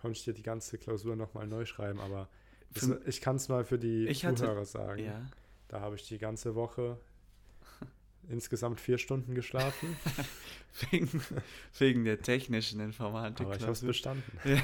konnte 0.00 0.18
ich 0.18 0.24
dir 0.24 0.34
die 0.34 0.42
ganze 0.42 0.78
Klausur 0.78 1.16
nochmal 1.16 1.46
neu 1.46 1.64
schreiben, 1.64 2.00
aber 2.00 2.28
das, 2.74 2.90
ich 3.06 3.20
kann 3.20 3.36
es 3.36 3.48
mal 3.48 3.64
für 3.64 3.78
die 3.78 4.06
Ich 4.08 4.24
hatte- 4.24 4.36
Zuhörer 4.42 4.64
sagen. 4.64 5.04
Ja. 5.04 5.20
Da 5.68 5.80
habe 5.80 5.96
ich 5.96 6.06
die 6.06 6.18
ganze 6.18 6.54
Woche 6.54 6.98
insgesamt 8.28 8.80
vier 8.80 8.98
Stunden 8.98 9.34
geschlafen, 9.34 9.96
Wegen, 10.90 11.08
wegen 11.78 12.04
der 12.04 12.20
technischen 12.20 12.80
Informatik. 12.80 13.46
aber 13.46 13.56
ich 13.56 13.62
habe 13.62 13.72
es 13.72 13.80
bestanden. 13.82 14.38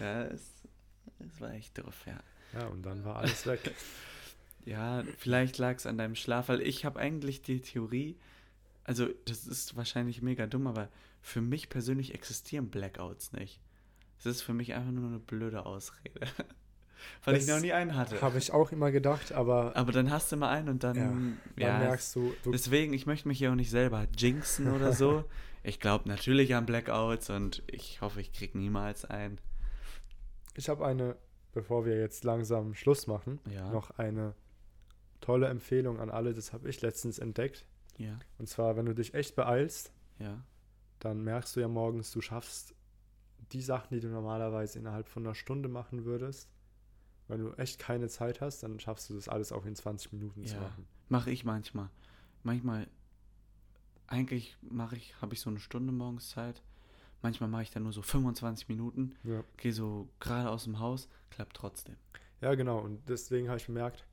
Ja, 0.00 0.24
es, 0.24 0.42
es 1.20 1.40
war 1.40 1.52
echt 1.52 1.78
doof, 1.78 1.94
ja. 2.06 2.18
Ja, 2.58 2.66
und 2.66 2.82
dann 2.82 3.04
war 3.04 3.16
alles 3.16 3.46
weg. 3.46 3.72
Ja, 4.64 5.04
vielleicht 5.18 5.58
lag 5.58 5.76
es 5.76 5.86
an 5.86 5.96
deinem 5.96 6.16
Schlaf, 6.16 6.48
weil 6.48 6.60
ich 6.60 6.84
habe 6.84 6.98
eigentlich 6.98 7.42
die 7.42 7.60
Theorie, 7.60 8.16
also 8.90 9.06
das 9.24 9.46
ist 9.46 9.76
wahrscheinlich 9.76 10.20
mega 10.20 10.48
dumm, 10.48 10.66
aber 10.66 10.88
für 11.22 11.40
mich 11.40 11.68
persönlich 11.68 12.12
existieren 12.12 12.70
Blackouts 12.70 13.30
nicht. 13.32 13.60
Es 14.18 14.26
ist 14.26 14.42
für 14.42 14.52
mich 14.52 14.74
einfach 14.74 14.90
nur 14.90 15.08
eine 15.08 15.20
blöde 15.20 15.64
Ausrede. 15.64 16.26
weil 17.24 17.36
ich 17.36 17.46
Das 17.46 17.54
noch 17.54 17.62
nie 17.62 17.72
einen 17.72 17.94
hatte. 17.94 18.20
Habe 18.20 18.38
ich 18.38 18.52
auch 18.52 18.72
immer 18.72 18.90
gedacht, 18.90 19.30
aber 19.30 19.76
Aber 19.76 19.92
dann 19.92 20.10
hast 20.10 20.32
du 20.32 20.36
mal 20.36 20.50
einen 20.50 20.68
und 20.70 20.82
dann, 20.82 21.38
Ja, 21.56 21.66
ja, 21.68 21.72
dann 21.74 21.82
merkst 21.86 22.16
du, 22.16 22.34
du 22.42 22.50
deswegen, 22.50 22.92
ich 22.92 23.06
möchte 23.06 23.28
mich 23.28 23.38
hier 23.38 23.52
auch 23.52 23.54
nicht 23.54 23.70
selber 23.70 24.08
jinxen 24.16 24.72
oder 24.72 24.92
so. 24.92 25.24
Ich 25.62 25.78
glaube 25.78 26.08
natürlich 26.08 26.54
an 26.54 26.64
Blackouts 26.64 27.28
und 27.28 27.62
ich 27.66 28.00
hoffe, 28.00 28.20
ich 28.22 28.32
kriege 28.32 28.56
niemals 28.58 29.04
einen. 29.04 29.38
ich 30.56 30.68
habe 30.70 30.84
eine, 30.86 31.16
bevor 31.52 31.84
wir 31.84 31.96
jetzt 32.00 32.24
langsam 32.24 32.74
Schluss 32.74 33.06
machen, 33.06 33.38
Ja. 33.48 33.70
noch 33.70 33.90
eine 33.98 34.34
tolle 35.20 35.48
Empfehlung 35.48 36.00
an 36.00 36.08
alle. 36.10 36.32
Das 36.32 36.54
habe 36.54 36.68
ich 36.70 36.80
letztens 36.80 37.18
entdeckt. 37.18 37.66
Ja, 38.00 38.18
Und 38.38 38.48
zwar, 38.48 38.76
wenn 38.76 38.86
du 38.86 38.94
dich 38.94 39.12
echt 39.14 39.36
beeilst, 39.36 39.92
ja, 40.18 40.42
dann 41.00 41.22
merkst 41.22 41.54
du 41.54 41.60
ja 41.60 41.68
morgens, 41.68 42.10
du 42.12 42.20
schaffst 42.22 42.74
die 43.52 43.60
Sachen, 43.62 43.88
die 43.94 44.00
du 44.00 44.08
normalerweise 44.08 44.78
innerhalb 44.78 45.06
von 45.08 45.24
einer 45.26 45.34
Stunde 45.34 45.68
machen 45.68 46.04
würdest. 46.06 46.48
Wenn 47.28 47.40
du 47.40 47.52
echt 47.54 47.78
keine 47.78 48.08
Zeit 48.08 48.40
hast, 48.40 48.62
dann 48.62 48.80
schaffst 48.80 49.10
du 49.10 49.14
das 49.14 49.28
alles 49.28 49.52
auch 49.52 49.66
in 49.66 49.76
20 49.76 50.12
Minuten 50.12 50.46
zu 50.46 50.54
Ja. 50.54 50.60
machen. 50.62 50.86
mache 51.10 51.30
ich 51.30 51.44
manchmal. 51.44 51.90
Manchmal, 52.42 52.86
eigentlich 54.06 54.56
mache 54.62 54.96
ich, 54.96 55.20
habe 55.20 55.34
ich 55.34 55.40
so 55.40 55.50
eine 55.50 55.60
Stunde 55.60 55.92
morgens 55.92 56.30
Zeit. 56.30 56.62
Manchmal 57.22 57.50
mache 57.50 57.62
ich 57.64 57.70
dann 57.70 57.82
nur 57.82 57.92
so 57.92 58.02
25 58.02 58.68
Minuten, 58.68 59.14
Ja, 59.24 59.44
gehe 59.58 59.72
so 59.74 60.08
gerade 60.20 60.48
aus 60.50 60.64
dem 60.64 60.78
Haus, 60.78 61.08
klappt 61.28 61.54
trotzdem. 61.56 61.96
ja 62.40 62.54
genau. 62.54 62.78
Und 62.80 63.06
deswegen 63.10 63.48
habe 63.48 63.58
ich 63.58 63.66
bemerkt, 63.66 64.06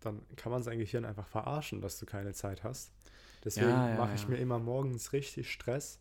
dann 0.00 0.20
kann 0.36 0.52
man 0.52 0.62
sein 0.62 0.78
Gehirn 0.78 1.04
einfach 1.04 1.26
verarschen, 1.26 1.80
dass 1.80 1.98
du 1.98 2.04
keine 2.06 2.34
Zeit 2.34 2.62
hast. 2.62 2.92
Deswegen 3.44 3.66
Ja, 3.66 3.88
ja, 3.90 3.96
mache 3.96 4.14
ich 4.14 4.28
mir 4.28 4.36
immer 4.36 4.58
morgens 4.58 5.12
richtig 5.12 5.50
Stress, 5.50 6.00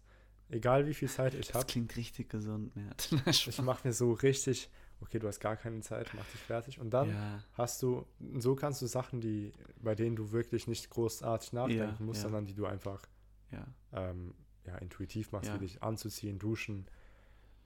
egal 0.49 0.85
wie 0.87 0.93
viel 0.93 1.09
Zeit 1.09 1.33
ich 1.33 1.47
Das 1.47 1.55
habe. 1.55 1.65
klingt 1.67 1.95
richtig 1.95 2.29
gesund, 2.29 2.75
Mert. 2.75 3.09
Ich 3.27 3.61
mache 3.61 3.87
mir 3.87 3.93
so 3.93 4.13
richtig, 4.13 4.69
okay, 5.01 5.19
du 5.19 5.27
hast 5.27 5.39
gar 5.39 5.55
keine 5.55 5.81
Zeit, 5.81 6.13
mach 6.13 6.25
dich 6.27 6.41
fertig. 6.41 6.79
Und 6.79 6.91
dann 6.91 7.09
ja, 7.09 7.43
hast 7.53 7.81
du, 7.81 8.05
so 8.37 8.55
kannst 8.55 8.81
du 8.81 8.87
Sachen, 8.87 9.21
die, 9.21 9.51
bei 9.81 9.95
denen 9.95 10.15
du 10.15 10.31
wirklich 10.31 10.67
nicht 10.67 10.89
großartig 10.89 11.53
nachdenken 11.53 12.05
musst, 12.05 12.21
sondern 12.21 12.45
die 12.45 12.53
du 12.53 12.65
einfach 12.65 13.07
ja, 13.51 13.65
ähm, 13.93 14.33
ja, 14.65 14.77
intuitiv 14.77 15.31
machst, 15.31 15.53
wie 15.53 15.59
dich 15.59 15.81
anzuziehen, 15.83 16.37
duschen, 16.39 16.85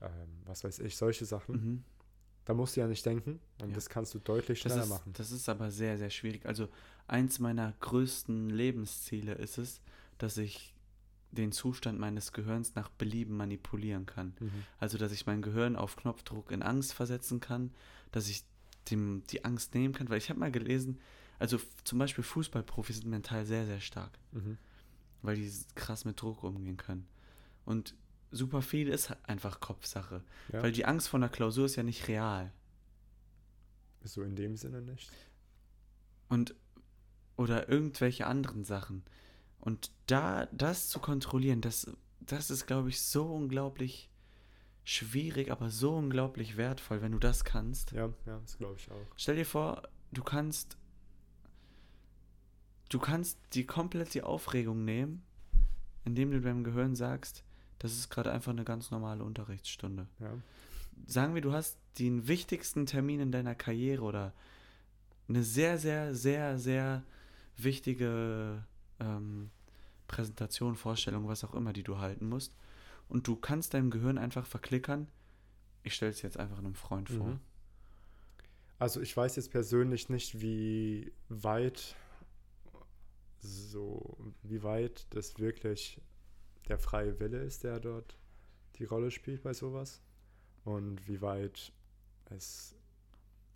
ähm, 0.00 0.10
was 0.44 0.64
weiß 0.64 0.78
ich, 0.80 0.96
solche 0.96 1.24
Sachen. 1.26 1.54
mhm. 1.54 1.84
Da 2.46 2.54
musst 2.54 2.76
du 2.76 2.80
ja 2.80 2.86
nicht 2.86 3.04
denken 3.04 3.38
und 3.60 3.68
Ja. 3.70 3.74
das 3.74 3.88
kannst 3.90 4.14
du 4.14 4.18
deutlich 4.18 4.62
Das 4.62 4.72
schneller 4.72 4.84
ist, 4.84 4.88
machen. 4.90 5.12
das 5.14 5.30
ist 5.32 5.48
aber 5.48 5.70
sehr, 5.70 5.98
sehr 5.98 6.10
schwierig. 6.10 6.46
Also 6.46 6.68
eins 7.08 7.38
meiner 7.38 7.74
größten 7.80 8.48
Lebensziele 8.50 9.34
ist 9.34 9.58
es, 9.58 9.80
dass 10.18 10.38
ich 10.38 10.72
den 11.32 11.52
Zustand 11.52 11.98
meines 11.98 12.32
Gehirns 12.32 12.74
nach 12.76 12.88
Belieben 12.88 13.36
manipulieren 13.36 14.06
kann. 14.06 14.32
Mhm. 14.40 14.64
Also, 14.78 14.96
dass 14.96 15.12
ich 15.12 15.26
mein 15.26 15.42
Gehirn 15.42 15.76
auf 15.76 15.96
Knopfdruck 15.96 16.50
in 16.50 16.62
Angst 16.62 16.94
versetzen 16.94 17.40
kann, 17.40 17.72
dass 18.12 18.28
ich 18.28 18.44
dem 18.90 19.22
die 19.30 19.44
Angst 19.44 19.74
nehmen 19.74 19.92
kann, 19.92 20.08
weil 20.08 20.18
ich 20.18 20.30
habe 20.30 20.38
mal 20.40 20.52
gelesen, 20.52 20.98
also 21.40 21.58
zum 21.84 21.98
Beispiel 21.98 22.22
Fußballprofis 22.24 22.98
sind 22.98 23.10
mental 23.10 23.44
sehr, 23.44 23.66
sehr 23.66 23.80
stark, 23.80 24.12
Mhm. 24.32 24.56
weil 25.22 25.34
die 25.36 25.50
krass 25.74 26.04
mit 26.04 26.22
Druck 26.22 26.44
umgehen 26.44 26.76
können. 26.76 27.06
Und 27.66 27.94
super 28.30 28.62
viel 28.62 28.88
ist 28.88 29.08
halt 29.10 29.18
einfach 29.28 29.60
Kopfsache, 29.60 30.22
Ja. 30.52 30.62
weil 30.62 30.72
die 30.72 30.84
Angst 30.84 31.08
vor 31.08 31.18
einer 31.18 31.28
Klausur 31.28 31.66
ist 31.66 31.76
ja 31.76 31.82
nicht 31.82 32.08
real. 32.08 32.52
So 34.02 34.22
in 34.22 34.36
dem 34.36 34.56
Sinne 34.56 34.82
nicht. 34.82 35.10
Und 36.28 36.54
oder 37.36 37.68
irgendwelche 37.68 38.26
anderen 38.26 38.64
Sachen. 38.64 39.04
Und 39.60 39.90
da 40.06 40.46
das 40.46 40.88
zu 40.88 41.00
kontrollieren, 41.00 41.60
das, 41.60 41.90
das 42.20 42.50
ist, 42.50 42.66
glaube 42.66 42.88
ich, 42.88 43.00
so 43.02 43.26
unglaublich 43.34 44.10
schwierig, 44.84 45.50
aber 45.50 45.68
so 45.70 45.96
unglaublich 45.96 46.56
wertvoll, 46.56 47.02
wenn 47.02 47.12
du 47.12 47.18
das 47.18 47.44
kannst. 47.44 47.90
Ja, 47.92 48.06
ja, 48.26 48.38
das 48.38 48.56
glaube 48.58 48.76
ich 48.78 48.90
auch. 48.90 49.06
Stell 49.16 49.36
dir 49.36 49.44
vor, 49.46 49.82
du 50.12 50.22
kannst 50.22 50.76
du 52.88 52.98
kannst 52.98 53.38
die 53.54 53.66
komplett 53.66 54.14
die 54.14 54.22
Aufregung 54.22 54.84
nehmen, 54.84 55.22
indem 56.04 56.30
du 56.30 56.40
deinem 56.40 56.62
Gehirn 56.64 56.94
sagst, 56.94 57.42
das 57.78 57.92
ist 57.92 58.10
gerade 58.10 58.32
einfach 58.32 58.52
eine 58.52 58.64
ganz 58.64 58.90
normale 58.90 59.24
Unterrichtsstunde. 59.24 60.06
Ja. 60.18 60.32
Sagen 61.06 61.34
wir, 61.34 61.42
du 61.42 61.52
hast 61.52 61.78
den 61.98 62.26
wichtigsten 62.26 62.86
Termin 62.86 63.20
in 63.20 63.32
deiner 63.32 63.54
Karriere 63.54 64.02
oder 64.02 64.32
eine 65.28 65.42
sehr, 65.42 65.78
sehr, 65.78 66.14
sehr, 66.14 66.58
sehr 66.58 67.02
wichtige 67.56 68.64
ähm, 69.00 69.50
Präsentation, 70.08 70.76
Vorstellung, 70.76 71.28
was 71.28 71.44
auch 71.44 71.54
immer, 71.54 71.72
die 71.72 71.82
du 71.82 71.98
halten 71.98 72.28
musst. 72.28 72.54
Und 73.08 73.26
du 73.26 73.36
kannst 73.36 73.74
deinem 73.74 73.90
Gehirn 73.90 74.18
einfach 74.18 74.46
verklickern, 74.46 75.08
ich 75.82 75.94
stelle 75.94 76.10
es 76.10 76.22
jetzt 76.22 76.38
einfach 76.38 76.58
einem 76.58 76.74
Freund 76.74 77.08
vor. 77.08 77.28
Mhm. 77.28 77.40
Also 78.78 79.00
ich 79.00 79.16
weiß 79.16 79.36
jetzt 79.36 79.52
persönlich 79.52 80.08
nicht, 80.08 80.40
wie 80.40 81.12
weit 81.28 81.94
so, 83.38 84.16
wie 84.42 84.62
weit 84.62 85.06
das 85.10 85.38
wirklich 85.38 86.00
der 86.68 86.78
freie 86.78 87.18
Wille 87.20 87.38
ist, 87.38 87.64
der 87.64 87.80
dort 87.80 88.16
die 88.78 88.84
Rolle 88.84 89.10
spielt 89.10 89.42
bei 89.42 89.54
sowas. 89.54 90.00
Und 90.64 91.06
wie 91.08 91.20
weit 91.22 91.72
es 92.30 92.74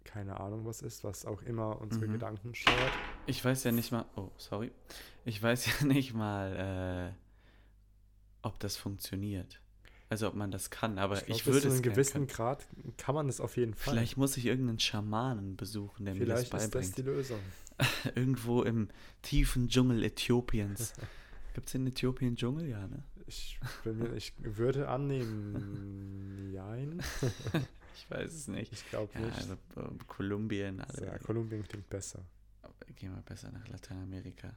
keine 0.05 0.41
Ahnung 0.41 0.65
was 0.65 0.81
ist, 0.83 1.05
was 1.05 1.27
auch 1.27 1.43
immer 1.43 1.81
unsere 1.81 2.07
Mhm. 2.07 2.13
Gedanken 2.13 2.55
steuert. 2.55 2.93
Ich 3.27 3.45
weiß 3.45 3.65
ja 3.65 3.73
nicht 3.73 3.93
mal, 3.93 4.07
oh, 4.17 4.31
sorry. 4.39 4.73
Ich 5.25 5.43
weiß 5.43 5.67
ja 5.67 5.73
nicht 5.87 6.15
mal, 6.15 7.13
äh, 7.13 8.47
ob 8.47 8.59
das 8.61 8.77
funktioniert. 8.77 9.61
Also 10.09 10.27
ob 10.27 10.35
man 10.35 10.51
das 10.51 10.71
kann, 10.71 10.99
aber 10.99 11.19
ich, 11.19 11.27
glaub, 11.27 11.37
bis 11.39 11.47
würde 11.47 11.61
zu 11.61 11.69
es 11.69 11.75
einem 11.75 11.83
gern 11.83 11.95
gewissen 11.95 12.13
können. 12.13 12.27
Grad 12.27 12.67
kann 12.97 13.15
man 13.15 13.27
das 13.29 13.41
auf 13.41 13.57
jeden 13.57 13.75
Fall. 13.75 13.95
Vielleicht 13.95 14.17
muss 14.17 14.37
ich 14.37 14.47
irgendeinen 14.47 14.81
Schamanen 14.81 15.57
besuchen, 15.57 16.05
der 16.05 16.15
Vielleicht 16.17 16.53
mir 16.53 16.59
das 16.59 16.65
ist 16.65 16.75
das 16.75 16.91
beibringt. 16.91 16.99
die 16.99 17.03
Lösung. 17.03 17.39
Irgendwo 18.17 18.63
im 18.63 18.89
tiefen 19.23 19.69
Dschungel 19.69 20.03
Äthiopiens. 20.03 20.95
Gibt 21.55 21.69
es 21.69 21.75
in 21.75 21.87
Äthiopien 21.87 22.37
Dschungel? 22.37 22.69
Ja, 22.69 22.87
ne? 22.87 23.03
Ich, 23.27 23.59
mir, 23.85 24.13
ich 24.15 24.33
würde 24.39 24.89
annehmen, 24.89 26.53
nein. 26.53 27.03
Ich 27.97 28.09
weiß 28.11 28.33
es 28.33 28.49
nicht. 28.49 28.73
Ich 28.73 28.89
glaube 28.89 29.13
Ja, 29.15 29.21
nicht. 29.21 29.37
also 29.37 29.55
äh, 29.77 29.99
Kolumbien, 30.07 30.81
alle. 30.81 31.07
ja, 31.07 31.19
Kolumbien 31.19 31.65
klingt 31.65 31.91
besser. 31.91 32.25
Gehen 32.97 33.15
wir 33.15 33.21
besser 33.23 33.51
nach 33.53 33.67
Lateinamerika. 33.69 34.57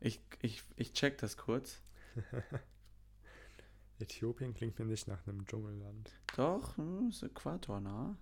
Ich, 0.00 0.20
ich, 0.40 0.62
ich 0.76 0.92
check 0.94 1.18
das 1.18 1.36
kurz. 1.36 1.82
Äthiopien 3.98 4.54
klingt 4.54 4.78
mir 4.78 4.86
nicht 4.86 5.06
nach 5.08 5.26
einem 5.26 5.44
Dschungelland. 5.46 6.10
Doch, 6.36 6.76
hm, 6.76 7.08
ist 7.10 7.22
Äquator 7.22 7.80
nah. 7.80 8.16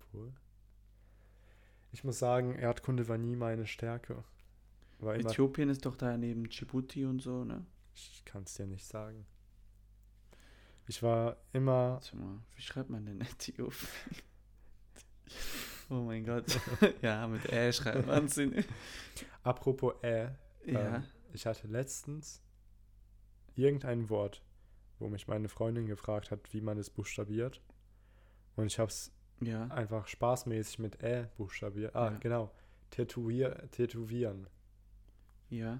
Obwohl. 0.00 0.32
Ich 1.92 2.04
muss 2.04 2.18
sagen, 2.18 2.54
Erdkunde 2.54 3.08
war 3.08 3.18
nie 3.18 3.36
meine 3.36 3.66
Stärke. 3.66 4.22
War 5.00 5.14
Äthiopien 5.16 5.68
ist 5.70 5.84
doch 5.86 5.96
da 5.96 6.16
neben 6.16 6.48
Djibouti 6.48 7.04
und 7.06 7.20
so, 7.22 7.44
ne? 7.44 7.64
ich 7.94 8.24
kann 8.24 8.42
es 8.44 8.54
dir 8.54 8.66
nicht 8.66 8.84
sagen. 8.86 9.26
Ich 10.86 11.02
war 11.02 11.36
immer, 11.52 11.92
Warte 11.94 12.16
mal, 12.16 12.38
wie 12.56 12.62
schreibt 12.62 12.90
man 12.90 13.04
denn 13.06 13.20
Äthiopien? 13.20 13.88
Oh 15.88 16.02
mein 16.02 16.24
Gott. 16.24 16.58
ja, 17.02 17.26
mit 17.26 17.44
Ä 17.52 17.72
schreibt 17.72 18.06
man 18.06 18.26
es. 18.26 18.38
apropos 19.42 19.94
äh, 20.02 20.28
Ja. 20.64 20.96
Ähm, 20.96 21.04
ich 21.32 21.46
hatte 21.46 21.66
letztens 21.68 22.42
irgendein 23.56 24.08
Wort, 24.08 24.42
wo 24.98 25.08
mich 25.08 25.26
meine 25.28 25.48
Freundin 25.48 25.86
gefragt 25.86 26.30
hat, 26.30 26.52
wie 26.52 26.60
man 26.60 26.78
es 26.78 26.90
buchstabiert. 26.90 27.60
Und 28.56 28.66
ich 28.66 28.78
habe 28.78 28.88
es 28.90 29.12
Ja. 29.40 29.66
einfach 29.68 30.06
spaßmäßig 30.06 30.78
mit 30.78 31.02
Ä 31.02 31.28
buchstabiert. 31.36 31.94
Ah, 31.94 32.12
Ja. 32.12 32.18
genau. 32.18 32.50
Tätowier, 32.90 33.68
tätowieren. 33.70 34.48
Ja. 35.50 35.78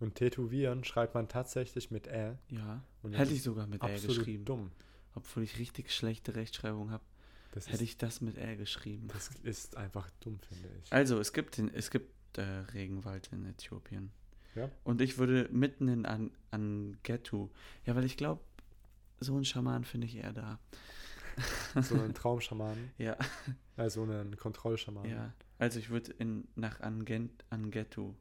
Und 0.00 0.16
tätowieren 0.16 0.84
schreibt 0.84 1.14
man 1.14 1.28
tatsächlich 1.28 1.90
mit 1.90 2.06
Ä. 2.08 2.36
Ja. 2.50 2.82
Hätte 3.12 3.32
ich 3.32 3.42
sogar 3.42 3.66
mit 3.66 3.82
Ä 3.82 3.98
geschrieben. 4.00 4.44
dumm. 4.44 4.70
Obwohl 5.14 5.44
ich 5.44 5.58
richtig 5.58 5.92
schlechte 5.92 6.34
Rechtschreibung 6.34 6.90
habe, 6.90 7.04
Das 7.52 7.68
hätte 7.68 7.84
ich 7.84 7.96
das 7.96 8.20
mit 8.20 8.36
Ä 8.36 8.56
geschrieben. 8.56 9.06
das 9.08 9.30
ist 9.44 9.76
einfach 9.76 10.10
dumm, 10.20 10.40
finde 10.40 10.68
ich. 10.82 10.92
Also, 10.92 11.20
es 11.20 11.32
gibt, 11.32 11.56
den, 11.56 11.72
es 11.72 11.90
gibt 11.90 12.36
äh, 12.36 12.42
Regenwald 12.42 13.28
in 13.32 13.44
Äthiopien. 13.46 14.10
Ja. 14.56 14.68
Und 14.82 15.00
ich 15.00 15.18
würde 15.18 15.48
mitten 15.52 15.86
in 15.88 16.04
an, 16.06 16.32
an 16.50 16.96
Getu. 17.04 17.48
Ja, 17.86 17.94
weil 17.96 18.04
ich 18.04 18.16
glaube, 18.16 18.40
so 19.20 19.34
einen 19.36 19.44
Schaman 19.44 19.84
finde 19.84 20.06
ich 20.08 20.16
eher 20.16 20.32
da. 20.32 20.58
So 21.80 21.94
einen 21.94 22.14
Traumschamanen, 22.14 22.90
Ja, 22.98 23.16
also 23.76 24.02
einen 24.02 24.36
Kontrollschamanen. 24.36 25.10
ja. 25.10 25.32
Also 25.58 25.78
ich 25.78 25.90
würde 25.90 26.12
in 26.18 26.46
nach 26.56 26.80
Angen, 26.80 27.30
Angetu. 27.50 28.14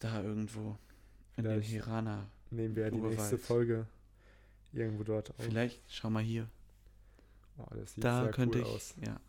Da 0.00 0.22
irgendwo. 0.22 0.76
In 1.36 1.44
den 1.44 1.52
Vielleicht 1.62 1.70
Hirana. 1.70 2.28
Nehmen 2.50 2.74
wir 2.74 2.90
die 2.90 2.98
nächste. 2.98 3.38
Folge 3.38 3.86
irgendwo 4.72 5.04
dort 5.04 5.30
auf. 5.30 5.36
Vielleicht, 5.38 5.80
schau 5.88 6.10
mal 6.10 6.22
hier. 6.22 6.48
Oh, 7.58 7.66
das 7.74 7.94
sieht 7.94 8.02
Da 8.04 8.22
sehr 8.22 8.30
könnte 8.32 8.58
cool 8.58 8.64
ich. 8.66 8.70
aus. 8.74 8.94
Ja. 9.06 9.20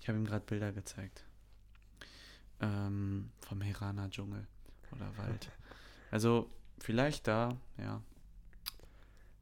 Ich 0.00 0.08
habe 0.08 0.18
ihm 0.18 0.24
gerade 0.26 0.44
Bilder 0.44 0.72
gezeigt. 0.72 1.24
Ähm, 2.60 3.30
vom 3.40 3.60
Hirana 3.62 4.08
Dschungel 4.08 4.46
oder 4.92 5.16
Wald. 5.16 5.50
Also, 6.10 6.50
vielleicht 6.78 7.28
da, 7.28 7.58
ja. 7.76 8.02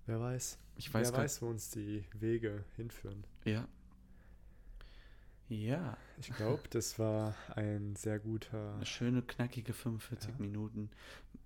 Wer 0.06 0.20
weiß. 0.20 0.58
Ich 0.74 0.92
weiß 0.92 1.12
Wer 1.12 1.18
weiß, 1.20 1.40
wo 1.42 1.46
uns 1.46 1.70
die 1.70 2.04
Wege 2.12 2.64
hinführen. 2.74 3.22
Ja. 3.44 3.68
Ja, 5.48 5.96
Ich 6.18 6.30
glaube, 6.32 6.62
das 6.70 6.98
war 6.98 7.34
ein 7.54 7.94
sehr 7.94 8.18
guter. 8.18 8.74
eine 8.74 8.86
schöne, 8.86 9.22
knackige 9.22 9.72
45 9.72 10.30
Ja. 10.30 10.36
Minuten. 10.38 10.90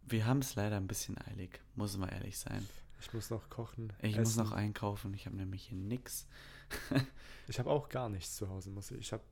Wir 0.06 0.26
haben 0.26 0.38
es 0.38 0.54
leider 0.54 0.76
ein 0.76 0.86
bisschen 0.86 1.18
eilig, 1.18 1.60
muss 1.74 1.96
man 1.98 2.08
ehrlich 2.08 2.38
sein. 2.38 2.66
Ich 3.00 3.12
muss 3.12 3.30
noch 3.30 3.48
kochen. 3.50 3.92
Ich 4.02 4.16
muss 4.16 4.30
essen. 4.30 4.42
noch 4.44 4.52
einkaufen, 4.52 5.12
ich 5.14 5.26
habe 5.26 5.36
nämlich 5.36 5.64
hier 5.68 5.78
nix. 5.78 6.26
Ich 7.48 7.58
habe 7.58 7.68
auch 7.68 7.88
gar 7.88 8.08
nichts 8.08 8.36
zu 8.36 8.48
Hause, 8.48 8.70
muss 8.70 8.92
ich. 8.92 9.12
Habe. 9.12 9.24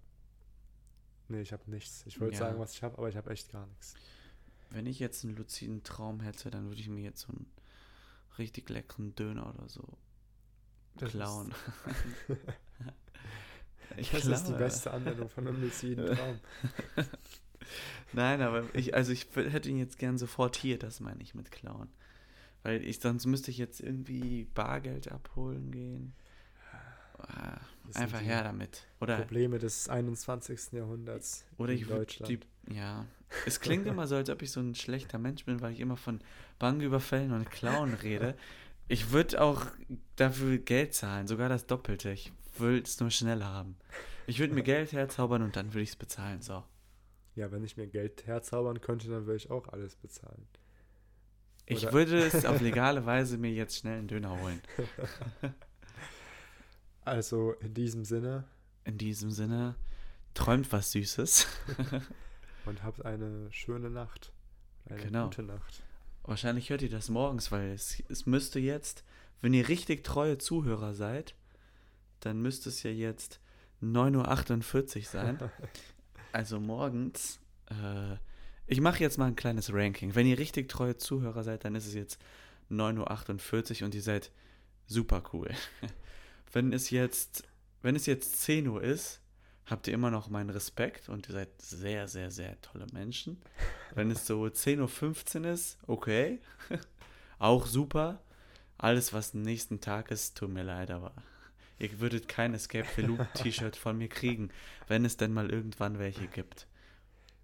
Nee, 1.29 1.41
ich 1.43 1.53
habe 1.53 1.71
nichts. 1.71 2.03
Ich 2.07 2.21
wollte 2.21 2.35
Ja. 2.35 2.41
sagen, 2.41 2.59
was 2.59 2.73
ich 2.73 2.83
habe, 2.83 2.99
aber 2.99 3.09
ich 3.09 3.17
habe 3.17 3.31
echt 3.31 3.53
gar 3.53 3.65
nichts. 3.69 3.95
Wenn 4.71 4.87
ich 4.87 4.99
jetzt 4.99 5.25
einen 5.25 5.37
luziden 5.37 5.85
Traum 5.85 6.19
hätte, 6.21 6.51
dann 6.51 6.67
würde 6.69 6.81
ich 6.81 6.89
mir 6.89 7.03
jetzt 7.03 7.21
so 7.21 7.29
einen 7.29 7.47
richtig 8.37 8.69
leckeren 8.71 9.15
Döner 9.15 9.55
oder 9.55 9.69
so 9.69 9.85
Das 10.97 11.13
klauen. 11.13 11.55
Ich 13.97 14.11
Das 14.11 14.27
ist 14.27 14.45
die 14.49 14.53
beste 14.53 14.93
Anwendung 14.93 15.29
von 15.29 15.47
einem 15.49 15.61
luziden 15.63 16.07
Traum. 16.07 16.39
Nein, 18.13 18.41
aber 18.43 18.65
ich, 18.75 18.95
also 18.95 19.13
ich 19.13 19.27
hätte 19.35 19.69
ihn 19.69 19.79
jetzt 19.79 19.99
gern 19.99 20.19
sofort 20.19 20.57
hier, 20.57 20.79
das 20.79 21.01
meine 21.01 21.23
ich 21.23 21.35
mit 21.35 21.51
klauen. 21.51 21.89
Weil 22.63 22.85
ich, 22.85 23.01
sonst 23.01 23.27
müsste 23.27 23.51
ich 23.51 23.59
jetzt 23.59 23.81
irgendwie 23.81 24.45
Bargeld 24.55 25.11
abholen 25.11 25.71
gehen. 25.71 26.15
Ah, 27.19 27.59
Das 27.87 27.97
Einfach 27.97 28.21
her 28.21 28.43
damit. 28.45 28.85
Oder, 29.01 29.19
Probleme 29.19 29.59
des 29.59 29.89
21. 29.89 30.73
Jahrhunderts 30.73 31.45
oder 31.57 31.73
in 31.73 31.79
ich 31.79 31.87
Deutschland. 31.87 32.45
die. 32.69 32.75
Ja. 32.75 33.07
Es 33.45 33.61
klingt 33.61 33.87
immer 33.87 34.07
so, 34.07 34.17
als 34.17 34.31
ob 34.31 34.41
ich 34.43 34.51
so 34.51 34.61
ein 34.61 34.75
schlechter 34.75 35.19
Mensch 35.19 35.45
bin, 35.45 35.61
weil 35.61 35.73
ich 35.73 35.81
immer 35.81 35.97
von 35.97 36.21
Banküberfällen 36.59 37.33
und 37.33 37.51
Klauen 37.51 37.95
rede. 37.95 38.35
Ich 38.89 39.11
würde 39.11 39.43
auch 39.43 39.67
dafür 40.17 40.57
Geld 40.59 40.95
zahlen, 40.95 41.27
sogar 41.27 41.49
das 41.49 41.67
Doppelte. 41.67 42.11
Ich 42.11 42.33
will 42.61 42.83
es 42.83 42.99
nur 43.01 43.11
schneller 43.11 43.47
haben. 43.47 43.77
Ich 44.27 44.39
würde 44.39 44.55
mir 44.55 44.63
Geld 44.63 44.93
herzaubern 44.93 45.43
und 45.43 45.57
dann 45.57 45.73
würde 45.73 45.83
ich 45.83 45.91
es 45.91 45.97
bezahlen. 45.97 46.43
So. 46.43 46.63
Ja, 47.35 47.51
wenn 47.53 47.65
ich 47.65 47.77
mir 47.77 47.87
Geld 47.87 48.27
herzaubern 48.27 48.81
könnte, 48.81 49.09
dann 49.09 49.27
würde 49.27 49.37
ich 49.37 49.51
auch 49.51 49.69
alles 49.69 49.97
bezahlen. 49.97 50.47
Ich 51.67 51.85
Oder- 51.85 51.93
würde 51.93 52.19
es 52.27 52.45
auf 52.45 52.61
legale 52.63 53.05
Weise 53.07 53.39
mir 53.39 53.51
jetzt 53.53 53.77
schnell 53.77 53.99
einen 53.99 54.09
Döner 54.09 54.41
holen. 54.41 54.61
Also 57.05 57.53
in 57.61 57.73
diesem 57.75 58.05
Sinne 58.05 58.45
In 58.85 58.99
diesem 58.99 59.31
Sinne, 59.31 59.77
träumt 60.35 60.71
was 60.73 60.93
Süßes. 60.93 61.47
und 62.67 62.83
habt 62.83 63.05
eine 63.05 63.51
schöne 63.51 63.89
Nacht. 63.91 64.33
Eine 64.87 65.03
Genau. 65.03 65.25
gute 65.25 65.43
Nacht. 65.43 65.83
Wahrscheinlich 66.25 66.69
hört 66.71 66.83
ihr 66.83 66.91
das 66.91 67.09
morgens, 67.09 67.51
weil 67.51 67.71
es, 67.71 68.03
es 68.11 68.27
müsste 68.27 68.59
jetzt, 68.61 69.05
wenn 69.41 69.55
ihr 69.55 69.69
richtig 69.69 70.05
treue 70.05 70.37
Zuhörer 70.39 70.93
seid, 70.95 71.35
dann 72.21 72.41
müsste 72.41 72.69
es 72.69 72.83
ja 72.83 72.91
jetzt 72.91 73.41
9.48 73.83 74.97
Uhr 74.97 75.03
sein. 75.05 75.39
Also 76.31 76.61
morgens. 76.61 77.41
Äh, 77.71 78.17
ich 78.67 78.83
mache 78.83 79.01
jetzt 79.01 79.17
mal 79.17 79.29
ein 79.29 79.35
kleines 79.35 79.73
Ranking. 79.73 80.15
Wenn 80.15 80.27
ihr 80.27 80.39
richtig 80.39 80.69
treue 80.69 80.99
Zuhörer 80.99 81.43
seid, 81.43 81.65
dann 81.65 81.75
ist 81.75 81.87
es 81.87 81.95
jetzt 81.95 82.21
9.48 82.71 83.81
Uhr 83.81 83.87
und 83.87 83.95
ihr 83.95 84.03
seid 84.03 84.31
super 84.87 85.23
cool. 85.33 85.51
Wenn 86.53 86.73
es 86.73 86.91
jetzt, 86.91 87.45
wenn 87.83 87.97
es 87.97 88.07
jetzt 88.07 88.41
10 88.43 88.69
Uhr 88.69 88.83
ist, 88.83 89.21
habt 89.67 89.87
ihr 89.87 89.95
immer 89.95 90.11
noch 90.11 90.31
meinen 90.31 90.51
Respekt 90.51 91.09
und 91.09 91.29
ihr 91.29 91.35
seid 91.35 91.61
sehr, 91.61 92.09
sehr, 92.09 92.31
sehr 92.31 92.61
tolle 92.63 92.87
Menschen. 92.93 93.41
Wenn 93.95 94.11
es 94.11 94.27
so 94.27 94.45
10.15 94.45 95.41
Uhr 95.41 95.47
ist, 95.53 95.79
okay. 95.87 96.41
Auch 97.39 97.67
super. 97.67 98.23
Alles, 98.79 99.13
was 99.13 99.35
nächsten 99.35 99.81
Tag 99.81 100.11
ist, 100.11 100.39
tut 100.39 100.51
mir 100.51 100.63
leid, 100.63 100.91
aber 100.91 101.13
ihr 101.79 102.01
würdet 102.01 102.29
kein 102.29 102.55
Escape 102.55 102.87
the 102.97 103.03
Loop 103.03 103.33
T-Shirt 103.35 103.77
von 103.77 103.97
mir 103.99 104.09
kriegen, 104.09 104.51
wenn 104.87 105.05
es 105.05 105.17
denn 105.17 105.33
mal 105.33 105.51
irgendwann 105.51 105.99
welche 105.99 106.27
gibt. 106.27 106.67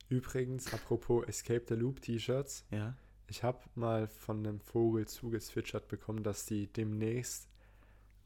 Übrigens, 0.09 0.73
apropos 0.73 1.27
Escape 1.27 1.65
the 1.69 1.75
Loop 1.75 2.01
T-Shirts, 2.03 2.65
Ja? 2.71 2.95
ich 3.27 3.43
habe 3.43 3.59
mal 3.75 4.07
von 4.07 4.39
einem 4.47 4.61
Vogel 4.61 5.07
zugezwitschert 5.09 5.89
bekommen, 5.89 6.23
dass 6.23 6.45
die 6.47 6.67
demnächst 6.67 7.49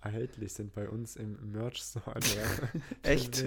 erhältlich 0.00 0.52
sind 0.52 0.72
bei 0.74 0.88
uns 0.88 1.16
im 1.16 1.50
Merch 1.52 1.78
Store. 1.78 2.14
Echt? 3.02 3.42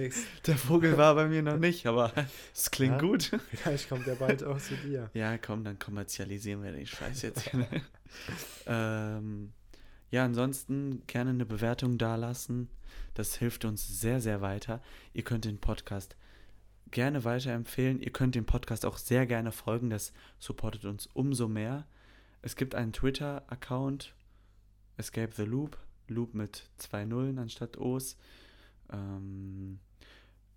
Der 0.47 0.57
Vogel 0.57 0.97
war 0.97 1.15
bei 1.15 1.27
mir 1.27 1.41
noch 1.41 1.57
nicht, 1.57 1.85
aber 1.87 2.11
es 2.53 2.71
klingt 2.71 3.01
Ja? 3.01 3.07
gut. 3.07 3.31
Vielleicht 3.51 3.87
kommt 3.89 4.05
er 4.07 4.15
bald 4.15 4.43
auch 4.43 4.59
zu 4.59 4.75
dir. 4.75 5.09
Ja, 5.13 5.37
komm, 5.37 5.63
dann 5.63 5.79
kommerzialisieren 5.79 6.61
wir 6.63 6.71
den 6.73 6.85
Scheiß 6.87 7.21
jetzt. 7.21 7.49
ähm, 8.65 9.53
ja, 10.11 10.25
ansonsten 10.25 11.01
gerne 11.07 11.31
eine 11.31 11.45
Bewertung 11.45 11.97
dalassen. 11.97 12.69
Das 13.13 13.35
hilft 13.35 13.65
uns 13.65 14.01
sehr, 14.01 14.19
sehr 14.19 14.41
weiter. 14.41 14.81
Ihr 15.13 15.23
könnt 15.23 15.45
den 15.45 15.57
Podcast 15.57 16.15
gerne 16.91 17.23
weiterempfehlen. 17.23 18.01
Ihr 18.01 18.11
könnt 18.11 18.35
dem 18.35 18.45
Podcast 18.45 18.85
auch 18.85 18.97
sehr 18.97 19.25
gerne 19.25 19.53
folgen. 19.53 19.89
Das 19.89 20.11
supportet 20.37 20.83
uns 20.83 21.07
umso 21.13 21.47
mehr. 21.47 21.87
Es 22.41 22.57
gibt 22.57 22.75
einen 22.75 22.91
Twitter-Account, 22.91 24.13
Escape 24.97 25.31
the 25.33 25.43
Loop, 25.43 25.77
Loop 26.09 26.33
mit 26.33 26.69
zwei 26.77 27.05
Nullen 27.05 27.39
anstatt 27.39 27.77
O's. 27.77 28.17
Ähm, 28.91 29.79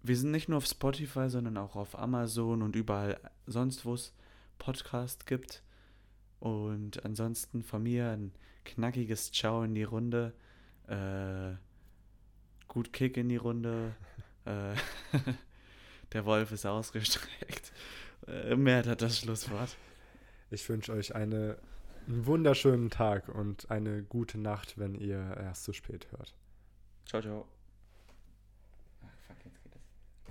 wir 0.03 0.17
sind 0.17 0.33
nicht 0.33 0.49
nur 0.49 0.59
auf 0.59 0.67
Spotify, 0.67 1.31
sondern 1.31 1.57
auch 1.57 1.77
auf 1.77 1.97
Amazon 1.97 2.63
und 2.63 2.75
überall 2.75 3.21
sonst, 3.47 3.85
wo 3.85 3.95
es 3.95 4.13
Podcast 4.59 5.27
gibt. 5.27 5.63
Und 6.41 7.05
ansonsten 7.05 7.63
von 7.63 7.85
mir 7.85 8.11
ein 8.11 8.33
knackiges 8.65 9.33
Ciao 9.33 9.63
in 9.63 9.75
die 9.75 9.83
Runde. 9.85 10.33
Äh, 10.89 11.55
gut 12.69 12.93
Kick 12.93 13.17
in 13.17 13.29
die 13.29 13.37
Runde. 13.37 13.95
äh, 14.45 14.75
der 16.13 16.25
Wolf 16.25 16.53
ist 16.53 16.67
ausgestreckt. 16.67 17.73
Äh, 18.27 18.57
Mert 18.57 18.87
hat 18.87 19.03
das 19.03 19.21
Schlusswort. 19.21 19.77
Ich 20.51 20.69
wünsche 20.69 20.93
euch 20.93 21.15
eine, 21.15 21.59
einen 22.07 22.27
wunderschönen 22.27 22.91
Tag 22.91 23.29
und 23.29 23.71
eine 23.71 24.03
gute 24.03 24.39
Nacht, 24.39 24.79
wenn 24.79 24.95
ihr 24.95 25.37
erst 25.37 25.65
zu 25.65 25.73
spät 25.73 26.11
hört. 26.13 26.35
Ciao, 27.07 27.21
ciao. 27.21 27.54